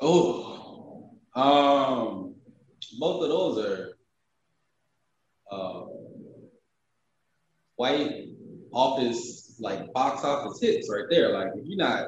Oh, 0.00 1.10
um, 1.36 2.34
both 2.98 3.22
of 3.22 3.28
those 3.28 3.64
are 3.64 3.98
uh, 5.52 5.84
white 7.76 8.26
office 8.72 9.56
like 10.22 10.38
box 10.38 10.46
office 10.46 10.60
hits 10.60 10.90
right 10.90 11.04
there. 11.10 11.32
Like 11.32 11.48
if 11.54 11.66
you're 11.66 11.76
not 11.76 12.02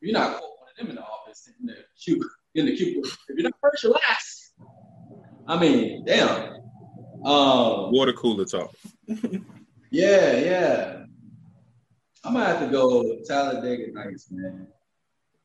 if 0.00 0.08
you're 0.08 0.12
not 0.12 0.32
one 0.32 0.68
of 0.70 0.76
them 0.78 0.90
in 0.90 0.96
the 0.96 1.02
office 1.02 1.48
in 1.60 1.66
the 1.66 1.76
cube 2.02 2.22
in 2.54 2.66
the 2.66 2.76
cubicle, 2.76 3.10
if 3.28 3.36
you're 3.36 3.44
not 3.44 3.54
first, 3.60 3.82
you're 3.82 3.92
last. 3.92 4.52
I 5.46 5.58
mean, 5.58 6.04
damn. 6.04 6.52
Um, 7.24 7.92
Water 7.92 8.12
cooler 8.12 8.44
talk. 8.44 8.74
yeah, 9.90 10.36
yeah. 10.36 11.04
I'm 12.24 12.34
gonna 12.34 12.44
have 12.44 12.60
to 12.60 12.68
go 12.68 13.18
Talladega 13.26 13.92
Nights, 13.92 14.28
man. 14.30 14.66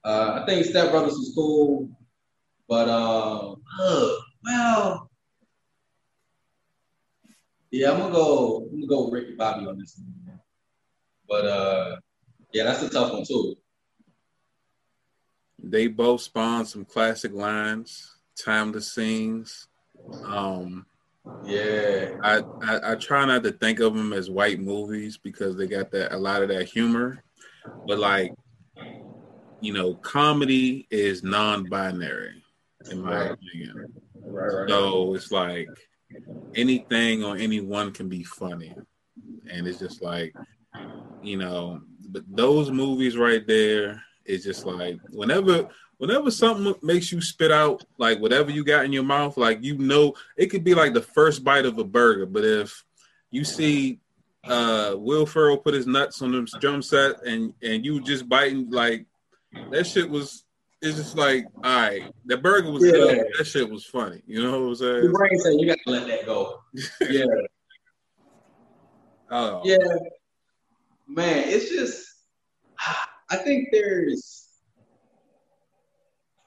Uh, 0.04 0.42
I 0.42 0.46
think 0.46 0.66
Step 0.66 0.92
Brothers 0.92 1.14
was 1.14 1.34
cool, 1.36 1.90
but 2.68 2.88
um, 2.88 3.62
well, 4.44 5.10
yeah, 7.72 7.92
I'm 7.92 8.00
gonna 8.00 8.14
go. 8.14 8.68
I'm 8.72 8.80
gonna 8.80 8.88
go 8.88 9.06
with 9.06 9.14
Ricky 9.14 9.36
Bobby 9.36 9.66
on 9.66 9.78
this 9.80 9.98
one. 9.98 10.40
But 11.28 11.46
uh, 11.46 11.96
yeah, 12.54 12.64
that's 12.64 12.84
a 12.84 12.90
tough 12.90 13.12
one 13.14 13.26
too. 13.26 13.56
They 15.62 15.88
both 15.88 16.22
spawned 16.22 16.68
some 16.68 16.86
classic 16.86 17.34
lines, 17.34 18.16
timeless 18.38 18.92
scenes. 18.94 19.68
Um, 20.26 20.86
yeah, 21.44 22.10
I, 22.24 22.44
I 22.62 22.92
I 22.92 22.96
try 22.96 23.26
not 23.26 23.44
to 23.44 23.52
think 23.52 23.80
of 23.80 23.96
them 23.96 24.14
as 24.14 24.30
white 24.30 24.60
movies 24.60 25.18
because 25.18 25.56
they 25.58 25.68
got 25.68 25.92
that 25.92 26.14
a 26.14 26.18
lot 26.18 26.44
of 26.44 26.50
that 26.50 26.68
humor, 26.68 27.24
but 27.86 28.00
like, 28.00 28.34
you 29.60 29.74
know, 29.74 29.96
comedy 29.96 30.88
is 30.92 31.24
non-binary 31.24 32.44
in 32.92 33.02
my 33.02 33.18
right. 33.18 33.32
opinion. 33.32 33.88
Right, 34.26 34.54
right. 34.54 34.70
So 34.70 35.16
it's 35.16 35.32
like 35.32 35.70
anything 36.56 37.24
or 37.24 37.38
anyone 37.38 37.92
can 37.92 38.10
be 38.10 38.24
funny. 38.24 38.76
And 39.50 39.68
it's 39.68 39.80
just 39.80 40.02
like, 40.02 40.36
you 41.22 41.38
know, 41.38 41.82
but 42.10 42.24
those 42.28 42.72
movies 42.72 43.18
right 43.18 43.46
there 43.46 44.02
is 44.26 44.44
just 44.44 44.66
like 44.66 45.00
whenever 45.12 45.68
whenever 45.98 46.30
something 46.30 46.74
makes 46.82 47.12
you 47.12 47.22
spit 47.22 47.52
out 47.52 47.84
like 47.98 48.20
whatever 48.20 48.52
you 48.52 48.64
got 48.64 48.86
in 48.86 48.94
your 48.94 49.04
mouth, 49.04 49.38
like 49.38 49.64
you 49.64 49.78
know, 49.78 50.14
it 50.36 50.48
could 50.48 50.64
be 50.64 50.74
like 50.74 50.94
the 50.94 51.02
first 51.02 51.44
bite 51.44 51.66
of 51.66 51.78
a 51.78 51.84
burger, 51.84 52.26
but 52.26 52.44
if 52.44 52.84
you 53.32 53.44
see 53.44 54.00
uh 54.46 54.96
Will 54.96 55.26
Ferrell 55.26 55.58
put 55.58 55.74
his 55.74 55.88
nuts 55.88 56.22
on 56.22 56.32
the 56.32 56.60
drum 56.60 56.82
set 56.82 57.26
and 57.26 57.54
and 57.62 57.86
you 57.86 58.02
just 58.02 58.30
biting 58.30 58.70
like 58.70 59.06
that 59.72 59.86
shit 59.86 60.10
was 60.10 60.44
it's 60.82 60.98
just 60.98 61.18
like, 61.18 61.46
all 61.64 61.76
right, 61.76 62.12
the 62.26 62.38
burger 62.38 62.72
was 62.72 62.86
yeah. 62.86 62.92
good. 62.92 63.26
That 63.38 63.46
shit 63.46 63.70
was 63.70 63.86
funny. 63.86 64.22
You 64.28 64.44
know 64.44 64.52
what 64.52 64.68
I'm 64.68 64.76
saying? 64.76 65.04
Your 65.04 65.12
brain 65.12 65.40
said 65.40 65.54
you 65.54 65.68
got 65.68 65.78
to 65.86 65.90
let 65.92 66.08
that 66.08 66.26
go. 66.26 66.62
yeah. 67.10 67.26
Oh. 69.32 69.62
Yeah. 69.64 69.78
Man, 71.08 71.44
it's 71.48 71.70
just 71.70 72.06
I 73.30 73.38
think 73.38 73.70
there's 73.72 74.48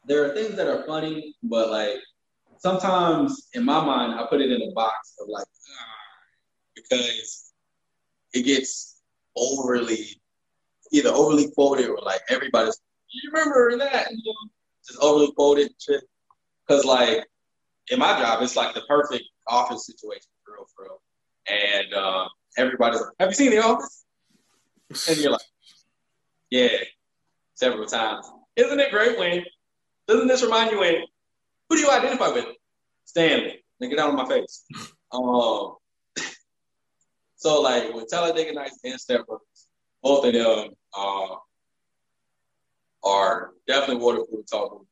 there 0.06 0.24
are 0.24 0.34
things 0.34 0.56
that 0.56 0.66
are 0.66 0.84
funny, 0.86 1.34
but 1.42 1.70
like 1.70 1.96
sometimes 2.58 3.48
in 3.54 3.64
my 3.64 3.84
mind 3.84 4.18
I 4.18 4.26
put 4.28 4.40
it 4.40 4.50
in 4.50 4.62
a 4.62 4.72
box 4.72 5.14
of 5.20 5.28
like 5.28 5.46
ah, 5.46 6.74
because 6.74 7.52
it 8.32 8.42
gets 8.42 9.00
overly 9.36 10.20
either 10.92 11.10
overly 11.10 11.50
quoted 11.52 11.88
or 11.88 11.98
like 12.02 12.20
everybody's 12.28 12.80
you 13.12 13.30
remember 13.32 13.76
that? 13.78 14.10
You 14.10 14.18
know, 14.24 14.50
just 14.86 15.00
overly 15.00 15.32
quoted 15.32 15.72
shit. 15.78 16.02
Cause 16.68 16.84
like 16.84 17.26
in 17.90 17.98
my 17.98 18.20
job, 18.20 18.42
it's 18.42 18.56
like 18.56 18.74
the 18.74 18.82
perfect 18.82 19.24
office 19.48 19.86
situation 19.86 20.28
for 20.44 20.54
real, 20.54 20.66
for 20.74 20.84
real. 20.84 21.02
And 21.48 21.92
uh, 21.92 22.28
everybody's 22.56 23.00
like, 23.00 23.10
"Have 23.18 23.30
you 23.30 23.34
seen 23.34 23.50
The 23.50 23.58
Office?" 23.58 24.04
And 25.08 25.18
you're 25.18 25.32
like, 25.32 25.40
"Yeah, 26.50 26.76
several 27.54 27.86
times." 27.86 28.30
Isn't 28.56 28.80
it 28.80 28.90
great, 28.90 29.18
Wayne? 29.18 29.44
Doesn't 30.08 30.26
this 30.26 30.42
remind 30.42 30.72
you, 30.72 30.80
Wayne? 30.80 31.06
Who 31.68 31.76
do 31.76 31.82
you 31.82 31.90
identify 31.90 32.30
with? 32.30 32.46
Stanley. 33.04 33.64
Then 33.78 33.90
get 33.90 33.98
out 33.98 34.10
of 34.10 34.16
my 34.16 34.26
face. 34.26 34.64
um, 35.12 35.76
so 37.36 37.60
like 37.60 37.92
with 37.94 38.08
Talladega 38.08 38.52
Nights 38.52 38.78
and 38.84 39.00
Step 39.00 39.26
Brothers, 39.26 39.68
both 40.02 40.24
of 40.26 40.32
them 40.32 40.74
uh, 40.96 41.36
are 43.04 43.50
definitely 43.66 44.02
water 44.02 44.24
cooler 44.28 44.42
talk 44.42 44.72
movies. 44.72 44.86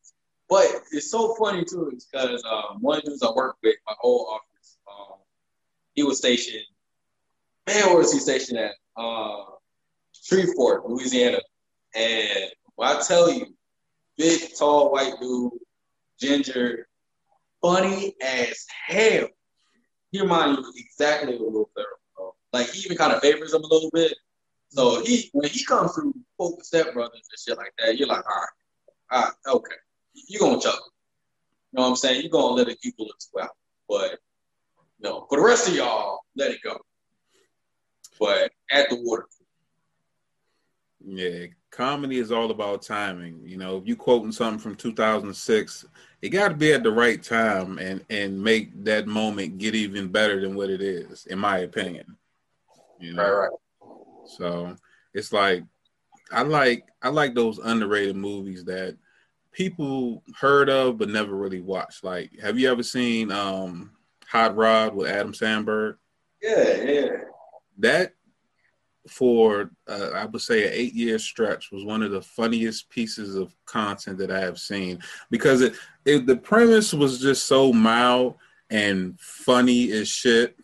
But 0.48 0.66
it's 0.92 1.10
so 1.10 1.34
funny 1.34 1.64
too, 1.64 1.92
because 1.92 2.42
um, 2.44 2.78
one 2.80 2.98
of 2.98 3.04
the 3.04 3.10
dudes 3.10 3.22
I 3.22 3.30
work 3.32 3.56
with, 3.62 3.76
my 3.86 3.94
old 4.02 4.28
office, 4.30 4.78
um, 4.90 5.18
he 5.94 6.02
was 6.02 6.18
stationed. 6.18 6.64
Man, 7.66 7.86
where 7.86 7.98
was 7.98 8.12
he 8.12 8.18
stationed 8.18 8.58
at? 8.58 8.72
Uh, 8.96 9.44
Shreveport, 10.28 10.88
Louisiana. 10.88 11.38
And 11.94 12.50
when 12.76 12.88
I 12.88 13.00
tell 13.00 13.32
you, 13.32 13.46
big, 14.18 14.42
tall, 14.58 14.92
white 14.92 15.14
dude, 15.20 15.52
ginger, 16.20 16.86
funny 17.62 18.14
as 18.22 18.66
hell. 18.86 19.28
He 20.10 20.20
reminds 20.20 20.58
you 20.58 20.72
exactly 20.76 21.34
of 21.34 21.40
Will 21.40 21.70
Ferrell. 21.74 22.36
Like 22.52 22.70
he 22.70 22.80
even 22.80 22.96
kind 22.96 23.12
of 23.12 23.20
favors 23.20 23.54
him 23.54 23.62
a 23.62 23.66
little 23.66 23.90
bit. 23.92 24.14
So 24.70 25.02
he 25.02 25.30
when 25.32 25.48
he 25.48 25.64
comes 25.64 25.94
through 25.94 26.14
quote 26.36 26.64
Step 26.64 26.92
Brothers 26.92 27.26
and 27.30 27.38
shit 27.38 27.56
like 27.56 27.72
that, 27.78 27.96
you're 27.96 28.08
like, 28.08 28.24
all 28.26 28.40
right, 28.40 28.48
all 29.10 29.22
right, 29.22 29.56
okay, 29.56 29.76
you're 30.28 30.40
gonna 30.40 30.60
chuckle. 30.60 30.92
You 31.72 31.78
know 31.78 31.82
what 31.84 31.88
I'm 31.90 31.96
saying? 31.96 32.22
You're 32.22 32.30
gonna 32.30 32.54
let 32.54 32.68
it 32.68 32.78
a 32.82 32.92
little 32.98 33.14
well, 33.32 33.50
but 33.88 34.18
you 34.98 35.08
know, 35.08 35.26
for 35.28 35.38
the 35.38 35.44
rest 35.44 35.68
of 35.68 35.74
y'all, 35.74 36.20
let 36.36 36.50
it 36.50 36.60
go. 36.62 36.78
But 38.18 38.50
at 38.70 38.90
the 38.90 38.96
water. 39.02 39.26
Yeah, 41.10 41.46
comedy 41.70 42.18
is 42.18 42.30
all 42.30 42.50
about 42.50 42.82
timing. 42.82 43.40
You 43.44 43.56
know, 43.56 43.78
if 43.78 43.86
you 43.86 43.96
quoting 43.96 44.32
something 44.32 44.58
from 44.58 44.76
2006, 44.76 45.86
it 46.20 46.28
got 46.28 46.48
to 46.48 46.54
be 46.54 46.72
at 46.72 46.82
the 46.82 46.92
right 46.92 47.22
time 47.22 47.78
and 47.78 48.04
and 48.10 48.42
make 48.42 48.84
that 48.84 49.06
moment 49.06 49.58
get 49.58 49.74
even 49.74 50.08
better 50.08 50.40
than 50.40 50.54
what 50.54 50.70
it 50.70 50.82
is, 50.82 51.26
in 51.26 51.38
my 51.38 51.58
opinion. 51.58 52.16
You 53.00 53.14
know? 53.14 53.22
Right, 53.22 53.48
right. 53.48 53.88
So 54.26 54.76
it's 55.14 55.32
like 55.32 55.64
I 56.30 56.42
like 56.42 56.84
I 57.00 57.08
like 57.08 57.34
those 57.34 57.58
underrated 57.58 58.16
movies 58.16 58.64
that 58.64 58.96
people 59.52 60.22
heard 60.38 60.68
of 60.68 60.98
but 60.98 61.08
never 61.08 61.34
really 61.34 61.60
watched. 61.60 62.04
Like, 62.04 62.38
have 62.40 62.58
you 62.58 62.70
ever 62.70 62.82
seen 62.82 63.32
um 63.32 63.92
Hot 64.28 64.54
Rod 64.56 64.94
with 64.94 65.08
Adam 65.08 65.32
Sandberg? 65.32 65.96
Yeah, 66.42 66.82
yeah. 66.82 67.06
That 67.78 68.12
for 69.08 69.70
uh, 69.88 70.10
I 70.14 70.26
would 70.26 70.40
say 70.40 70.66
an 70.66 70.72
eight 70.72 70.94
year 70.94 71.18
stretch 71.18 71.70
was 71.72 71.84
one 71.84 72.02
of 72.02 72.10
the 72.10 72.22
funniest 72.22 72.88
pieces 72.90 73.34
of 73.34 73.54
content 73.66 74.18
that 74.18 74.30
I 74.30 74.40
have 74.40 74.58
seen 74.58 75.00
because 75.30 75.60
it, 75.60 75.74
it 76.04 76.26
the 76.26 76.36
premise 76.36 76.92
was 76.92 77.20
just 77.20 77.46
so 77.46 77.72
mild 77.72 78.36
and 78.70 79.18
funny 79.20 79.90
as 79.92 80.08
shit, 80.08 80.56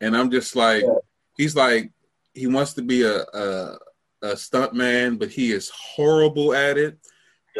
and 0.00 0.16
I'm 0.16 0.30
just 0.30 0.54
like, 0.54 0.82
yeah. 0.82 0.98
he's 1.36 1.56
like 1.56 1.90
he 2.34 2.46
wants 2.46 2.74
to 2.74 2.82
be 2.82 3.02
a 3.02 3.22
a, 3.22 3.78
a 4.22 4.36
stunt 4.36 4.74
man, 4.74 5.16
but 5.16 5.30
he 5.30 5.52
is 5.52 5.70
horrible 5.70 6.54
at 6.54 6.78
it. 6.78 6.98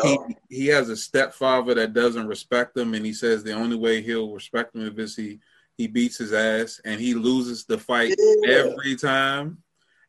He 0.02 0.18
he 0.48 0.66
has 0.68 0.90
a 0.90 0.96
stepfather 0.96 1.74
that 1.74 1.92
doesn't 1.92 2.28
respect 2.28 2.76
him, 2.76 2.94
and 2.94 3.04
he 3.04 3.12
says 3.12 3.42
the 3.42 3.52
only 3.52 3.76
way 3.76 4.00
he'll 4.00 4.32
respect 4.32 4.76
him 4.76 4.98
is 4.98 5.16
he 5.16 5.40
he 5.78 5.86
beats 5.86 6.18
his 6.18 6.32
ass, 6.32 6.80
and 6.84 7.00
he 7.00 7.14
loses 7.14 7.64
the 7.64 7.78
fight 7.78 8.14
yeah. 8.18 8.50
every 8.50 8.96
time, 8.96 9.58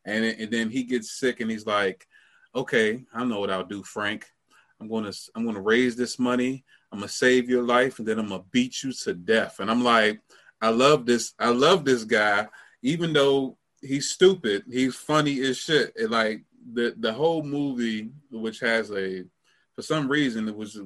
and 0.04 0.24
and 0.24 0.50
then 0.50 0.70
he 0.70 0.84
gets 0.84 1.18
sick, 1.18 1.40
and 1.40 1.50
he's 1.50 1.66
like, 1.66 2.06
okay, 2.54 3.04
I 3.12 3.24
know 3.24 3.40
what 3.40 3.50
I'll 3.50 3.64
do, 3.64 3.82
Frank. 3.82 4.26
I'm 4.80 4.88
gonna 4.88 5.12
I'm 5.34 5.44
gonna 5.44 5.60
raise 5.60 5.96
this 5.96 6.18
money. 6.18 6.64
I'm 6.92 6.98
gonna 6.98 7.08
save 7.08 7.48
your 7.48 7.62
life, 7.62 7.98
and 7.98 8.08
then 8.08 8.18
I'm 8.18 8.28
gonna 8.28 8.44
beat 8.50 8.82
you 8.82 8.92
to 8.92 9.14
death. 9.14 9.60
And 9.60 9.70
I'm 9.70 9.84
like, 9.84 10.20
I 10.60 10.70
love 10.70 11.06
this. 11.06 11.34
I 11.38 11.50
love 11.50 11.84
this 11.84 12.04
guy, 12.04 12.46
even 12.82 13.12
though 13.12 13.56
he's 13.80 14.10
stupid. 14.10 14.64
He's 14.70 14.96
funny 14.96 15.40
as 15.42 15.58
shit. 15.58 15.92
And 15.96 16.10
like 16.10 16.44
the 16.72 16.94
the 16.98 17.12
whole 17.12 17.42
movie, 17.42 18.10
which 18.30 18.60
has 18.60 18.90
a 18.90 19.24
for 19.74 19.82
some 19.82 20.08
reason 20.08 20.48
it 20.48 20.56
was 20.56 20.78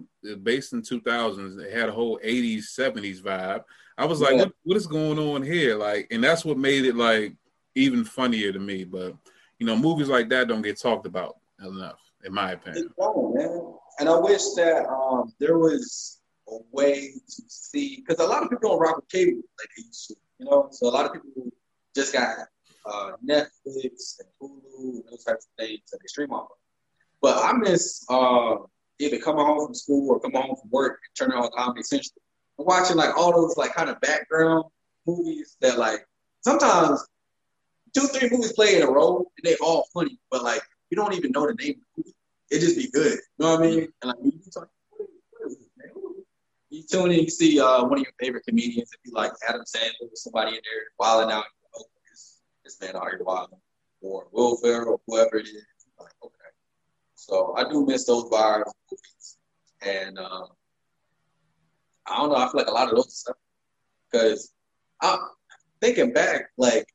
based 0.42 0.72
in 0.72 0.82
2000s. 0.82 1.60
It 1.60 1.72
had 1.72 1.88
a 1.88 1.92
whole 1.92 2.18
80s 2.24 2.64
70s 2.78 3.20
vibe. 3.20 3.64
I 3.96 4.04
was 4.06 4.20
like, 4.20 4.32
yeah. 4.32 4.44
what, 4.44 4.52
what 4.64 4.76
is 4.76 4.86
going 4.86 5.18
on 5.18 5.42
here? 5.42 5.76
Like, 5.76 6.08
and 6.10 6.22
that's 6.22 6.44
what 6.44 6.58
made 6.58 6.84
it 6.84 6.96
like 6.96 7.34
even 7.74 8.04
funnier 8.04 8.52
to 8.52 8.58
me. 8.58 8.84
But 8.84 9.14
you 9.58 9.66
know, 9.66 9.76
movies 9.76 10.08
like 10.08 10.28
that 10.30 10.48
don't 10.48 10.62
get 10.62 10.80
talked 10.80 11.06
about 11.06 11.36
enough, 11.64 12.00
in 12.24 12.32
my 12.32 12.52
opinion. 12.52 12.90
man. 12.98 13.74
And 14.00 14.08
I 14.08 14.18
wish 14.18 14.42
that 14.56 14.86
um, 14.88 15.32
there 15.38 15.58
was 15.58 16.20
a 16.48 16.56
way 16.72 17.12
to 17.12 17.42
see 17.46 18.02
because 18.06 18.24
a 18.24 18.28
lot 18.28 18.42
of 18.42 18.50
people 18.50 18.70
don't 18.70 18.80
rock 18.80 18.96
with 18.96 19.08
cable 19.08 19.36
like 19.36 19.68
they 19.76 19.84
used 19.84 20.08
to. 20.08 20.14
You 20.38 20.46
know, 20.46 20.68
so 20.70 20.88
a 20.88 20.90
lot 20.90 21.06
of 21.06 21.12
people 21.12 21.50
just 21.94 22.12
got 22.12 22.36
uh, 22.86 23.12
Netflix 23.26 24.18
and 24.18 24.28
Hulu 24.40 24.94
and 24.96 25.04
those 25.10 25.24
types 25.24 25.46
of 25.46 25.64
things 25.64 25.80
that 25.90 25.98
they 26.00 26.06
stream 26.06 26.32
off 26.32 26.50
of. 26.50 26.56
But 27.22 27.42
I 27.42 27.52
miss 27.52 28.04
uh, 28.10 28.56
either 28.98 29.18
coming 29.18 29.44
home 29.44 29.66
from 29.66 29.74
school 29.74 30.10
or 30.10 30.20
coming 30.20 30.42
home 30.42 30.56
from 30.60 30.70
work 30.70 31.00
and 31.06 31.16
turning 31.16 31.42
on 31.42 31.50
Comedy 31.56 31.82
Central. 31.82 32.20
I'm 32.58 32.66
watching 32.66 32.96
like 32.96 33.16
all 33.16 33.32
those 33.32 33.56
like 33.56 33.74
kind 33.74 33.88
of 33.88 34.00
background 34.00 34.64
movies 35.06 35.56
that 35.60 35.78
like 35.78 36.06
sometimes 36.42 37.04
two, 37.94 38.06
three 38.08 38.28
movies 38.30 38.52
play 38.52 38.76
in 38.76 38.82
a 38.82 38.90
row 38.90 39.18
and 39.18 39.44
they 39.44 39.56
all 39.56 39.86
funny, 39.94 40.18
but 40.30 40.42
like 40.42 40.62
you 40.90 40.96
don't 40.96 41.14
even 41.14 41.32
know 41.32 41.46
the 41.46 41.54
name 41.54 41.70
of 41.70 41.76
the 41.76 41.86
movie. 41.98 42.14
It 42.50 42.60
just 42.60 42.76
be 42.76 42.90
good. 42.90 43.14
You 43.38 43.44
know 43.44 43.52
what 43.52 43.60
I 43.60 43.66
mean? 43.66 43.88
And 44.02 44.08
like 44.08 44.16
you 44.22 44.32
talk, 44.52 44.68
you 46.70 46.82
tune 46.90 47.12
in, 47.12 47.20
you 47.20 47.30
see 47.30 47.60
uh, 47.60 47.84
one 47.84 47.98
of 47.98 48.04
your 48.04 48.12
favorite 48.20 48.44
comedians, 48.46 48.90
if 48.92 49.00
you 49.04 49.12
like 49.12 49.32
Adam 49.48 49.62
Sandler 49.62 50.02
or 50.02 50.10
somebody 50.14 50.50
in 50.50 50.54
there 50.62 50.82
wilding 50.98 51.32
out 51.32 51.44
this 52.64 52.80
man 52.80 52.96
out 52.96 53.08
here 53.10 53.20
wilding, 53.22 53.58
or 54.00 54.26
Will 54.32 54.56
Ferrell, 54.56 54.94
or 54.94 55.00
whoever 55.06 55.36
it 55.36 55.46
is. 55.46 55.64
Like, 56.00 56.12
okay. 56.24 56.34
So 57.14 57.54
I 57.56 57.68
do 57.68 57.86
miss 57.86 58.06
those 58.06 58.24
bars 58.28 58.64
movies. 58.90 59.36
And 59.82 60.18
um, 60.18 60.48
I 62.06 62.16
don't 62.16 62.30
know, 62.30 62.36
I 62.36 62.50
feel 62.50 62.60
like 62.60 62.68
a 62.68 62.72
lot 62.72 62.88
of 62.88 62.96
those 62.96 63.16
stuff. 63.18 63.36
Because 64.10 64.52
I'm 65.00 65.18
thinking 65.80 66.12
back, 66.12 66.46
like 66.56 66.86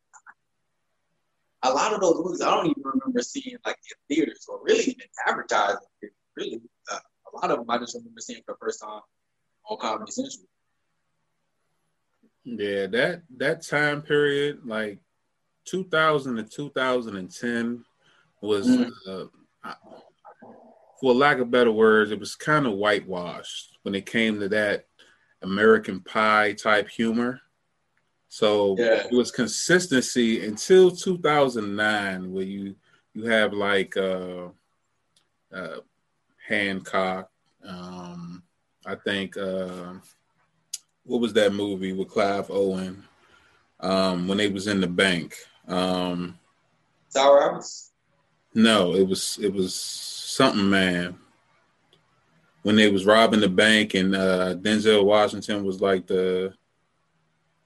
a 1.64 1.74
lot 1.74 1.94
of 1.94 2.02
those 2.02 2.16
movies 2.24 2.42
I 2.42 2.52
don't 2.56 2.68
even 2.68 2.84
remember 2.84 3.22
seeing 3.22 3.58
like 3.66 3.78
in 3.78 4.16
theaters 4.16 4.46
or 4.48 4.60
really 4.64 4.84
even 4.84 5.08
advertising. 5.28 5.80
Really, 6.36 6.62
uh, 6.92 7.00
a 7.34 7.36
lot 7.36 7.52
of 7.52 7.60
them 7.60 7.70
I 7.70 7.78
just 7.78 7.96
remember 7.96 8.22
seeing 8.22 8.42
for 8.46 8.54
the 8.54 8.58
first 8.60 8.82
time 8.82 9.02
on 9.70 9.78
Comedy 9.78 10.12
Central. 10.12 10.46
Yeah, 12.46 12.88
that 12.88 13.24
that 13.38 13.66
time 13.68 14.02
period, 14.02 14.62
like 14.66 15.00
2000 15.66 16.38
to 16.38 16.44
2010 16.44 17.86
was, 18.42 18.68
mm. 18.68 18.90
uh, 19.08 19.74
for 21.00 21.14
lack 21.14 21.40
of 21.40 21.52
better 21.52 21.72
words, 21.72 22.12
it 22.12 22.20
was 22.20 22.36
kind 22.36 22.66
of 22.66 22.74
whitewashed 22.74 23.78
when 23.84 23.94
it 23.94 24.06
came 24.06 24.40
to 24.40 24.50
that 24.50 24.86
American 25.42 26.00
Pie 26.00 26.54
type 26.54 26.90
humor. 26.90 27.42
So 28.30 28.76
yeah. 28.78 29.08
it 29.08 29.12
was 29.12 29.32
consistency 29.32 30.46
until 30.46 30.92
2009, 30.92 32.32
where 32.32 32.44
you 32.44 32.76
you 33.16 33.26
have 33.26 33.54
like 33.54 33.98
uh, 33.98 34.50
uh, 35.52 35.78
Hancock. 36.48 37.32
Um, 37.68 38.44
I 38.86 38.96
think 38.96 39.36
uh, 39.36 39.94
what 41.04 41.22
was 41.22 41.34
that 41.34 41.54
movie 41.54 41.92
with 41.92 42.08
Clive 42.08 42.52
Owen 42.52 43.04
um, 43.80 44.28
when 44.28 44.38
they 44.38 44.48
was 44.48 44.68
in 44.68 44.80
the 44.80 44.88
bank? 44.88 45.36
Um, 45.68 46.38
Sour 47.10 47.60
No, 48.54 48.94
it 48.94 49.08
was 49.08 49.40
it 49.42 49.52
was 49.52 49.74
something, 49.74 50.70
man. 50.70 51.18
when 52.62 52.76
they 52.76 52.92
was 52.92 53.08
robbing 53.08 53.40
the 53.40 53.50
bank 53.50 53.96
and 53.96 54.16
uh, 54.16 54.54
Denzel 54.56 55.04
Washington 55.04 55.64
was 55.64 55.82
like 55.82 56.06
the 56.06 56.54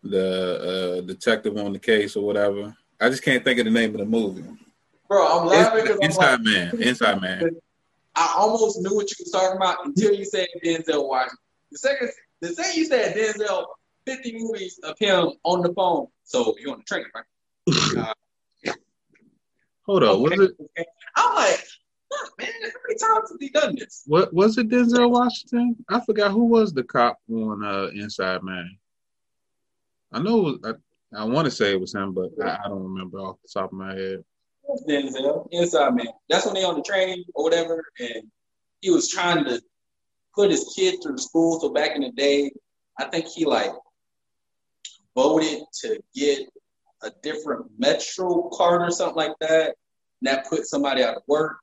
the 0.03 0.99
uh, 0.99 1.01
detective 1.01 1.57
on 1.57 1.73
the 1.73 1.79
case 1.79 2.15
or 2.15 2.25
whatever. 2.25 2.75
I 2.99 3.09
just 3.09 3.23
can't 3.23 3.43
think 3.43 3.59
of 3.59 3.65
the 3.65 3.71
name 3.71 3.91
of 3.91 3.99
the 3.99 4.05
movie. 4.05 4.43
Bro, 5.07 5.39
I'm 5.39 5.47
laughing 5.47 5.83
because 5.83 5.99
Inside 6.01 6.31
like, 6.31 6.41
Man. 6.41 6.81
Inside 6.81 7.21
Man. 7.21 7.49
I 8.15 8.33
almost 8.37 8.79
knew 8.81 8.95
what 8.95 9.09
you 9.09 9.15
was 9.19 9.31
talking 9.31 9.57
about 9.57 9.85
until 9.85 10.13
you 10.13 10.25
said 10.25 10.47
Denzel 10.63 11.07
Washington. 11.07 11.37
The 11.71 11.77
second, 11.77 12.09
the 12.41 12.49
second 12.49 12.75
you 12.75 12.85
said 12.85 13.15
Denzel, 13.15 13.65
50 14.05 14.37
movies 14.37 14.79
of 14.83 14.97
him 14.99 15.31
on 15.43 15.61
the 15.61 15.73
phone. 15.73 16.07
So 16.23 16.55
you're 16.59 16.71
on 16.71 16.79
the 16.79 16.83
train, 16.83 17.05
right? 17.15 17.25
Uh, 17.97 18.13
Hold 19.85 20.03
on, 20.03 20.09
okay. 20.09 20.37
was 20.37 20.49
it? 20.49 20.87
I'm 21.15 21.35
like, 21.35 21.63
man, 22.39 22.49
how 22.61 22.69
many 22.87 22.99
times 22.99 23.29
has 23.29 23.37
he 23.39 23.49
done 23.49 23.75
this? 23.77 24.03
What 24.05 24.33
was 24.33 24.57
it, 24.57 24.69
Denzel 24.69 25.09
Washington? 25.09 25.75
I 25.89 25.99
forgot 25.99 26.31
who 26.31 26.45
was 26.45 26.73
the 26.73 26.83
cop 26.83 27.17
on 27.29 27.65
uh, 27.65 27.89
Inside 27.93 28.43
Man. 28.43 28.77
I 30.13 30.19
know 30.19 30.57
I, 30.63 30.73
I 31.15 31.23
want 31.25 31.45
to 31.45 31.51
say 31.51 31.71
it 31.71 31.79
was 31.79 31.93
him, 31.93 32.13
but 32.13 32.29
I, 32.43 32.59
I, 32.63 32.67
don't 32.67 32.83
remember 32.83 33.19
off 33.19 33.37
the 33.41 33.59
top 33.59 33.71
of 33.71 33.77
my 33.77 33.93
head. 33.93 34.23
Denzel, 34.87 35.47
Inside 35.51 35.95
Man. 35.95 36.07
That's 36.29 36.45
when 36.45 36.55
they 36.55 36.63
on 36.63 36.75
the 36.75 36.83
train 36.83 37.23
or 37.33 37.43
whatever, 37.43 37.83
and 37.99 38.23
he 38.81 38.89
was 38.89 39.09
trying 39.09 39.43
to 39.45 39.61
put 40.33 40.51
his 40.51 40.73
kid 40.75 40.99
through 41.01 41.17
school. 41.17 41.59
So 41.59 41.69
back 41.69 41.95
in 41.95 42.01
the 42.01 42.11
day, 42.11 42.51
I 42.99 43.05
think 43.05 43.27
he 43.27 43.45
like 43.45 43.71
voted 45.15 45.63
to 45.81 46.01
get 46.15 46.47
a 47.03 47.11
different 47.21 47.65
Metro 47.77 48.49
card 48.53 48.81
or 48.81 48.91
something 48.91 49.15
like 49.15 49.37
that. 49.41 49.75
And 50.21 50.27
that 50.27 50.49
put 50.49 50.65
somebody 50.65 51.03
out 51.03 51.17
of 51.17 51.23
work. 51.27 51.57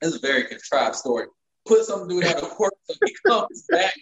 It's 0.00 0.16
a 0.16 0.20
very 0.20 0.44
contrived 0.44 0.96
story. 0.96 1.26
Put 1.66 1.84
some 1.84 2.08
dude 2.08 2.24
out 2.24 2.42
of 2.42 2.58
work 2.58 2.74
so 2.84 2.94
he 3.04 3.14
comes 3.26 3.66
back 3.70 3.94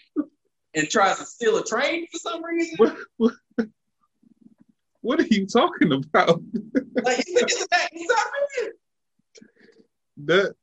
and 0.75 0.89
tries 0.89 1.19
to 1.19 1.25
steal 1.25 1.57
a 1.59 1.65
train 1.65 2.07
for 2.13 2.19
some 2.19 2.45
reason. 2.45 2.77
What, 2.79 2.97
what, 3.17 3.35
what 5.01 5.21
are 5.21 5.27
you 5.27 5.47
talking 5.47 5.93
about? 5.93 6.43
like 7.03 7.25
he's, 7.27 7.41
he's, 7.41 7.67
he's 7.93 8.09
that 10.25 10.55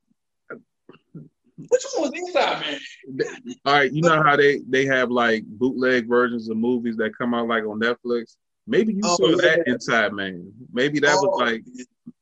which 1.58 1.84
one 1.96 2.12
was 2.12 2.12
Inside 2.14 2.80
Man? 3.16 3.56
All 3.66 3.74
right, 3.74 3.92
you 3.92 4.02
know 4.02 4.22
how 4.22 4.36
they 4.36 4.60
they 4.70 4.86
have 4.86 5.10
like 5.10 5.44
bootleg 5.46 6.08
versions 6.08 6.50
of 6.50 6.58
movies 6.58 6.98
that 6.98 7.18
come 7.18 7.34
out 7.34 7.48
like 7.48 7.64
on 7.64 7.80
Netflix. 7.80 8.36
Maybe 8.68 8.94
you 8.94 9.02
oh, 9.04 9.16
saw 9.16 9.30
yeah. 9.30 9.36
that 9.38 9.68
Inside 9.68 10.14
Man. 10.14 10.52
Maybe 10.72 11.00
that 11.00 11.18
oh. 11.18 11.28
was 11.28 11.40
like 11.40 11.64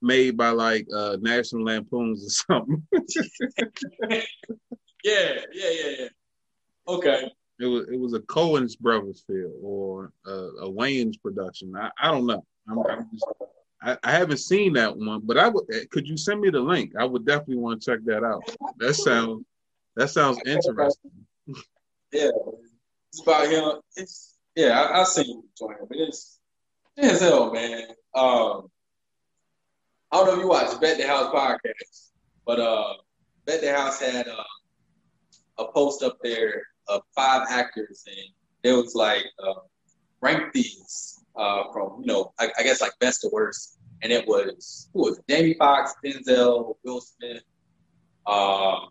made 0.01 0.37
by 0.37 0.49
like 0.49 0.87
uh 0.95 1.17
National 1.19 1.65
Lampoons 1.65 2.25
or 2.25 2.29
something. 2.29 2.87
yeah, 4.09 4.21
yeah, 5.03 5.41
yeah, 5.53 5.91
yeah. 5.99 6.07
Okay. 6.87 7.29
It 7.59 7.65
was 7.65 7.87
it 7.87 7.99
was 7.99 8.13
a 8.13 8.19
Coen's 8.21 8.75
brothers 8.75 9.23
film 9.25 9.53
or 9.61 10.11
a 10.25 10.67
Wayans 10.67 11.21
production. 11.21 11.75
I, 11.75 11.89
I 11.99 12.11
don't 12.11 12.25
know. 12.25 12.45
I'm, 12.69 12.79
I'm 12.79 13.07
just, 13.11 13.25
I, 13.81 13.97
I, 14.03 14.11
haven't 14.11 14.39
seen 14.39 14.73
that 14.73 14.95
one, 14.95 15.21
but 15.23 15.37
I 15.37 15.47
would. 15.47 15.65
Could 15.91 16.07
you 16.07 16.17
send 16.17 16.41
me 16.41 16.49
the 16.49 16.59
link? 16.59 16.93
I 16.99 17.05
would 17.05 17.25
definitely 17.25 17.57
want 17.57 17.81
to 17.81 17.91
check 17.91 18.03
that 18.05 18.23
out. 18.23 18.43
That 18.77 18.95
sounds 18.95 19.45
that 19.95 20.09
sounds 20.09 20.39
interesting. 20.45 21.11
Yeah, 22.11 22.29
it's 23.11 23.21
about 23.21 23.47
him. 23.47 23.79
It's 23.95 24.35
yeah, 24.55 24.89
I, 24.91 24.99
have 24.99 25.07
seen 25.07 25.43
join 25.57 25.75
but 25.87 25.97
it's 25.97 26.39
hell, 26.97 27.53
man. 27.53 27.87
Um, 28.13 28.69
I 30.11 30.17
don't 30.17 30.27
know 30.27 30.33
if 30.33 30.39
you 30.39 30.47
watch 30.47 30.79
Bet 30.81 30.97
the 30.97 31.07
House 31.07 31.33
podcast, 31.33 32.11
but 32.45 32.59
uh, 32.59 32.93
Bet 33.45 33.61
the 33.61 33.75
House 33.75 33.99
had 33.99 34.27
uh, 34.27 34.43
a 35.57 35.71
post 35.71 36.03
up 36.03 36.17
there 36.23 36.63
of 36.87 37.01
five 37.15 37.47
actors, 37.49 38.03
and 38.07 38.25
it 38.63 38.73
was 38.73 38.95
like 38.95 39.25
uh, 39.43 39.61
rank 40.21 40.53
these 40.53 41.19
uh, 41.35 41.63
from 41.73 42.01
you 42.01 42.07
know 42.07 42.33
I, 42.39 42.49
I, 42.57 42.63
guess 42.63 42.81
like 42.81 42.93
best 42.99 43.21
to 43.21 43.29
worst, 43.31 43.77
and 44.01 44.11
it 44.11 44.27
was 44.27 44.89
who 44.93 45.01
was? 45.01 45.21
Jamie 45.29 45.55
Foxx, 45.55 45.93
Denzel, 46.03 46.75
Will 46.83 47.01
Smith. 47.01 47.43
Um, 48.27 48.89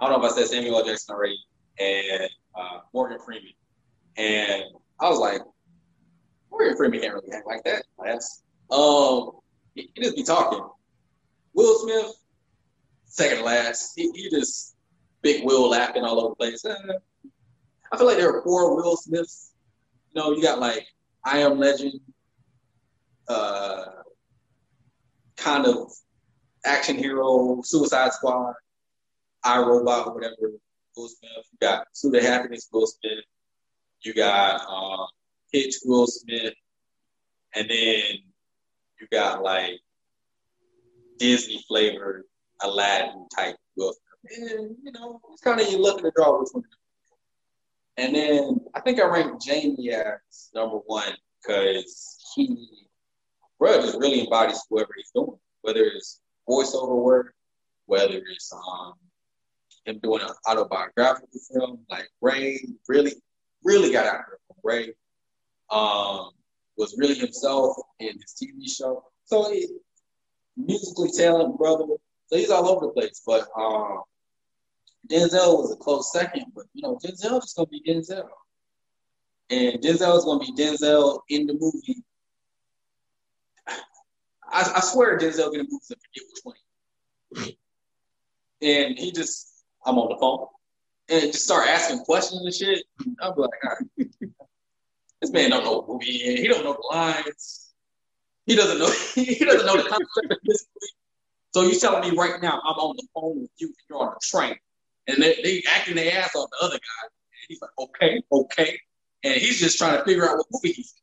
I 0.00 0.08
don't 0.08 0.20
know 0.20 0.26
if 0.26 0.32
I 0.32 0.34
said 0.34 0.48
Samuel 0.48 0.78
L. 0.78 0.84
Jackson 0.84 1.14
already, 1.14 1.38
and 1.78 2.28
uh, 2.54 2.80
Morgan 2.92 3.18
Freeman, 3.24 3.52
and 4.16 4.64
I 5.00 5.08
was 5.08 5.18
like, 5.18 5.40
Morgan 6.50 6.76
Freeman 6.76 7.00
can't 7.00 7.14
really 7.14 7.32
act 7.32 7.46
like 7.46 7.62
that. 7.64 7.84
That's 8.04 8.42
um, 8.70 9.32
he, 9.74 9.90
he 9.94 10.02
just 10.02 10.16
be 10.16 10.22
talking. 10.22 10.66
Will 11.52 11.78
Smith, 11.78 12.12
second 13.06 13.44
last. 13.44 13.92
He, 13.96 14.10
he 14.14 14.28
just 14.30 14.73
Big 15.24 15.42
Will 15.42 15.70
laughing 15.70 16.04
all 16.04 16.20
over 16.20 16.28
the 16.28 16.34
place. 16.36 16.64
Eh, 16.66 16.74
I 17.90 17.96
feel 17.96 18.06
like 18.06 18.18
there 18.18 18.30
are 18.30 18.42
four 18.42 18.76
Will 18.76 18.96
Smiths. 18.96 19.52
You 20.12 20.20
know, 20.20 20.32
you 20.32 20.42
got 20.42 20.60
like 20.60 20.86
I 21.24 21.38
Am 21.38 21.58
Legend, 21.58 21.98
uh, 23.26 23.86
kind 25.36 25.66
of 25.66 25.90
action 26.66 26.96
hero, 26.96 27.62
Suicide 27.64 28.12
Squad, 28.12 28.52
I 29.42 29.58
Robot, 29.58 30.14
whatever. 30.14 30.52
Will 30.94 31.08
Smith. 31.08 31.30
You 31.50 31.58
got 31.60 31.88
Pursuit 31.88 32.16
of 32.16 32.22
Happiness, 32.22 32.68
Will 32.70 32.86
Smith. 32.86 33.24
You 34.02 34.12
got 34.12 34.60
um, 34.68 35.06
Hitch, 35.50 35.76
Will 35.86 36.06
Smith, 36.06 36.52
and 37.54 37.68
then 37.68 38.18
you 39.00 39.08
got 39.10 39.42
like 39.42 39.80
Disney 41.18 41.64
flavored 41.66 42.24
Aladdin 42.60 43.26
type 43.34 43.56
Will 43.76 43.92
Smith 43.92 44.13
and 44.36 44.76
you 44.82 44.92
know, 44.92 45.20
it's 45.32 45.42
kind 45.42 45.60
of 45.60 45.68
you 45.68 45.78
looking 45.80 46.04
to 46.04 46.12
draw 46.14 46.38
which 46.38 46.48
one. 46.52 46.64
And 47.96 48.14
then 48.14 48.60
I 48.74 48.80
think 48.80 49.00
I 49.00 49.06
ranked 49.06 49.44
Jamie 49.44 49.90
as 49.90 50.50
number 50.54 50.78
one 50.86 51.12
because 51.40 52.18
he, 52.34 52.68
bro, 53.58 53.80
just 53.80 53.98
really 53.98 54.20
embodies 54.22 54.62
whoever 54.68 54.90
he's 54.96 55.10
doing, 55.14 55.38
whether 55.62 55.84
it's 55.84 56.20
voiceover 56.48 56.96
work, 56.96 57.34
whether 57.86 58.20
it's 58.30 58.52
um 58.52 58.94
him 59.84 60.00
doing 60.02 60.22
an 60.22 60.30
autobiographical 60.48 61.28
film 61.52 61.80
like 61.90 62.08
Ray, 62.20 62.58
really, 62.88 63.12
really 63.62 63.92
got 63.92 64.06
out 64.06 64.22
there 64.26 64.38
from 64.46 64.56
Ray. 64.62 64.94
Um, 65.70 66.30
was 66.76 66.96
really 66.98 67.14
himself 67.14 67.76
in 68.00 68.12
his 68.14 68.34
TV 68.34 68.68
show. 68.68 69.04
So 69.26 69.50
he, 69.52 69.68
musically 70.56 71.10
talented 71.10 71.58
brother. 71.58 71.84
So 72.26 72.36
he's 72.36 72.50
all 72.50 72.68
over 72.68 72.86
the 72.86 72.92
place. 72.92 73.22
But 73.26 73.46
um, 73.56 74.02
Denzel 75.08 75.58
was 75.58 75.72
a 75.72 75.76
close 75.76 76.12
second, 76.12 76.46
but 76.54 76.64
you 76.72 76.82
know, 76.82 76.96
Denzel 76.96 77.42
is 77.42 77.52
gonna 77.56 77.68
be 77.68 77.82
Denzel. 77.86 78.28
And 79.50 79.82
Denzel 79.82 80.16
is 80.16 80.24
gonna 80.24 80.40
be 80.40 80.52
Denzel 80.52 81.20
in 81.28 81.46
the 81.46 81.54
movie. 81.54 82.02
I, 83.66 84.72
I 84.76 84.80
swear 84.80 85.18
Denzel 85.18 85.50
gonna 85.50 85.64
move 85.68 85.82
and 85.90 86.00
forget 86.00 86.24
which 86.28 86.40
one. 86.42 87.54
and 88.62 88.98
he 88.98 89.12
just 89.12 89.64
I'm 89.84 89.98
on 89.98 90.08
the 90.08 90.16
phone. 90.18 90.46
And 91.10 91.32
just 91.32 91.44
start 91.44 91.68
asking 91.68 91.98
questions 92.00 92.40
and 92.42 92.54
shit. 92.54 92.84
I'll 93.20 93.34
be 93.34 93.42
like, 93.42 93.50
all 93.62 93.76
right. 93.98 94.08
this 95.20 95.30
man 95.30 95.50
don't 95.50 95.64
know 95.64 95.80
what 95.80 95.88
movie 95.88 96.06
is, 96.06 96.40
he 96.40 96.48
don't 96.48 96.64
know 96.64 96.72
the 96.72 96.96
lines. 96.96 97.74
He 98.46 98.56
doesn't 98.56 98.78
know 98.78 98.90
he 99.14 99.44
doesn't 99.44 99.66
know 99.66 99.76
the 99.76 99.88
concept 99.88 100.32
of 100.32 100.38
this 100.44 100.66
movie. 100.74 100.92
So 101.52 101.62
you 101.70 101.78
telling 101.78 102.10
me 102.10 102.16
right 102.16 102.40
now 102.40 102.60
I'm 102.64 102.76
on 102.76 102.96
the 102.96 103.06
phone 103.14 103.42
with 103.42 103.50
you, 103.58 103.66
and 103.66 103.76
you're 103.90 103.98
on 104.00 104.08
a 104.08 104.18
train 104.22 104.56
and 105.08 105.22
they, 105.22 105.40
they 105.42 105.62
acting 105.70 105.96
their 105.96 106.18
ass 106.18 106.34
off 106.34 106.48
the 106.50 106.66
other 106.66 106.76
guy. 106.76 107.06
And 107.06 107.46
he's 107.48 107.60
like, 107.60 107.70
okay, 107.78 108.22
okay, 108.32 108.78
and 109.22 109.34
he's 109.34 109.58
just 109.58 109.78
trying 109.78 109.98
to 109.98 110.04
figure 110.04 110.28
out 110.28 110.36
what 110.36 110.46
movie 110.50 110.72
he's 110.72 110.94
in. 110.94 111.02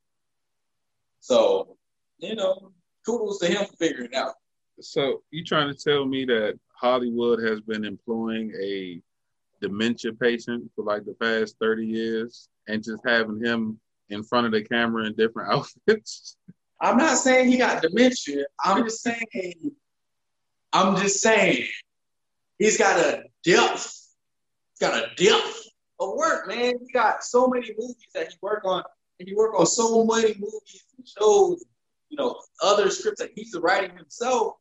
So, 1.20 1.78
you 2.20 2.36
know, 2.36 2.72
kudos 3.06 3.40
to 3.40 3.48
him 3.48 3.66
for 3.66 3.76
figuring 3.78 4.10
it 4.12 4.16
out. 4.16 4.34
So 4.80 5.22
you 5.32 5.44
trying 5.44 5.74
to 5.74 5.76
tell 5.76 6.06
me 6.06 6.26
that 6.26 6.60
Hollywood 6.74 7.44
has 7.44 7.62
been 7.62 7.86
employing 7.86 8.54
a 8.62 9.02
dementia 9.62 10.14
patient 10.14 10.72
for 10.76 10.84
like 10.84 11.06
the 11.06 11.14
past 11.14 11.56
30 11.60 11.86
years 11.86 12.50
and 12.68 12.84
just 12.84 13.02
having 13.06 13.44
him 13.44 13.80
in 14.10 14.24
front 14.24 14.48
of 14.48 14.52
the 14.52 14.64
camera 14.64 15.06
in 15.06 15.16
different 15.16 15.52
outfits? 15.54 16.38
I'm 16.80 16.98
not 16.98 17.18
saying 17.18 17.52
he 17.52 17.58
got 17.58 17.82
dementia. 17.82 18.46
I'm 18.64 18.84
just 18.84 19.02
saying, 19.02 19.72
I'm 20.74 20.96
just 20.98 21.22
saying 21.22 21.68
he's 22.58 22.78
got 22.78 23.00
a 23.00 23.24
depth. 23.44 24.08
He's 24.74 24.88
got 24.88 24.98
a 24.98 25.14
depth 25.16 25.68
of 26.00 26.16
work, 26.16 26.48
man. 26.48 26.74
He 26.86 26.92
got 26.94 27.24
so 27.24 27.48
many 27.48 27.74
movies 27.78 28.08
that 28.14 28.30
he 28.30 28.38
work 28.42 28.64
on, 28.66 28.84
and 29.20 29.28
he 29.28 29.36
work 29.36 29.58
on 29.60 29.66
so 29.66 30.06
many 30.06 30.34
movies 30.36 30.86
and 30.98 31.08
shows, 31.08 31.64
you 32.10 32.18
know, 32.18 32.40
other 32.62 32.90
scripts 32.90 33.22
that 33.22 33.32
he's 33.36 33.56
writing 33.62 33.96
himself. 33.96 34.56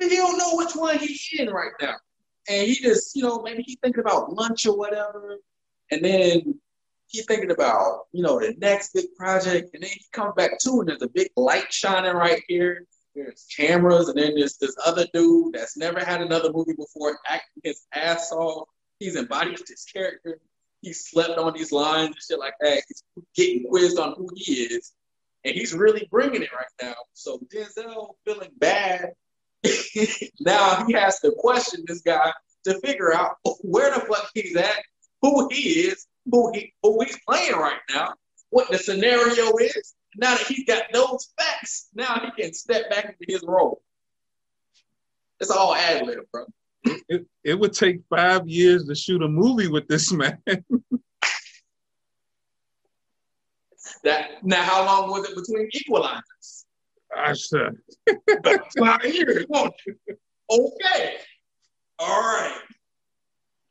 And 0.00 0.10
he 0.10 0.16
don't 0.16 0.38
know 0.38 0.56
which 0.56 0.74
one 0.74 0.98
he's 0.98 1.28
in 1.38 1.50
right 1.50 1.72
now. 1.80 1.94
And 2.48 2.66
he 2.66 2.74
just, 2.74 3.16
you 3.16 3.22
know, 3.22 3.42
maybe 3.42 3.62
he's 3.62 3.78
thinking 3.82 4.00
about 4.00 4.32
lunch 4.32 4.66
or 4.66 4.76
whatever. 4.76 5.38
And 5.90 6.04
then 6.04 6.58
he's 7.06 7.24
thinking 7.26 7.52
about, 7.52 8.06
you 8.12 8.22
know, 8.22 8.40
the 8.40 8.54
next 8.58 8.92
big 8.92 9.14
project. 9.16 9.70
And 9.72 9.82
then 9.82 9.90
he 9.90 10.04
comes 10.12 10.34
back 10.36 10.58
to 10.60 10.80
and 10.80 10.88
there's 10.88 11.02
a 11.02 11.08
big 11.08 11.30
light 11.36 11.72
shining 11.72 12.14
right 12.14 12.42
here. 12.48 12.86
There's 13.14 13.46
cameras, 13.56 14.08
and 14.08 14.18
then 14.18 14.34
there's 14.34 14.56
this 14.56 14.74
other 14.84 15.06
dude 15.12 15.54
that's 15.54 15.76
never 15.76 16.00
had 16.04 16.20
another 16.20 16.52
movie 16.52 16.74
before, 16.74 17.18
acting 17.26 17.62
his 17.62 17.82
ass 17.92 18.32
off. 18.32 18.68
He's 18.98 19.16
embodied 19.16 19.58
this 19.66 19.84
character. 19.84 20.40
He 20.82 20.92
slept 20.92 21.38
on 21.38 21.54
these 21.54 21.72
lines 21.72 22.08
and 22.08 22.16
shit 22.28 22.38
like 22.38 22.54
that. 22.60 22.82
He's 22.88 23.02
getting 23.34 23.68
quizzed 23.68 23.98
on 23.98 24.14
who 24.16 24.28
he 24.36 24.52
is, 24.52 24.92
and 25.44 25.54
he's 25.54 25.74
really 25.74 26.06
bringing 26.10 26.42
it 26.42 26.52
right 26.52 26.66
now. 26.82 26.94
So 27.14 27.38
Denzel 27.52 28.14
feeling 28.24 28.50
bad. 28.58 29.12
now 30.40 30.84
he 30.86 30.92
has 30.92 31.20
to 31.20 31.32
question 31.38 31.84
this 31.86 32.02
guy 32.02 32.32
to 32.64 32.78
figure 32.80 33.14
out 33.14 33.36
where 33.62 33.94
the 33.94 34.00
fuck 34.00 34.28
he's 34.34 34.56
at, 34.56 34.82
who 35.22 35.48
he 35.50 35.80
is, 35.80 36.06
who 36.30 36.52
he 36.52 36.72
who 36.82 37.02
he's 37.02 37.18
playing 37.26 37.54
right 37.54 37.80
now, 37.94 38.14
what 38.50 38.70
the 38.70 38.78
scenario 38.78 39.56
is. 39.56 39.94
Now 40.16 40.36
that 40.36 40.46
he's 40.46 40.64
got 40.64 40.84
those 40.92 41.32
facts, 41.38 41.88
now 41.94 42.20
he 42.20 42.42
can 42.42 42.52
step 42.52 42.90
back 42.90 43.04
into 43.06 43.32
his 43.32 43.42
role. 43.42 43.82
It's 45.40 45.50
all 45.50 45.74
ad 45.74 46.06
lib, 46.06 46.20
bro. 46.32 46.44
It, 47.08 47.26
it 47.42 47.58
would 47.58 47.72
take 47.72 48.00
five 48.08 48.46
years 48.48 48.86
to 48.86 48.94
shoot 48.94 49.22
a 49.22 49.28
movie 49.28 49.68
with 49.68 49.88
this 49.88 50.12
man. 50.12 50.38
that 54.04 54.44
now, 54.44 54.62
how 54.62 54.84
long 54.84 55.10
was 55.10 55.28
it 55.28 55.34
between 55.34 55.68
equalizers? 55.70 56.64
I 57.16 57.32
said 57.32 57.76
five 58.78 59.04
years. 59.04 59.46
Okay. 60.50 61.16
All 61.98 62.20
right. 62.20 62.60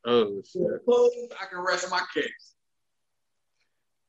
Oh 0.05 0.41
shit. 0.45 0.63
I 1.39 1.45
can 1.45 1.59
rest 1.59 1.89
my 1.89 2.01
case. 2.13 2.52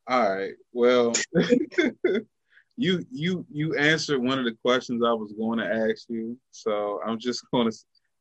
All 0.07 0.35
right. 0.35 0.53
Well, 0.73 1.15
you 2.77 3.07
you 3.11 3.47
you 3.51 3.77
answered 3.77 4.23
one 4.23 4.39
of 4.39 4.45
the 4.45 4.57
questions 4.63 5.03
I 5.03 5.13
was 5.13 5.33
going 5.33 5.59
to 5.59 5.67
ask 5.67 6.09
you, 6.09 6.37
so 6.51 7.01
I'm 7.07 7.19
just 7.19 7.45
going 7.53 7.71
to 7.71 7.77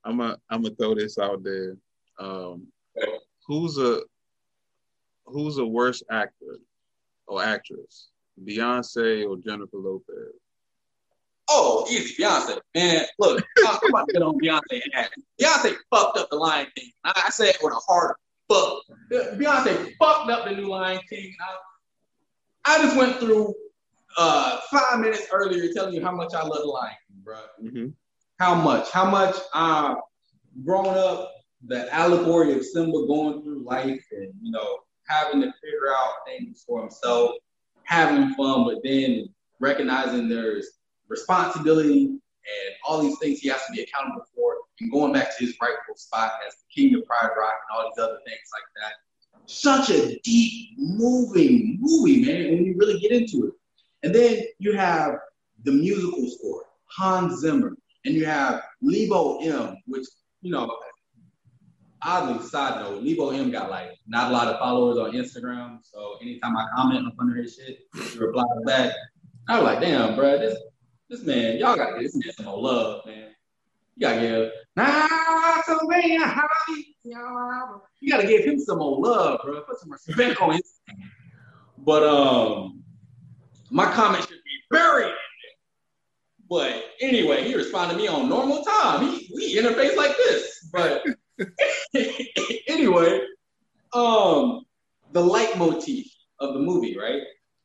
I'm 0.05 0.19
a 0.19 0.37
I'm 0.49 0.61
gonna 0.61 0.75
throw 0.75 0.95
this 0.95 1.17
out 1.17 1.43
there. 1.43 1.77
Um, 2.19 2.67
who's 3.47 3.77
a 3.77 4.01
who's 5.25 5.57
a 5.57 5.65
worse 5.65 6.03
actor 6.11 6.59
or 7.27 7.43
actress, 7.43 8.09
Beyonce 8.43 9.27
or 9.27 9.37
Jennifer 9.37 9.77
Lopez? 9.77 10.33
Oh, 11.49 11.85
easy, 11.89 12.21
Beyonce. 12.21 12.59
Man, 12.75 13.05
look, 13.19 13.43
I'm 13.65 13.77
about 13.89 14.07
to 14.07 14.13
get 14.13 14.21
on 14.21 14.39
Beyonce 14.39 14.81
act. 14.93 15.15
Beyonce 15.41 15.75
fucked 15.89 16.17
up 16.17 16.29
the 16.29 16.35
Lion 16.35 16.67
King. 16.75 16.91
I, 17.03 17.23
I 17.27 17.29
say 17.29 17.49
it 17.49 17.57
with 17.61 17.73
a 17.73 17.75
heart. 17.75 18.17
Fuck. 18.49 18.81
Beyonce 19.11 19.93
fucked 19.99 20.29
up 20.29 20.45
the 20.45 20.51
new 20.51 20.67
Lion 20.67 21.01
King. 21.09 21.33
I, 21.41 21.55
I 22.65 22.81
just 22.81 22.95
went 22.95 23.19
through 23.19 23.53
uh, 24.17 24.59
five 24.71 24.99
minutes 24.99 25.27
earlier 25.31 25.71
telling 25.73 25.93
you 25.93 26.03
how 26.03 26.11
much 26.11 26.33
I 26.33 26.43
love 26.43 26.61
the 26.61 26.67
Lion 26.67 26.95
King, 27.07 27.21
bro. 27.23 27.39
Mm-hmm. 27.61 27.87
How 28.39 28.55
much? 28.55 28.89
How 28.91 29.09
much? 29.09 29.35
Uh, 29.53 29.95
growing 30.63 30.97
up, 30.97 31.31
the 31.67 31.93
allegory 31.93 32.53
of 32.53 32.65
Simba 32.65 33.07
going 33.07 33.41
through 33.41 33.63
life 33.63 34.03
and 34.11 34.33
you 34.41 34.51
know 34.51 34.79
having 35.07 35.41
to 35.41 35.53
figure 35.61 35.93
out 35.95 36.13
things 36.25 36.63
for 36.67 36.81
himself, 36.81 37.31
having 37.83 38.33
fun, 38.35 38.65
but 38.65 38.77
then 38.83 39.27
recognizing 39.59 40.29
there's 40.29 40.67
responsibility 41.07 42.05
and 42.05 42.75
all 42.85 43.01
these 43.01 43.17
things 43.19 43.39
he 43.39 43.49
has 43.49 43.65
to 43.65 43.71
be 43.73 43.81
accountable 43.81 44.25
for, 44.35 44.55
and 44.79 44.91
going 44.91 45.13
back 45.13 45.37
to 45.37 45.45
his 45.45 45.55
rightful 45.61 45.95
spot 45.95 46.33
as 46.47 46.55
the 46.55 46.81
king 46.81 46.95
of 46.95 47.05
Pride 47.05 47.29
Rock 47.37 47.53
and 47.69 47.77
all 47.77 47.89
these 47.89 48.03
other 48.03 48.19
things 48.25 48.49
like 48.51 48.63
that. 48.77 48.93
Such 49.45 49.89
a 49.89 50.19
deep, 50.23 50.77
moving 50.77 51.77
movie, 51.81 52.25
man, 52.25 52.51
when 52.51 52.65
you 52.65 52.75
really 52.77 52.99
get 52.99 53.11
into 53.11 53.47
it. 53.47 53.53
And 54.03 54.13
then 54.13 54.43
you 54.59 54.73
have 54.73 55.15
the 55.63 55.71
musical 55.71 56.29
score, 56.29 56.63
Hans 56.85 57.41
Zimmer, 57.41 57.75
and 58.05 58.13
you 58.13 58.25
have 58.25 58.63
Lebo 58.81 59.39
M, 59.39 59.77
which, 59.85 60.05
you 60.41 60.51
know, 60.51 60.75
oddly, 62.01 62.43
side 62.45 62.81
note, 62.81 63.03
Lebo 63.03 63.29
M 63.29 63.51
got 63.51 63.69
like 63.69 63.91
not 64.07 64.29
a 64.29 64.33
lot 64.33 64.47
of 64.47 64.59
followers 64.59 64.97
on 64.97 65.11
Instagram. 65.11 65.79
So 65.83 66.17
anytime 66.21 66.57
I 66.57 66.67
comment 66.75 67.05
on 67.19 67.29
of 67.29 67.35
his 67.37 67.55
shit, 67.55 67.79
he 67.95 68.19
replies 68.19 68.45
back. 68.65 68.93
I 69.47 69.59
was 69.59 69.65
like, 69.65 69.81
damn, 69.81 70.15
bro, 70.15 70.37
this 70.37 70.57
this 71.09 71.23
man, 71.23 71.57
y'all 71.57 71.75
gotta 71.75 72.01
this 72.01 72.15
man 72.15 72.33
some 72.33 72.45
love, 72.45 73.05
man. 73.05 73.29
You 73.95 74.01
gotta 74.07 74.21
give 74.21 74.51
you 77.99 78.11
gotta 78.11 78.27
give 78.27 78.43
him 78.45 78.59
some 78.59 78.79
more 78.79 78.99
love, 78.99 79.39
bro. 79.43 79.61
Put 79.61 79.79
some 79.79 79.91
respect 79.91 80.41
on 80.41 80.53
his 80.53 80.79
But 81.77 82.03
um 82.03 82.83
my 83.69 83.91
comment 83.91 84.23
should 84.23 84.43
be 84.43 84.57
buried 84.69 85.13
but 86.53 86.83
anyway, 87.01 87.43
he 87.43 87.55
responded 87.55 87.95
to 87.95 87.99
me 87.99 88.07
on 88.07 88.29
normal 88.29 88.63
time. 88.63 89.07
He 89.07 89.27
we 89.33 89.55
interface 89.57 89.95
like 89.95 90.15
this. 90.17 90.69
But 90.71 91.03
anyway, 92.67 93.21
um, 93.93 94.63
the 95.13 95.21
leitmotif 95.21 96.05
of 96.39 96.53
the 96.53 96.59
movie, 96.59 96.95
right? 96.95 97.21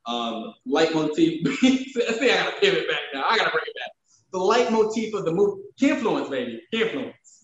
Um, 0.06 0.54
leitmotif. 0.66 1.46
see, 1.60 2.30
I 2.30 2.36
gotta 2.36 2.60
pivot 2.60 2.88
back 2.88 3.00
now. 3.12 3.24
I 3.28 3.36
gotta 3.36 3.50
bring 3.50 3.64
it 3.66 3.74
back. 3.74 3.90
The 4.32 4.38
leitmotif 4.38 5.12
of 5.12 5.26
the 5.26 5.32
movie, 5.32 5.60
influence, 5.82 6.30
baby, 6.30 6.62
influence. 6.72 7.37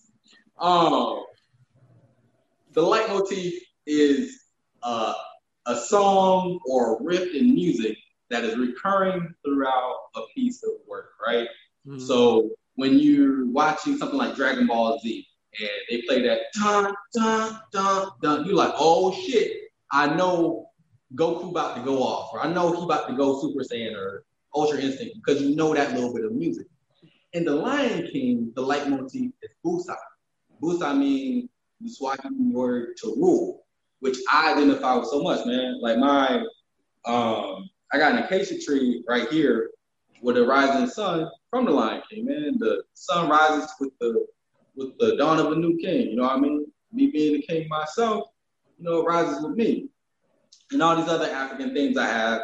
Um, 0.59 1.23
the 2.73 2.81
leitmotif 2.81 3.53
is 3.85 4.39
uh, 4.83 5.13
a 5.65 5.75
song 5.75 6.59
or 6.67 6.97
a 6.97 7.03
riff 7.03 7.33
in 7.33 7.53
music 7.53 7.97
that 8.29 8.43
is 8.43 8.57
recurring 8.57 9.33
throughout 9.43 9.95
a 10.15 10.21
piece 10.33 10.63
of 10.63 10.71
work, 10.87 11.11
right? 11.25 11.47
Mm-hmm. 11.87 11.99
So 11.99 12.51
when 12.75 12.99
you're 12.99 13.47
watching 13.47 13.97
something 13.97 14.17
like 14.17 14.35
Dragon 14.35 14.67
Ball 14.67 14.99
Z 14.99 15.25
and 15.59 15.69
they 15.89 16.01
play 16.07 16.21
that 16.23 16.41
dun 16.53 16.93
dun 17.13 17.59
dun 17.71 18.09
dun, 18.21 18.45
you're 18.45 18.55
like, 18.55 18.73
oh 18.77 19.13
shit, 19.13 19.53
I 19.91 20.13
know 20.15 20.69
Goku 21.15 21.51
about 21.51 21.77
to 21.77 21.83
go 21.83 22.01
off, 22.01 22.33
or 22.33 22.43
I 22.43 22.51
know 22.51 22.75
he 22.75 22.83
about 22.83 23.07
to 23.07 23.15
go 23.15 23.39
Super 23.39 23.61
Saiyan 23.63 23.95
or 23.95 24.25
Ultra 24.53 24.79
Instinct 24.79 25.15
because 25.15 25.41
you 25.41 25.55
know 25.55 25.73
that 25.73 25.93
little 25.93 26.13
bit 26.13 26.25
of 26.25 26.33
music. 26.33 26.67
In 27.33 27.45
The 27.45 27.53
Lion 27.53 28.07
King, 28.11 28.51
the 28.55 28.61
leitmotif 28.61 29.31
is 29.41 29.51
Busai. 29.65 29.95
Means 30.61 31.49
the 31.81 31.89
Swahili 31.89 32.51
word 32.51 32.97
to 33.01 33.07
rule, 33.17 33.65
which 33.99 34.17
I 34.31 34.53
identify 34.53 34.95
with 34.95 35.09
so 35.09 35.21
much, 35.21 35.45
man. 35.45 35.79
Like 35.81 35.97
my 35.97 36.43
um 37.05 37.69
I 37.91 37.97
got 37.97 38.13
an 38.13 38.19
acacia 38.19 38.59
tree 38.59 39.03
right 39.07 39.29
here 39.29 39.69
with 40.21 40.37
a 40.37 40.45
rising 40.45 40.87
sun 40.87 41.29
from 41.49 41.65
the 41.65 41.71
Lion 41.71 42.01
King, 42.09 42.25
man. 42.25 42.57
The 42.57 42.83
sun 42.93 43.29
rises 43.29 43.69
with 43.79 43.91
the 43.99 44.25
with 44.75 44.97
the 44.97 45.15
dawn 45.17 45.39
of 45.39 45.51
a 45.51 45.55
new 45.55 45.77
king. 45.77 46.09
You 46.09 46.15
know 46.17 46.23
what 46.23 46.33
I 46.33 46.39
mean? 46.39 46.65
Me 46.91 47.07
being 47.07 47.33
the 47.33 47.41
king 47.41 47.67
myself, 47.69 48.25
you 48.77 48.85
know, 48.85 49.01
it 49.01 49.05
rises 49.05 49.43
with 49.43 49.55
me. 49.55 49.89
And 50.71 50.81
all 50.81 50.95
these 50.95 51.07
other 51.07 51.29
African 51.29 51.73
things 51.73 51.97
I 51.97 52.07
have, 52.07 52.41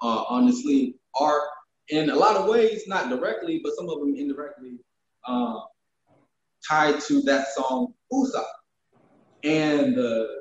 uh, 0.00 0.24
honestly, 0.28 0.96
are 1.14 1.42
in 1.88 2.10
a 2.10 2.16
lot 2.16 2.36
of 2.36 2.48
ways, 2.48 2.84
not 2.86 3.08
directly, 3.08 3.60
but 3.62 3.74
some 3.74 3.88
of 3.88 4.00
them 4.00 4.14
indirectly, 4.16 4.78
uh, 5.26 5.60
tied 6.66 7.00
to 7.00 7.22
that 7.22 7.48
song 7.54 7.94
Usa. 8.10 8.42
And 9.44 9.96
the 9.96 10.38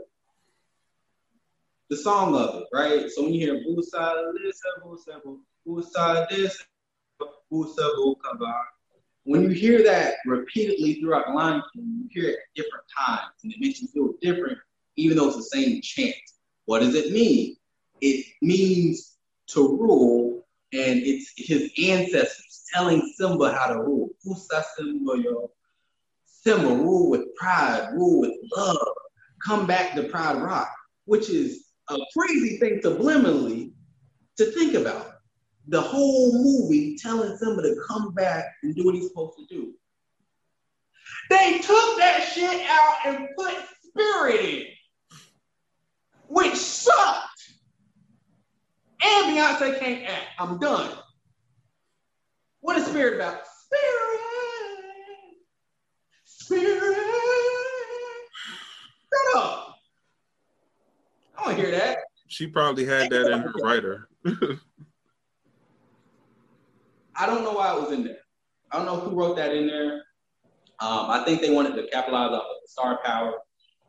the 1.89 1.97
song 1.97 2.35
of 2.35 2.55
it, 2.55 2.67
right? 2.73 3.09
So 3.09 3.23
when 3.23 3.33
you 3.33 3.39
hear 3.39 3.63
Busa 3.63 4.33
Lisa, 4.33 4.67
Busa, 4.83 5.21
Busa 5.65 6.27
this, 6.29 6.61
Bukaba, 7.51 8.53
when 9.23 9.43
you 9.43 9.49
hear 9.49 9.83
that 9.83 10.15
repeatedly 10.25 10.95
throughout 10.95 11.27
the 11.27 11.33
line, 11.33 11.61
you 11.75 12.07
hear 12.11 12.29
it 12.29 12.35
at 12.35 12.55
different 12.55 12.83
times, 12.97 13.31
and 13.43 13.53
it 13.53 13.59
makes 13.59 13.81
you 13.81 13.87
feel 13.87 14.13
different, 14.21 14.57
even 14.95 15.17
though 15.17 15.27
it's 15.27 15.37
the 15.37 15.43
same 15.43 15.81
chant. 15.81 16.15
What 16.65 16.79
does 16.79 16.95
it 16.95 17.11
mean? 17.13 17.55
It 18.01 18.25
means 18.41 19.17
to 19.47 19.77
rule, 19.77 20.45
and 20.73 20.99
it's 20.99 21.31
his 21.37 21.71
ancestors 21.81 22.65
telling 22.73 23.01
Simba 23.15 23.53
how 23.53 23.67
to 23.67 23.79
rule. 23.79 24.09
Busa 24.25 24.63
Simba, 24.75 25.13
yo. 25.23 25.51
Simba, 26.47 26.69
rule 26.69 27.09
with 27.09 27.35
pride, 27.35 27.89
rule 27.91 28.21
with 28.21 28.31
love. 28.55 28.77
Come 29.43 29.67
back 29.67 29.95
to 29.95 30.03
Pride 30.03 30.41
Rock, 30.41 30.73
which 31.03 31.29
is 31.29 31.65
a 31.89 31.97
crazy 32.17 32.57
thing 32.57 32.79
subliminally 32.81 33.73
to 34.37 34.45
think 34.51 34.73
about. 34.73 35.15
The 35.67 35.81
whole 35.81 36.31
movie 36.41 36.97
telling 36.97 37.35
somebody 37.35 37.71
to 37.71 37.81
come 37.85 38.13
back 38.13 38.45
and 38.63 38.73
do 38.73 38.85
what 38.85 38.95
he's 38.95 39.09
supposed 39.09 39.37
to 39.39 39.45
do. 39.53 39.73
They 41.29 41.57
took 41.57 41.97
that 41.97 42.31
shit 42.33 42.65
out 42.69 42.95
and 43.05 43.27
put 43.37 43.53
spirit 43.83 44.39
in, 44.39 44.63
which 46.29 46.55
sucked. 46.55 47.41
And 49.03 49.35
Beyonce 49.35 49.77
can't 49.79 50.09
act. 50.09 50.27
I'm 50.39 50.59
done. 50.59 50.91
What 52.61 52.77
is 52.77 52.85
spirit 52.85 53.15
about? 53.15 53.41
Spirit. 53.65 54.16
Hear 61.57 61.71
that. 61.71 61.97
She 62.27 62.47
probably 62.47 62.85
had 62.85 63.09
that 63.09 63.31
in 63.31 63.39
her 63.39 63.53
writer. 63.61 64.09
I 67.15 67.25
don't 67.25 67.43
know 67.43 67.53
why 67.53 67.73
it 67.73 67.81
was 67.81 67.91
in 67.91 68.03
there. 68.03 68.19
I 68.71 68.77
don't 68.77 68.85
know 68.85 68.99
who 68.99 69.17
wrote 69.17 69.37
that 69.37 69.55
in 69.55 69.65
there. 69.65 70.03
Um, 70.79 71.09
I 71.09 71.23
think 71.25 71.41
they 71.41 71.49
wanted 71.49 71.75
to 71.75 71.87
capitalize 71.87 72.31
off 72.31 72.43
of 72.43 72.61
the 72.61 72.67
star 72.67 72.99
power, 73.03 73.33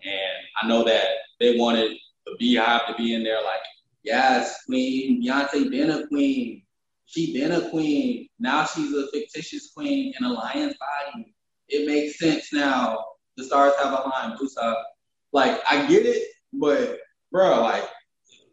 and 0.02 0.46
I 0.62 0.66
know 0.66 0.82
that 0.84 1.04
they 1.38 1.58
wanted 1.58 1.98
the 2.24 2.36
BeyHive 2.40 2.86
to 2.86 2.94
be 2.94 3.12
in 3.14 3.22
there. 3.22 3.42
Like, 3.42 3.60
yes, 4.02 4.64
Queen 4.64 5.22
Beyonce 5.22 5.70
been 5.70 5.90
a 5.90 6.06
queen. 6.06 6.62
She 7.04 7.34
been 7.34 7.52
a 7.52 7.68
queen. 7.68 8.28
Now 8.38 8.64
she's 8.64 8.94
a 8.94 9.08
fictitious 9.12 9.72
queen 9.74 10.14
in 10.18 10.24
a 10.24 10.32
lion's 10.32 10.76
body. 10.78 11.34
It 11.68 11.86
makes 11.86 12.18
sense 12.18 12.52
now. 12.52 13.04
The 13.36 13.44
stars 13.44 13.74
have 13.82 13.92
a 13.92 14.08
line, 14.08 14.38
Busa. 14.38 14.74
Like, 15.32 15.60
I 15.70 15.86
get 15.86 16.06
it, 16.06 16.22
but 16.54 16.98
bro, 17.30 17.62
like, 17.62 17.84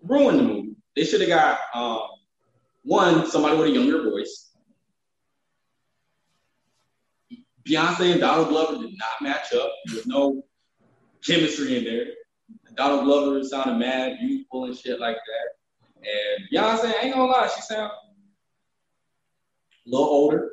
ruined 0.04 0.40
the 0.40 0.44
movie. 0.44 0.76
They 0.96 1.04
should 1.04 1.22
have 1.22 1.30
got 1.30 1.60
um, 1.74 2.08
one 2.84 3.30
somebody 3.30 3.58
with 3.58 3.68
a 3.68 3.72
younger 3.72 4.10
voice. 4.10 4.52
Beyonce 7.68 8.12
and 8.12 8.22
Donald 8.22 8.50
Glover 8.50 8.82
did 8.82 8.96
not 8.98 9.22
match 9.22 9.54
up. 9.54 9.72
There 9.86 9.96
was 9.96 10.08
no 10.08 10.44
chemistry 11.26 11.78
in 11.78 11.84
there. 11.84 12.06
Donald 12.76 13.06
Glover 13.06 13.44
sounded 13.44 13.78
mad, 13.78 14.18
youthful, 14.22 14.66
and 14.66 14.78
shit 14.78 15.00
like 15.00 15.16
that. 15.16 16.08
And 16.08 16.48
Beyonce, 16.54 16.94
ain't 17.02 17.16
gonna 17.16 17.32
lie, 17.32 17.50
she 17.54 17.62
sound 17.62 17.92
a 17.92 19.90
little 19.90 20.08
older. 20.08 20.52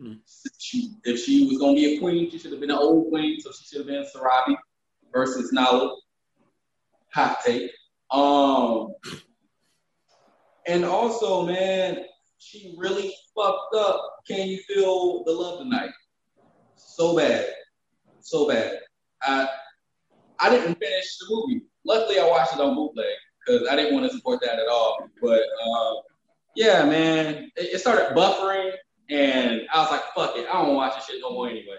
Mm. 0.00 0.20
She, 0.58 0.92
if 1.04 1.24
she 1.24 1.48
was 1.48 1.58
gonna 1.58 1.74
be 1.74 1.96
a 1.96 1.98
queen, 1.98 2.30
she 2.30 2.38
should 2.38 2.52
have 2.52 2.60
been 2.60 2.70
an 2.70 2.78
old 2.78 3.10
queen, 3.10 3.40
so 3.40 3.50
she 3.50 3.64
should 3.64 3.78
have 3.78 3.86
been 3.88 4.04
Sarabi 4.14 4.56
versus 5.12 5.52
Nala. 5.52 5.96
Hot 7.14 7.38
take. 7.44 7.70
Um, 8.10 8.94
and 10.66 10.84
also, 10.84 11.46
man, 11.46 12.04
she 12.38 12.74
really 12.78 13.12
fucked 13.34 13.74
up. 13.74 14.20
Can 14.26 14.48
you 14.48 14.58
feel 14.68 15.24
the 15.24 15.32
love 15.32 15.60
tonight? 15.60 15.90
So 16.76 17.16
bad, 17.16 17.46
so 18.20 18.48
bad. 18.48 18.78
I 19.22 19.48
I 20.40 20.50
didn't 20.50 20.78
finish 20.78 21.18
the 21.18 21.26
movie. 21.30 21.62
Luckily, 21.84 22.20
I 22.20 22.28
watched 22.28 22.54
it 22.54 22.60
on 22.60 22.74
bootleg 22.74 23.06
because 23.44 23.66
I 23.68 23.76
didn't 23.76 23.94
want 23.94 24.10
to 24.10 24.16
support 24.16 24.40
that 24.42 24.58
at 24.58 24.68
all. 24.68 25.08
But 25.20 25.42
um, 25.64 25.96
yeah, 26.54 26.84
man, 26.84 27.50
it, 27.56 27.74
it, 27.74 27.80
started 27.80 28.16
buffering, 28.16 28.72
and 29.10 29.62
I 29.72 29.80
was 29.80 29.90
like, 29.90 30.02
"Fuck 30.14 30.36
it, 30.36 30.46
I 30.48 30.62
don't 30.62 30.76
watch 30.76 30.94
this 30.94 31.06
shit 31.06 31.20
no 31.20 31.30
more 31.30 31.48
anyway." 31.48 31.78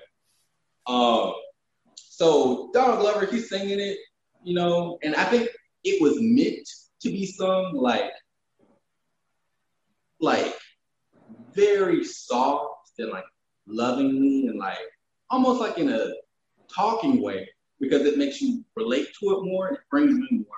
Um, 0.88 1.34
so 1.96 2.70
Donald 2.74 3.00
Glover, 3.00 3.26
he's 3.26 3.50
singing 3.50 3.80
it, 3.80 3.98
you 4.44 4.54
know, 4.54 4.98
and 5.04 5.16
I 5.16 5.26
think 5.26 5.50
it 5.84 6.02
was 6.02 6.18
meant 6.20 6.68
to 7.02 7.10
be 7.10 7.26
sung 7.26 7.74
like, 7.76 8.12
like 10.20 10.54
very 11.54 12.04
soft 12.04 12.92
and 13.00 13.12
like 13.12 13.26
lovingly 13.68 14.48
and 14.48 14.60
like 14.60 14.78
almost 15.30 15.62
like 15.62 15.78
in 15.78 15.90
a 15.90 16.14
talking 16.74 17.22
way 17.22 17.48
because 17.80 18.06
it 18.06 18.18
makes 18.18 18.42
you 18.42 18.64
relate 18.76 19.08
to 19.20 19.32
it 19.32 19.44
more 19.44 19.68
and 19.68 19.78
it 19.78 19.84
brings 19.90 20.12
you 20.12 20.38
more 20.40 20.58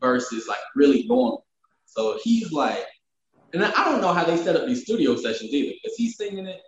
versus 0.00 0.46
like 0.48 0.58
really 0.74 1.06
going. 1.08 1.38
So 1.86 2.18
he's 2.22 2.52
like, 2.52 2.84
and 3.52 3.64
I 3.64 3.84
don't 3.84 4.00
know 4.00 4.12
how 4.12 4.24
they 4.24 4.36
set 4.36 4.56
up 4.56 4.66
these 4.66 4.82
studio 4.82 5.16
sessions 5.16 5.52
either 5.52 5.74
because 5.82 5.96
he's 5.96 6.16
singing 6.16 6.46
it. 6.46 6.60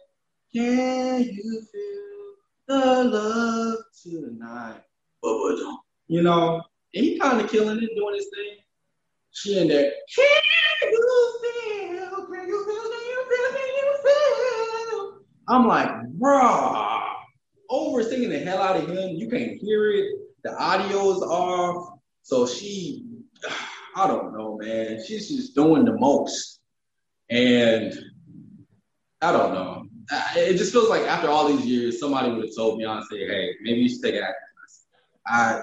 Can 0.54 1.24
you 1.24 1.66
feel 1.72 2.34
the 2.68 3.04
love 3.04 3.78
tonight? 4.02 4.80
You 6.08 6.22
know, 6.22 6.62
and 6.94 7.04
he 7.04 7.18
kind 7.18 7.40
of 7.40 7.50
killing 7.50 7.82
it, 7.82 7.90
doing 7.96 8.14
his 8.14 8.28
thing. 8.34 8.58
She 9.32 9.58
in 9.58 9.68
there. 9.68 9.92
Can 10.14 10.90
you 10.92 11.38
feel? 11.42 12.26
Can 12.26 12.48
you 12.48 12.64
feel? 12.66 12.82
Can 12.82 13.06
you 13.06 13.26
feel? 13.28 13.50
Can 13.52 13.68
you 13.76 13.98
feel? 14.04 15.18
I'm 15.48 15.66
like, 15.66 15.90
bruh 16.18 17.06
over 17.68 18.02
singing 18.02 18.30
the 18.30 18.38
hell 18.38 18.62
out 18.62 18.76
of 18.76 18.88
him. 18.88 19.16
You 19.16 19.28
can't 19.28 19.52
hear 19.52 19.90
it. 19.90 20.06
The 20.44 20.56
audio 20.56 21.10
is 21.12 21.22
off. 21.22 21.98
So 22.22 22.46
she, 22.46 23.04
I 23.96 24.06
don't 24.06 24.36
know, 24.36 24.58
man. 24.60 25.02
She's 25.06 25.28
just 25.28 25.54
doing 25.54 25.84
the 25.84 25.96
most. 25.98 26.60
And 27.30 27.92
I 29.22 29.32
don't 29.32 29.54
know. 29.54 29.86
It 30.36 30.56
just 30.56 30.72
feels 30.72 30.88
like 30.88 31.02
after 31.02 31.28
all 31.28 31.48
these 31.48 31.66
years, 31.66 31.98
somebody 31.98 32.30
would 32.30 32.44
have 32.44 32.54
told 32.54 32.78
Beyonce, 32.80 33.06
hey, 33.10 33.54
maybe 33.62 33.80
you 33.80 33.88
should 33.88 34.02
take 34.02 34.14
an 34.14 34.22
acting 34.22 34.42
I 35.28 35.60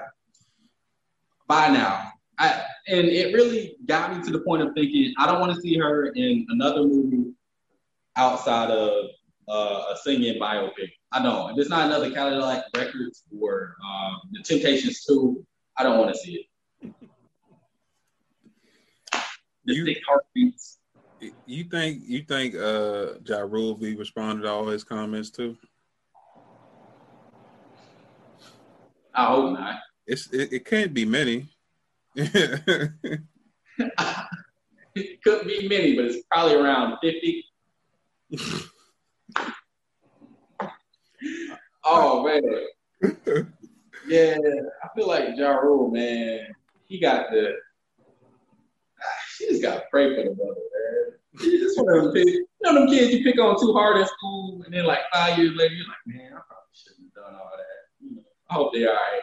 by 1.46 1.68
now. 1.68 2.12
I 2.38 2.62
and 2.88 3.06
it 3.06 3.32
really 3.32 3.76
got 3.86 4.16
me 4.16 4.22
to 4.24 4.30
the 4.30 4.40
point 4.40 4.62
of 4.62 4.74
thinking 4.74 5.14
I 5.18 5.26
don't 5.26 5.40
want 5.40 5.54
to 5.54 5.60
see 5.60 5.78
her 5.78 6.06
in 6.06 6.46
another 6.50 6.82
movie 6.82 7.32
outside 8.16 8.70
of 8.70 9.06
uh, 9.48 9.84
a 9.92 9.96
singing 10.02 10.40
biopic. 10.40 10.90
I 11.12 11.22
don't. 11.22 11.52
If 11.52 11.58
it's 11.58 11.70
not 11.70 11.86
another 11.86 12.10
Cadillac 12.10 12.64
Records 12.76 13.24
or 13.40 13.76
um, 13.86 14.16
The 14.32 14.42
Temptations 14.42 15.04
2, 15.04 15.44
I 15.78 15.82
don't 15.82 15.98
want 15.98 16.12
to 16.12 16.18
see 16.18 16.46
it. 16.82 16.94
you, 19.64 19.94
heartbeats. 20.06 20.78
You 21.46 21.64
think 21.64 22.02
you 22.04 22.22
think 22.22 22.54
uh 22.54 23.14
Ja 23.24 23.38
Rule 23.40 23.74
be 23.74 23.96
responded 23.96 24.42
to 24.42 24.50
all 24.50 24.66
his 24.66 24.84
comments 24.84 25.30
too? 25.30 25.56
I 29.14 29.26
hope 29.26 29.52
not. 29.52 29.76
It's 30.06 30.32
it, 30.32 30.52
it 30.52 30.64
can't 30.64 30.92
be 30.92 31.04
many. 31.04 31.48
it 32.14 32.92
couldn't 35.24 35.48
be 35.48 35.68
many, 35.68 35.96
but 35.96 36.04
it's 36.04 36.26
probably 36.30 36.54
around 36.54 36.98
fifty. 37.02 37.44
Oh 41.84 42.22
man. 42.22 42.42
yeah, 44.08 44.36
I 44.82 44.88
feel 44.96 45.08
like 45.08 45.36
Ja 45.36 45.52
Rule, 45.52 45.90
man. 45.90 46.54
He 46.86 47.00
got 47.00 47.30
the. 47.30 47.54
She 49.36 49.48
just 49.48 49.62
got 49.62 49.74
to 49.74 49.82
pray 49.90 50.14
for 50.14 50.28
the 50.28 50.34
brother, 50.34 50.54
man. 50.54 51.40
She 51.40 51.58
just 51.58 51.76
one 51.78 51.96
of 51.96 52.04
them 52.04 52.14
kids. 52.14 52.30
You 52.30 52.46
know 52.62 52.74
them 52.74 52.88
kids 52.88 53.12
you 53.12 53.24
pick 53.24 53.40
on 53.40 53.60
too 53.60 53.72
hard 53.72 53.98
in 53.98 54.06
school, 54.06 54.62
and 54.64 54.72
then 54.72 54.84
like 54.84 55.00
five 55.12 55.38
years 55.38 55.54
later, 55.56 55.74
you're 55.74 55.86
like, 55.86 56.06
man, 56.06 56.32
I 56.32 56.40
probably 56.46 56.72
shouldn't 56.72 57.10
have 57.14 57.24
done 57.24 57.34
all 57.34 57.50
that. 57.56 58.06
You 58.06 58.16
know, 58.16 58.22
I 58.50 58.54
hope 58.54 58.72
they're 58.72 58.88
all 58.88 58.94
right. 58.94 59.22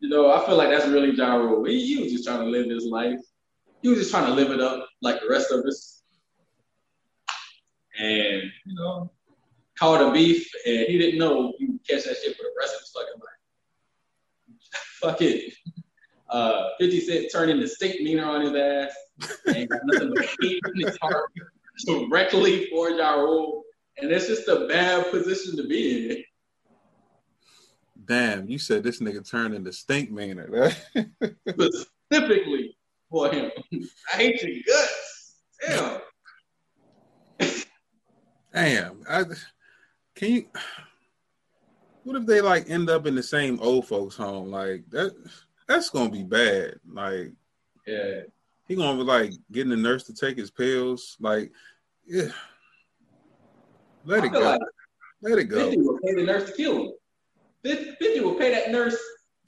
You 0.00 0.08
know, 0.08 0.32
I 0.32 0.44
feel 0.46 0.56
like 0.56 0.70
that's 0.70 0.86
really 0.86 1.14
Ja 1.14 1.34
Rule. 1.34 1.64
He, 1.64 1.94
he 1.94 2.02
was 2.02 2.12
just 2.12 2.24
trying 2.24 2.40
to 2.40 2.46
live 2.46 2.68
his 2.70 2.86
life. 2.86 3.20
He 3.82 3.88
was 3.88 3.98
just 3.98 4.10
trying 4.10 4.26
to 4.26 4.32
live 4.32 4.50
it 4.50 4.60
up 4.60 4.88
like 5.02 5.20
the 5.20 5.28
rest 5.28 5.52
of 5.52 5.64
us. 5.64 6.02
And 7.98 8.42
you 8.64 8.74
know, 8.74 9.10
caught 9.78 10.00
a 10.00 10.12
beef, 10.12 10.50
and 10.66 10.86
he 10.86 10.98
didn't 10.98 11.18
know 11.18 11.52
he 11.58 11.66
would 11.66 11.86
catch 11.86 12.04
that 12.04 12.16
shit 12.16 12.36
for 12.36 12.44
the 12.44 12.52
rest 12.58 12.74
of 12.74 12.80
his 12.80 12.92
fucking 12.94 13.20
life. 13.20 14.72
Fuck 15.00 15.22
it. 15.22 15.52
Uh, 16.30 16.68
50 16.78 17.00
Cent 17.00 17.26
turned 17.32 17.50
into 17.50 17.66
Stinkmeaner 17.66 18.26
on 18.26 18.42
his 18.42 18.54
ass 18.54 18.94
and 19.46 19.68
got 19.68 19.80
nothing 19.84 20.12
but 20.14 20.24
hate 20.40 20.60
in 20.74 20.86
his 20.86 20.96
heart 21.02 21.30
directly 21.86 22.66
for 22.66 22.90
Ja 22.90 23.14
Rule. 23.14 23.64
And 23.98 24.10
it's 24.10 24.28
just 24.28 24.48
a 24.48 24.66
bad 24.66 25.10
position 25.10 25.56
to 25.56 25.66
be 25.66 26.10
in. 26.10 26.24
Damn, 28.10 28.48
you 28.48 28.58
said 28.58 28.82
this 28.82 28.98
nigga 28.98 29.24
turned 29.24 29.54
into 29.54 29.70
Stinkmeaner. 29.70 30.74
Specifically 32.10 32.76
for 33.08 33.30
him. 33.32 33.52
I 34.12 34.16
hate 34.16 34.42
your 34.42 34.56
guts. 34.66 36.00
Damn. 37.38 37.60
Damn. 38.52 39.02
I, 39.08 39.24
can 40.16 40.32
you? 40.32 40.46
What 42.02 42.16
if 42.16 42.26
they 42.26 42.40
like 42.40 42.68
end 42.68 42.90
up 42.90 43.06
in 43.06 43.14
the 43.14 43.22
same 43.22 43.60
old 43.62 43.86
folks' 43.86 44.16
home? 44.16 44.50
Like 44.50 44.90
that. 44.90 45.14
That's 45.68 45.88
gonna 45.88 46.10
be 46.10 46.24
bad. 46.24 46.80
Like, 46.92 47.30
yeah, 47.86 48.22
he 48.66 48.74
gonna 48.74 48.98
be 48.98 49.04
like 49.04 49.34
getting 49.52 49.70
the 49.70 49.76
nurse 49.76 50.02
to 50.06 50.14
take 50.14 50.36
his 50.36 50.50
pills. 50.50 51.16
Like, 51.20 51.52
yeah. 52.08 52.32
Let 54.04 54.24
it 54.24 54.32
go. 54.32 54.40
Like 54.40 54.60
Let 55.22 55.38
it 55.38 55.44
go. 55.44 55.70
50 55.70 55.80
will 55.80 55.98
pay 56.00 56.14
the 56.16 56.24
nurse 56.24 56.50
to 56.50 56.56
kill 56.56 56.86
him. 56.86 56.92
50 57.64 58.20
will 58.20 58.34
pay 58.34 58.50
that 58.52 58.70
nurse. 58.70 58.96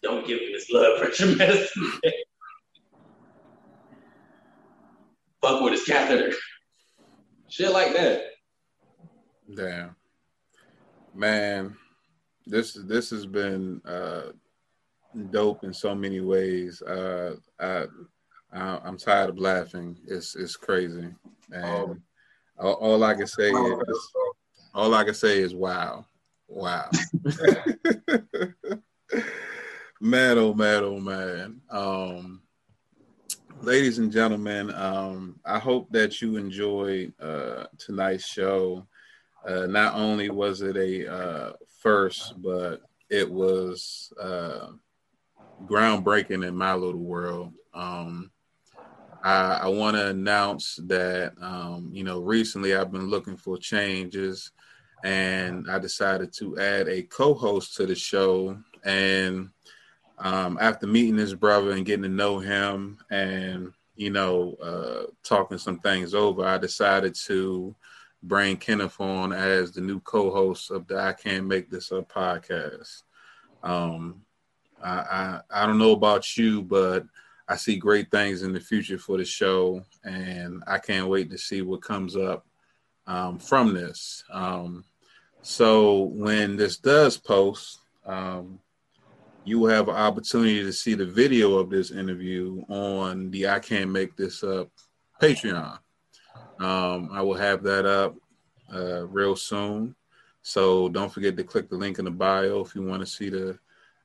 Don't 0.02 0.26
give 0.26 0.40
him 0.40 0.52
his 0.52 0.66
blood 0.68 1.00
pressure 1.00 1.26
medicine. 1.36 1.92
Fuck 5.40 5.62
with 5.62 5.72
his 5.72 5.84
catheter. 5.84 6.32
Shit 7.48 7.72
like 7.72 7.92
that. 7.94 8.22
Damn 9.54 9.96
man, 11.14 11.76
this 12.46 12.74
this 12.74 13.10
has 13.10 13.26
been 13.26 13.80
uh, 13.84 14.32
dope 15.30 15.64
in 15.64 15.72
so 15.72 15.94
many 15.94 16.20
ways. 16.20 16.82
Uh, 16.82 17.36
I, 17.60 17.86
I 18.52 18.88
am 18.88 18.96
tired 18.96 19.30
of 19.30 19.38
laughing. 19.38 19.98
It's 20.06 20.34
it's 20.34 20.56
crazy, 20.56 21.08
and 21.50 21.64
oh. 21.64 21.96
all, 22.58 22.74
all, 22.74 23.04
I 23.04 23.14
can 23.14 23.26
say 23.26 23.50
is 23.50 24.12
all 24.74 24.94
I 24.94 25.04
can 25.04 25.14
say 25.14 25.40
is 25.40 25.54
wow, 25.54 26.06
wow. 26.52 26.88
man, 30.00 30.38
oh 30.38 30.54
man, 30.54 30.84
oh 30.84 31.00
man. 31.00 31.60
Um, 31.70 32.42
ladies 33.60 33.98
and 33.98 34.12
gentlemen, 34.12 34.72
um, 34.74 35.40
I 35.44 35.58
hope 35.58 35.88
that 35.90 36.20
you 36.20 36.36
enjoyed 36.36 37.12
uh, 37.20 37.66
tonight's 37.78 38.26
show. 38.26 38.86
uh, 39.46 39.66
not 39.66 39.94
only 39.94 40.30
was 40.30 40.62
it 40.62 40.76
a 40.76 41.12
uh, 41.12 41.52
first, 41.80 42.40
but 42.40 42.80
it 43.10 43.30
was 43.30 44.12
uh, 44.20 44.68
groundbreaking 45.64 46.46
in 46.46 46.56
my 46.56 46.74
little 46.74 47.00
world. 47.00 47.52
Um, 47.74 48.30
I, 49.22 49.60
I 49.62 49.68
want 49.68 49.96
to 49.96 50.08
announce 50.08 50.78
that 50.86 51.34
um, 51.40 51.90
you 51.92 52.04
know 52.04 52.20
recently 52.20 52.74
I've 52.74 52.92
been 52.92 53.08
looking 53.08 53.36
for 53.36 53.56
changes, 53.56 54.52
and 55.04 55.70
I 55.70 55.78
decided 55.78 56.32
to 56.34 56.58
add 56.58 56.88
a 56.88 57.02
co-host 57.02 57.76
to 57.76 57.86
the 57.86 57.94
show. 57.94 58.58
And 58.84 59.50
um, 60.18 60.58
after 60.60 60.86
meeting 60.86 61.16
this 61.16 61.34
brother 61.34 61.72
and 61.72 61.86
getting 61.86 62.04
to 62.04 62.08
know 62.08 62.38
him, 62.38 62.98
and 63.10 63.72
you 63.96 64.10
know 64.10 64.54
uh, 64.62 65.10
talking 65.22 65.58
some 65.58 65.78
things 65.80 66.14
over, 66.14 66.44
I 66.44 66.58
decided 66.58 67.14
to 67.26 67.74
bring 68.22 68.56
Kenneth 68.56 69.00
on 69.00 69.32
as 69.32 69.72
the 69.72 69.80
new 69.80 70.00
co-host 70.00 70.70
of 70.70 70.86
the 70.86 70.98
I 70.98 71.12
Can't 71.12 71.46
Make 71.46 71.70
This 71.70 71.90
Up 71.90 72.12
podcast. 72.12 73.02
Um, 73.62 74.22
I, 74.82 74.90
I, 74.90 75.40
I 75.50 75.66
don't 75.66 75.78
know 75.78 75.92
about 75.92 76.36
you, 76.36 76.62
but 76.62 77.04
I 77.48 77.56
see 77.56 77.76
great 77.76 78.10
things 78.10 78.42
in 78.42 78.52
the 78.52 78.60
future 78.60 78.98
for 78.98 79.18
the 79.18 79.24
show, 79.24 79.84
and 80.04 80.62
I 80.66 80.78
can't 80.78 81.08
wait 81.08 81.30
to 81.30 81.38
see 81.38 81.62
what 81.62 81.82
comes 81.82 82.16
up 82.16 82.46
um, 83.06 83.38
from 83.38 83.74
this. 83.74 84.22
Um, 84.30 84.84
so 85.42 86.04
when 86.04 86.56
this 86.56 86.78
does 86.78 87.18
post, 87.18 87.80
um, 88.06 88.58
you 89.44 89.58
will 89.58 89.70
have 89.70 89.88
an 89.88 89.96
opportunity 89.96 90.62
to 90.62 90.72
see 90.72 90.94
the 90.94 91.04
video 91.04 91.58
of 91.58 91.68
this 91.68 91.90
interview 91.90 92.62
on 92.68 93.30
the 93.30 93.48
I 93.48 93.58
Can't 93.58 93.90
Make 93.90 94.16
This 94.16 94.44
Up 94.44 94.70
Patreon. 95.20 95.78
Um, 96.60 97.10
I 97.12 97.22
will 97.22 97.34
have 97.34 97.62
that 97.64 97.84
up 97.84 98.14
uh, 98.72 99.06
real 99.06 99.34
soon. 99.34 99.96
So 100.42 100.88
don't 100.88 101.12
forget 101.12 101.36
to 101.36 101.44
click 101.44 101.68
the 101.68 101.76
link 101.76 101.98
in 101.98 102.04
the 102.04 102.10
bio 102.10 102.60
if 102.60 102.74
you 102.74 102.82
want 102.82 103.00
to 103.00 103.06
see 103.06 103.28
the 103.28 103.58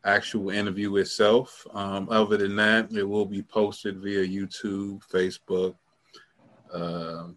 actual 0.03 0.49
interview 0.49 0.95
itself. 0.97 1.65
Um, 1.73 2.07
other 2.09 2.37
than 2.37 2.55
that, 2.55 2.91
it 2.91 3.03
will 3.03 3.25
be 3.25 3.43
posted 3.43 3.99
via 3.99 4.25
YouTube, 4.25 5.01
Facebook, 5.11 5.75
uh, 6.73 7.27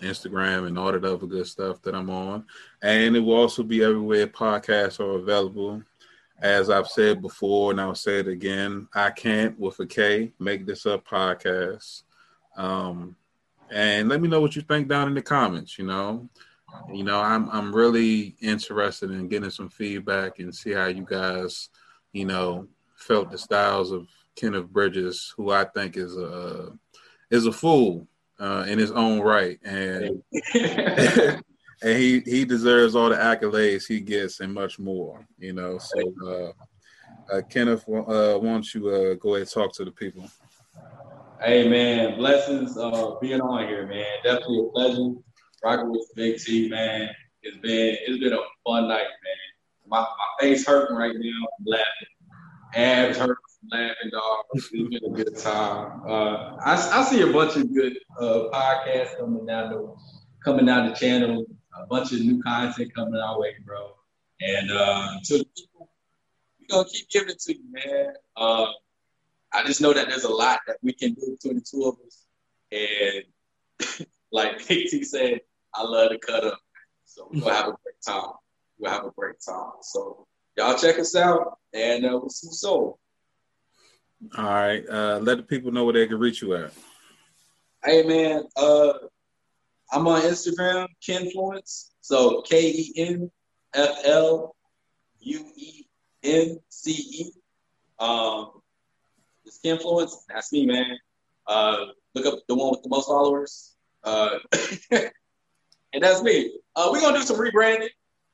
Instagram, 0.00 0.66
and 0.66 0.78
all 0.78 0.92
that 0.92 1.04
other 1.04 1.26
good 1.26 1.46
stuff 1.46 1.82
that 1.82 1.94
I'm 1.94 2.10
on. 2.10 2.44
And 2.82 3.16
it 3.16 3.20
will 3.20 3.36
also 3.36 3.62
be 3.62 3.82
everywhere 3.82 4.26
podcasts 4.26 5.00
are 5.00 5.18
available. 5.18 5.82
As 6.40 6.70
I've 6.70 6.86
said 6.86 7.20
before, 7.20 7.72
and 7.72 7.80
I'll 7.80 7.96
say 7.96 8.20
it 8.20 8.28
again, 8.28 8.86
I 8.94 9.10
can't, 9.10 9.58
with 9.58 9.80
a 9.80 9.86
K, 9.86 10.32
make 10.38 10.66
this 10.66 10.86
up 10.86 11.06
podcast. 11.06 12.02
Um, 12.56 13.16
and 13.70 14.08
let 14.08 14.20
me 14.20 14.28
know 14.28 14.40
what 14.40 14.54
you 14.54 14.62
think 14.62 14.88
down 14.88 15.08
in 15.08 15.14
the 15.14 15.22
comments. 15.22 15.78
You 15.78 15.86
know, 15.86 16.28
you 16.92 17.04
know, 17.04 17.20
I'm 17.20 17.48
I'm 17.50 17.74
really 17.74 18.36
interested 18.40 19.10
in 19.10 19.28
getting 19.28 19.50
some 19.50 19.68
feedback 19.68 20.38
and 20.38 20.54
see 20.54 20.72
how 20.72 20.86
you 20.86 21.04
guys, 21.08 21.70
you 22.12 22.24
know, 22.24 22.68
felt 22.96 23.30
the 23.30 23.38
styles 23.38 23.90
of 23.90 24.06
Kenneth 24.36 24.68
Bridges, 24.68 25.34
who 25.36 25.50
I 25.50 25.64
think 25.64 25.96
is 25.96 26.16
a 26.16 26.72
is 27.30 27.46
a 27.46 27.52
fool 27.52 28.06
uh, 28.40 28.64
in 28.68 28.78
his 28.78 28.90
own 28.92 29.20
right, 29.20 29.58
and 29.64 30.22
and 30.54 31.42
he 31.82 32.20
he 32.20 32.44
deserves 32.44 32.94
all 32.94 33.08
the 33.08 33.16
accolades 33.16 33.86
he 33.86 34.00
gets 34.00 34.40
and 34.40 34.52
much 34.52 34.78
more. 34.78 35.26
You 35.38 35.52
know, 35.52 35.78
so 35.78 36.12
uh, 36.26 37.36
uh, 37.36 37.42
Kenneth, 37.48 37.84
uh, 37.88 38.38
why 38.38 38.48
don't 38.48 38.74
you 38.74 38.88
uh, 38.88 39.14
go 39.14 39.34
ahead 39.34 39.42
and 39.42 39.50
talk 39.50 39.72
to 39.74 39.84
the 39.84 39.90
people? 39.90 40.28
Hey 41.40 41.68
man, 41.68 42.16
blessings 42.18 42.76
uh 42.76 43.14
being 43.20 43.40
on 43.40 43.68
here, 43.68 43.86
man. 43.86 44.04
Definitely 44.24 44.58
a 44.58 44.70
pleasure. 44.70 45.10
Rocking 45.62 45.90
with 45.90 46.08
Big 46.16 46.38
T, 46.40 46.68
man. 46.68 47.08
It's 47.42 47.56
been 47.58 47.96
it's 48.06 48.18
been 48.18 48.32
a 48.32 48.40
fun 48.66 48.88
night, 48.88 49.06
man. 49.06 49.86
My 49.86 50.00
my 50.00 50.06
face 50.40 50.66
hurting 50.66 50.96
right 50.96 51.14
now 51.14 51.46
from 51.56 51.66
laughing. 51.66 51.84
Abs 52.74 53.18
hurting 53.18 53.36
from 53.36 53.47
laughing, 53.70 54.10
dog. 54.12 54.44
It's 54.54 54.68
been 54.70 54.92
a 54.94 55.10
good 55.10 55.36
time. 55.36 56.02
Uh, 56.06 56.56
I, 56.64 56.90
I 56.92 57.04
see 57.04 57.22
a 57.22 57.32
bunch 57.32 57.56
of 57.56 57.72
good 57.72 57.98
uh, 58.20 58.48
podcasts 58.52 59.18
coming 59.18 59.46
down 59.46 59.70
the 59.70 59.94
coming 60.44 60.66
down 60.66 60.88
the 60.88 60.94
channel. 60.94 61.44
A 61.76 61.86
bunch 61.86 62.12
of 62.12 62.20
new 62.20 62.42
content 62.42 62.92
coming 62.94 63.20
our 63.20 63.38
way, 63.38 63.54
bro. 63.64 63.92
And 64.40 64.70
uh, 64.70 65.12
to 65.24 65.38
the 65.38 65.44
people, 65.56 65.90
we 66.60 66.66
gonna 66.66 66.88
keep 66.88 67.08
giving 67.08 67.30
it 67.30 67.40
to 67.40 67.54
you, 67.54 67.64
man. 67.70 68.14
Uh, 68.36 68.66
I 69.52 69.64
just 69.64 69.80
know 69.80 69.92
that 69.92 70.08
there's 70.08 70.24
a 70.24 70.32
lot 70.32 70.60
that 70.66 70.76
we 70.82 70.92
can 70.92 71.14
do 71.14 71.36
between 71.40 71.56
the 71.56 71.60
two 71.60 71.84
of 71.84 71.96
us. 72.06 72.26
And 72.72 74.06
like 74.32 74.58
KT 74.58 75.04
said, 75.04 75.40
I 75.74 75.82
love 75.82 76.10
to 76.10 76.18
cut 76.18 76.44
up. 76.44 76.60
So 77.04 77.28
we're 77.32 77.40
gonna 77.40 77.54
have 77.54 77.68
a 77.68 77.76
great 77.82 78.02
time. 78.06 78.32
We'll 78.78 78.92
have 78.92 79.04
a 79.04 79.10
great 79.16 79.40
time. 79.46 79.72
So 79.82 80.26
y'all 80.56 80.78
check 80.78 80.98
us 80.98 81.14
out 81.14 81.58
and 81.72 82.04
uh, 82.04 82.10
we'll 82.10 82.30
see 82.30 82.48
you 82.48 82.52
soon. 82.52 82.92
All 84.36 84.44
right. 84.44 84.84
Uh, 84.88 85.18
let 85.22 85.36
the 85.36 85.42
people 85.42 85.70
know 85.70 85.84
where 85.84 85.94
they 85.94 86.06
can 86.06 86.18
reach 86.18 86.42
you 86.42 86.54
at. 86.54 86.72
Hey 87.84 88.02
man, 88.02 88.42
uh, 88.56 88.92
I'm 89.92 90.08
on 90.08 90.22
Instagram, 90.22 90.88
Kenfluence. 91.06 91.90
So 92.00 92.42
K 92.42 92.70
E 92.70 92.92
N 92.96 93.30
F 93.74 93.98
L 94.04 94.56
U 95.20 95.46
E 95.56 95.86
N 96.24 96.58
C 96.68 96.90
E. 96.92 97.32
Um, 97.98 98.60
it's 99.44 99.60
Kenfluence. 99.64 100.12
That's 100.28 100.52
me, 100.52 100.66
man. 100.66 100.98
Uh, 101.46 101.86
look 102.14 102.26
up 102.26 102.40
the 102.48 102.54
one 102.54 102.72
with 102.72 102.82
the 102.82 102.88
most 102.88 103.06
followers. 103.06 103.76
Uh, 104.02 104.38
and 104.90 106.02
that's 106.02 106.22
me. 106.22 106.58
Uh, 106.74 106.88
we're 106.90 107.00
gonna 107.00 107.18
do 107.18 107.24
some 107.24 107.38
rebranding, 107.38 107.88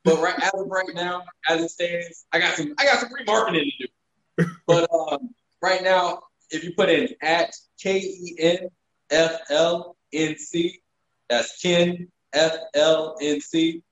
but 0.04 0.20
right 0.20 0.38
as 0.42 0.52
of 0.54 0.66
right 0.68 0.94
now, 0.94 1.22
as 1.48 1.62
it 1.62 1.70
stands, 1.70 2.24
I 2.32 2.38
got 2.38 2.56
some 2.56 2.74
I 2.78 2.84
got 2.84 3.00
some 3.00 3.10
remarketing 3.10 3.70
to 3.78 3.86
do. 3.86 4.46
But 4.66 4.88
um, 4.92 5.34
right 5.64 5.82
now, 5.82 6.20
if 6.50 6.62
you 6.62 6.74
put 6.74 6.90
in 6.90 7.08
at 7.22 7.54
K 7.80 7.98
E 7.98 8.36
N 8.38 8.68
F 9.10 9.40
L 9.50 9.96
N 10.12 10.36
C, 10.38 10.80
that's 11.28 11.60
Ken 11.60 12.08
F 12.32 12.56
L 12.74 13.16
N 13.20 13.40
C. 13.40 13.82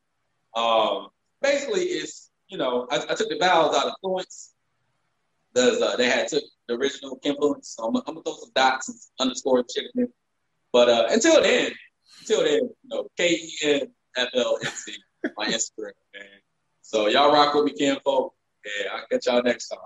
Um, 0.55 1.09
basically, 1.41 1.85
it's 1.85 2.31
you 2.49 2.59
know 2.59 2.87
I, 2.91 2.97
I 2.97 3.15
took 3.15 3.31
the 3.31 3.39
vowels 3.41 3.75
out 3.75 3.87
of 3.87 3.95
fluence. 4.05 4.51
There's, 5.55 5.83
uh, 5.83 5.97
they 5.97 6.09
had 6.09 6.29
took 6.29 6.45
the 6.67 6.75
original 6.75 7.19
influence. 7.23 7.75
So 7.77 7.85
I'm, 7.85 7.97
I'm, 7.97 8.03
gonna 8.05 8.23
throw 8.23 8.37
some 8.37 8.53
dots 8.55 8.89
and 8.89 8.99
underscore 9.21 9.65
chicken. 9.65 10.09
But 10.73 10.89
uh, 10.89 11.07
until 11.11 11.43
then, 11.43 11.73
until 12.21 12.45
then, 12.45 12.61
you 12.61 12.89
know, 12.89 13.09
K 13.17 13.31
E 13.35 13.53
N 13.65 13.81
F 14.17 14.29
L 14.35 14.59
N 14.63 14.71
C, 14.71 14.95
my 15.37 15.47
Instagram, 15.47 15.93
man. 16.15 16.25
So 16.83 17.09
y'all 17.09 17.33
rock 17.33 17.55
with 17.55 17.65
me, 17.65 17.73
Ken 17.73 17.97
folk. 18.05 18.35
Yeah, 18.65 18.93
I'll 18.93 19.07
catch 19.11 19.27
y'all 19.27 19.43
next 19.43 19.69
time. 19.69 19.79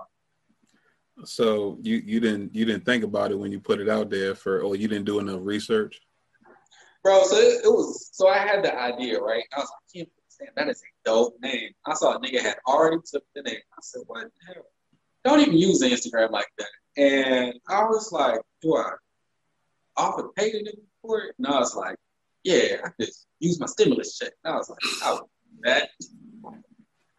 So 1.25 1.77
you 1.81 1.97
you 1.97 2.19
didn't 2.19 2.53
you 2.53 2.65
didn't 2.65 2.85
think 2.85 3.03
about 3.03 3.31
it 3.31 3.39
when 3.39 3.51
you 3.51 3.59
put 3.59 3.79
it 3.79 3.89
out 3.89 4.09
there 4.09 4.35
for 4.35 4.61
or 4.61 4.75
you 4.75 4.87
didn't 4.87 5.05
do 5.05 5.19
enough 5.19 5.39
research? 5.41 5.99
Bro, 7.03 7.23
so 7.23 7.37
it, 7.37 7.65
it 7.65 7.69
was 7.69 8.09
so 8.13 8.27
I 8.27 8.37
had 8.37 8.63
the 8.63 8.77
idea, 8.77 9.19
right? 9.19 9.43
I 9.55 9.59
was 9.59 9.69
like, 9.95 10.07
Ken, 10.39 10.47
that 10.55 10.67
is 10.67 10.81
a 10.81 11.09
dope 11.09 11.35
name. 11.41 11.71
I 11.85 11.93
saw 11.93 12.15
a 12.15 12.19
nigga 12.19 12.41
had 12.41 12.57
already 12.67 12.97
took 13.11 13.23
the 13.35 13.41
name. 13.41 13.55
I 13.55 13.79
said, 13.81 14.01
what 14.05 14.23
the 14.23 14.53
hell? 14.53 14.65
Don't 15.23 15.39
even 15.41 15.57
use 15.57 15.81
Instagram 15.81 16.31
like 16.31 16.47
that. 16.57 16.67
And 16.97 17.53
I 17.67 17.83
was 17.83 18.11
like, 18.11 18.39
do 18.61 18.75
I 18.75 18.91
offer 19.95 20.29
pay 20.35 20.51
to 20.51 20.63
them 20.63 20.75
for 21.01 21.21
it? 21.21 21.35
And 21.37 21.47
I 21.47 21.59
was 21.59 21.75
like, 21.75 21.97
yeah, 22.43 22.77
I 22.85 22.89
just 22.99 23.27
use 23.39 23.59
my 23.59 23.65
stimulus 23.65 24.17
check. 24.17 24.31
And 24.43 24.53
I 24.53 24.57
was 24.57 24.69
like, 24.69 24.79
I 25.03 25.13
would 25.13 25.21
do 25.21 25.61
that. 25.63 25.89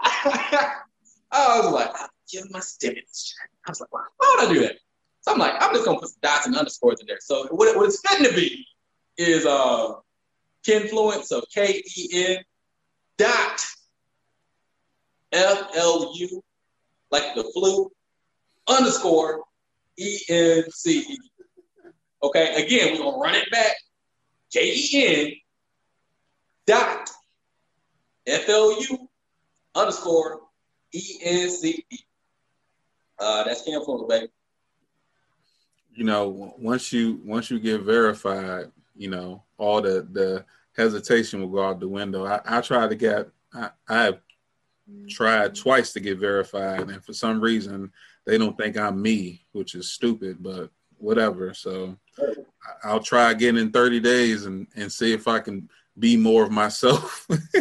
I 1.31 1.61
was 1.61 1.73
like, 1.73 1.91
give 2.31 2.51
my 2.51 2.61
stimulus 2.61 3.35
check. 3.35 3.51
I 3.67 3.71
was 3.71 3.81
like, 3.81 3.93
why, 3.93 4.05
why 4.17 4.37
would 4.39 4.51
I 4.51 4.53
do 4.53 4.61
that? 4.61 4.77
So 5.21 5.33
I'm 5.33 5.39
like, 5.39 5.55
I'm 5.61 5.73
just 5.75 5.85
gonna 5.85 5.99
put 5.99 6.09
some 6.09 6.19
dots 6.23 6.47
and 6.47 6.57
underscores 6.57 7.01
in 7.01 7.07
there. 7.07 7.19
So 7.21 7.47
what, 7.51 7.77
what 7.77 7.87
it's 7.87 8.01
fitting 8.07 8.27
to 8.31 8.35
be 8.35 8.67
is 9.17 9.47
uh 9.47 9.95
Kenfluence, 10.67 11.25
so 11.25 11.43
K 11.55 11.83
E 11.97 12.09
N 12.13 12.37
dot 13.17 13.65
F 15.33 15.71
L 15.75 16.13
U, 16.15 16.45
like 17.11 17.35
the 17.35 17.45
flu, 17.55 17.91
underscore 18.69 19.43
E 19.99 20.19
N 20.29 20.65
C 20.71 21.01
E. 21.01 21.19
Okay, 22.23 22.65
again, 22.65 22.93
we're 22.93 23.05
gonna 23.05 23.19
run 23.19 23.35
it 23.35 23.51
back. 23.51 23.73
K 24.53 24.73
E 24.75 24.89
N 25.05 25.33
dot 26.67 27.11
F 28.27 28.49
L 28.49 28.83
U 28.83 29.09
underscore 29.75 30.41
E 30.93 31.19
N 31.23 31.51
C 31.51 31.85
E. 31.91 31.99
Uh, 33.19 33.45
that's 33.45 33.67
Kenfluence, 33.67 34.09
baby. 34.09 34.29
You 35.93 36.05
know, 36.05 36.55
once 36.59 36.93
you 36.93 37.21
once 37.25 37.51
you 37.51 37.59
get 37.59 37.83
verified, 37.83 38.71
you 38.95 39.11
know, 39.11 39.43
all 39.57 39.83
the 39.83 40.07
the 40.13 40.45
hesitation 40.77 41.41
will 41.41 41.49
go 41.49 41.67
out 41.67 41.81
the 41.81 41.89
window. 41.89 42.25
I, 42.25 42.41
I 42.45 42.61
tried 42.61 42.91
to 42.91 42.97
get 42.97 43.29
I, 43.53 43.71
I 43.89 44.19
tried 45.09 45.55
twice 45.55 45.93
to 45.95 46.01
get 46.01 46.19
verified, 46.19 46.89
and 46.89 47.05
for 47.05 47.13
some 47.13 47.41
reason 47.41 47.91
they 48.27 48.39
don't 48.39 48.57
think 48.57 48.77
I'm 48.77 49.01
me, 49.01 49.45
which 49.53 49.75
is 49.75 49.91
stupid, 49.91 50.37
but 50.41 50.71
whatever. 50.99 51.55
So 51.55 51.97
I'll 52.85 53.01
try 53.01 53.31
again 53.31 53.57
in 53.57 53.71
30 53.71 54.01
days 54.01 54.47
and, 54.47 54.67
and 54.77 54.93
see 54.93 55.13
if 55.13 55.27
I 55.27 55.41
can 55.41 55.69
be 55.99 56.17
more 56.17 56.45
of 56.45 56.51
myself. 56.51 57.27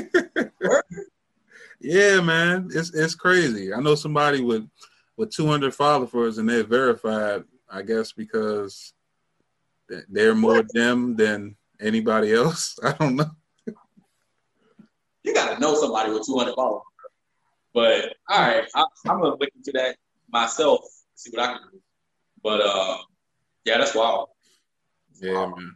yeah, 1.80 2.22
man, 2.22 2.70
it's 2.74 2.94
it's 2.94 3.16
crazy. 3.16 3.74
I 3.74 3.80
know 3.80 3.96
somebody 3.96 4.42
with 4.42 4.68
with 5.18 5.32
200 5.32 5.74
followers 5.74 6.38
and 6.38 6.48
they're 6.48 6.64
verified. 6.64 7.44
I 7.70 7.82
guess 7.82 8.14
because 8.14 8.94
they're 10.08 10.36
more 10.36 10.64
them 10.74 11.18
than 11.18 11.58
anybody 11.82 12.34
else. 12.34 12.80
I 12.84 12.94
don't 12.94 13.18
know. 13.18 13.32
You 15.24 15.34
got 15.34 15.54
to 15.54 15.60
know 15.60 15.76
somebody 15.76 16.14
with 16.14 16.26
200 16.26 16.56
followers. 16.56 16.84
But 17.74 18.16
all 18.30 18.42
right, 18.42 18.64
I, 18.74 18.86
I'm 19.08 19.22
gonna 19.22 19.36
look 19.36 19.50
into 19.56 19.72
that 19.74 19.98
myself, 20.32 20.82
see 21.14 21.30
what 21.32 21.48
I 21.48 21.54
can 21.54 21.62
do. 21.72 21.80
But 22.42 22.62
uh, 22.62 22.98
yeah, 23.66 23.78
that's 23.78 23.94
wild. 23.94 24.30
Yeah, 25.22 25.34
wow. 25.34 25.56
man. 25.56 25.76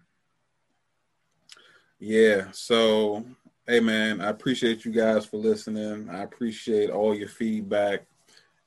Yeah. 1.99 2.45
So, 2.53 3.23
hey, 3.67 3.81
man, 3.81 4.19
I 4.21 4.29
appreciate 4.29 4.83
you 4.83 4.91
guys 4.91 5.27
for 5.27 5.37
listening. 5.37 6.09
I 6.09 6.23
appreciate 6.23 6.89
all 6.89 7.13
your 7.13 7.27
feedback 7.27 8.05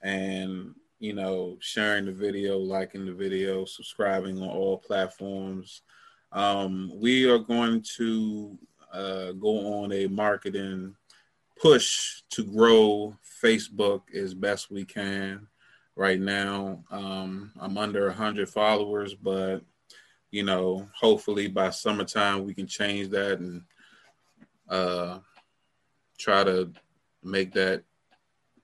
and, 0.04 0.74
you 1.00 1.14
know, 1.14 1.56
sharing 1.60 2.04
the 2.04 2.12
video, 2.12 2.58
liking 2.58 3.06
the 3.06 3.12
video, 3.12 3.64
subscribing 3.64 4.40
on 4.40 4.48
all 4.48 4.78
platforms. 4.78 5.82
Um, 6.30 6.92
we 6.94 7.28
are 7.28 7.38
going 7.38 7.82
to 7.96 8.56
uh, 8.92 9.32
go 9.32 9.82
on 9.82 9.92
a 9.92 10.06
marketing 10.06 10.94
push 11.60 12.22
to 12.30 12.44
grow 12.44 13.16
Facebook 13.42 14.02
as 14.14 14.34
best 14.34 14.70
we 14.70 14.84
can 14.84 15.46
right 15.96 16.20
now. 16.20 16.84
Um, 16.90 17.52
I'm 17.58 17.78
under 17.78 18.06
100 18.06 18.48
followers, 18.48 19.14
but 19.14 19.60
you 20.30 20.42
know, 20.42 20.88
hopefully 20.92 21.46
by 21.48 21.70
summertime 21.70 22.44
we 22.44 22.54
can 22.54 22.66
change 22.66 23.08
that 23.10 23.38
and 23.38 23.62
uh, 24.68 25.18
try 26.18 26.42
to 26.42 26.72
make 27.22 27.52
that 27.54 27.84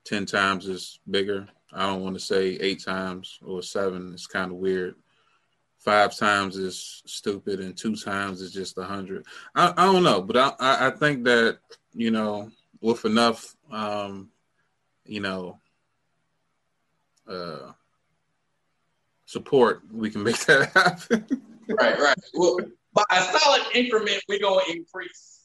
10 0.05 0.27
times 0.27 0.67
is 0.67 0.99
bigger. 1.09 1.49
I 1.73 1.87
don't 1.87 2.03
want 2.03 2.15
to 2.17 2.21
say 2.21 2.59
eight 2.61 2.83
times 2.85 3.39
or 3.45 3.63
seven. 3.63 4.13
It's 4.13 4.27
kind 4.27 4.51
of 4.51 4.57
weird. 4.57 4.95
Five 5.79 6.17
times 6.17 6.57
is 6.57 7.03
stupid, 7.07 7.61
and 7.61 7.77
two 7.77 7.97
times 7.97 8.43
is 8.43 8.53
just 8.53 8.77
a 8.77 8.85
hundred. 8.85 9.25
I, 9.55 9.73
I 9.75 9.87
don't 9.87 10.03
know, 10.03 10.21
but 10.21 10.37
I, 10.37 10.53
I 10.59 10.91
think 10.91 11.25
that 11.25 11.59
you 11.95 12.11
know, 12.11 12.51
with 12.83 13.07
enough, 13.07 13.57
um, 13.73 14.29
you 15.07 15.21
know, 15.21 15.59
uh, 17.27 17.73
support, 19.25 19.83
we 19.91 20.11
can 20.11 20.23
make 20.23 20.39
that 20.47 20.71
happen 20.75 21.41
right, 21.79 21.99
right. 21.99 22.17
Well, 22.35 22.59
by 22.93 23.05
a 23.11 23.23
solid 23.23 23.63
increment, 23.75 24.23
we're 24.29 24.41
gonna 24.41 24.61
increase. 24.69 25.40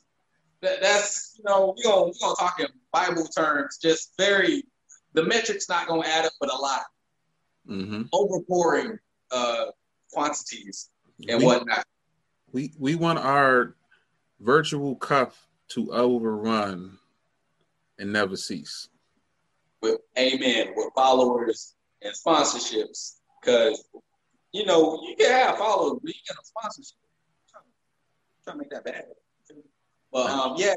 That, 0.66 0.82
that's 0.82 1.36
you 1.38 1.44
know 1.44 1.76
we 1.78 1.84
gonna 1.84 2.08
we 2.08 2.14
gonna 2.20 2.36
talk 2.40 2.60
in 2.60 2.68
Bible 2.92 3.28
terms. 3.28 3.78
Just 3.78 4.14
very 4.18 4.64
the 5.14 5.24
metrics 5.24 5.70
not 5.70 5.88
gonna 5.88 6.08
add 6.08 6.26
up, 6.26 6.32
but 6.40 6.52
a 6.52 6.58
lot. 6.58 6.82
Mm-hmm. 7.70 8.04
Overpouring 8.14 8.98
uh, 9.32 9.66
quantities 10.12 10.90
and 11.30 11.40
we, 11.40 11.46
whatnot. 11.46 11.86
We 12.52 12.72
we 12.80 12.96
want 12.96 13.20
our 13.20 13.76
virtual 14.40 14.96
cup 14.96 15.36
to 15.70 15.94
overrun 15.94 16.98
and 18.00 18.12
never 18.12 18.36
cease. 18.36 18.90
With 19.84 20.00
amen, 20.18 20.74
with 20.76 20.90
followers 20.96 21.76
and 22.02 22.14
sponsorships, 22.14 23.18
because 23.40 23.88
you 24.52 24.66
know, 24.66 25.00
you 25.08 25.16
can 25.16 25.30
have 25.30 25.58
followers, 25.58 26.00
but 26.02 26.08
you 26.10 26.22
get 26.28 26.38
a 26.42 26.46
sponsorship. 26.46 26.98
I'm 27.54 27.62
trying, 28.46 28.58
to 28.58 28.64
make 28.64 28.70
that 28.72 28.86
bad. 28.86 29.06
But 30.16 30.32
um, 30.32 30.56
yeah, 30.56 30.74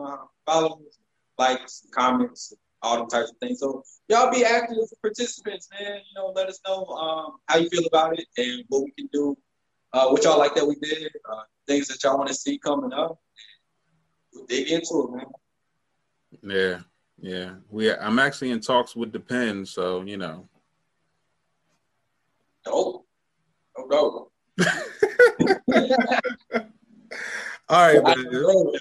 uh, 0.00 0.16
followers, 0.46 0.98
likes, 1.36 1.86
comments, 1.90 2.54
all 2.80 2.96
them 2.96 3.06
types 3.06 3.30
of 3.30 3.36
things. 3.36 3.60
So 3.60 3.82
y'all 4.08 4.30
be 4.30 4.46
active 4.46 4.78
participants, 5.02 5.68
man. 5.78 5.96
You 5.96 6.14
know, 6.16 6.32
let 6.34 6.48
us 6.48 6.58
know 6.66 6.86
um, 6.86 7.36
how 7.48 7.58
you 7.58 7.68
feel 7.68 7.84
about 7.84 8.18
it 8.18 8.24
and 8.38 8.64
what 8.68 8.84
we 8.84 8.92
can 8.92 9.10
do. 9.12 9.36
Uh, 9.92 10.08
what 10.08 10.24
y'all 10.24 10.38
like 10.38 10.54
that 10.54 10.66
we 10.66 10.76
did, 10.76 11.12
uh, 11.30 11.42
things 11.68 11.86
that 11.88 12.02
y'all 12.02 12.16
want 12.16 12.28
to 12.28 12.34
see 12.34 12.58
coming 12.60 12.94
up. 12.94 13.18
We'll 14.32 14.46
dig 14.46 14.70
into 14.70 15.04
it, 15.04 15.10
man. 15.18 15.26
Yeah, 16.42 16.80
yeah. 17.20 17.56
We 17.68 17.92
I'm 17.92 18.18
actually 18.18 18.52
in 18.52 18.60
talks 18.60 18.96
with 18.96 19.12
the 19.12 19.20
pen, 19.20 19.66
so 19.66 20.00
you 20.00 20.16
know 20.16 20.48
no. 22.64 23.04
No, 23.76 24.30
no. 24.56 24.64
All 27.72 27.78
right, 27.78 28.04
man. 28.04 28.72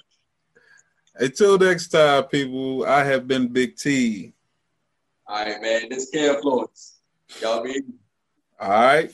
Until 1.15 1.57
next 1.57 1.87
time, 1.87 2.25
people, 2.25 2.85
I 2.85 3.05
have 3.05 3.25
been 3.25 3.47
Big 3.47 3.77
T. 3.77 4.33
All 5.25 5.45
right, 5.45 5.61
man. 5.61 5.87
This 5.87 6.09
is 6.09 6.11
Kenfluence. 6.13 6.95
Y'all 7.41 7.63
be. 7.63 7.83
All 8.59 8.69
right. 8.69 9.09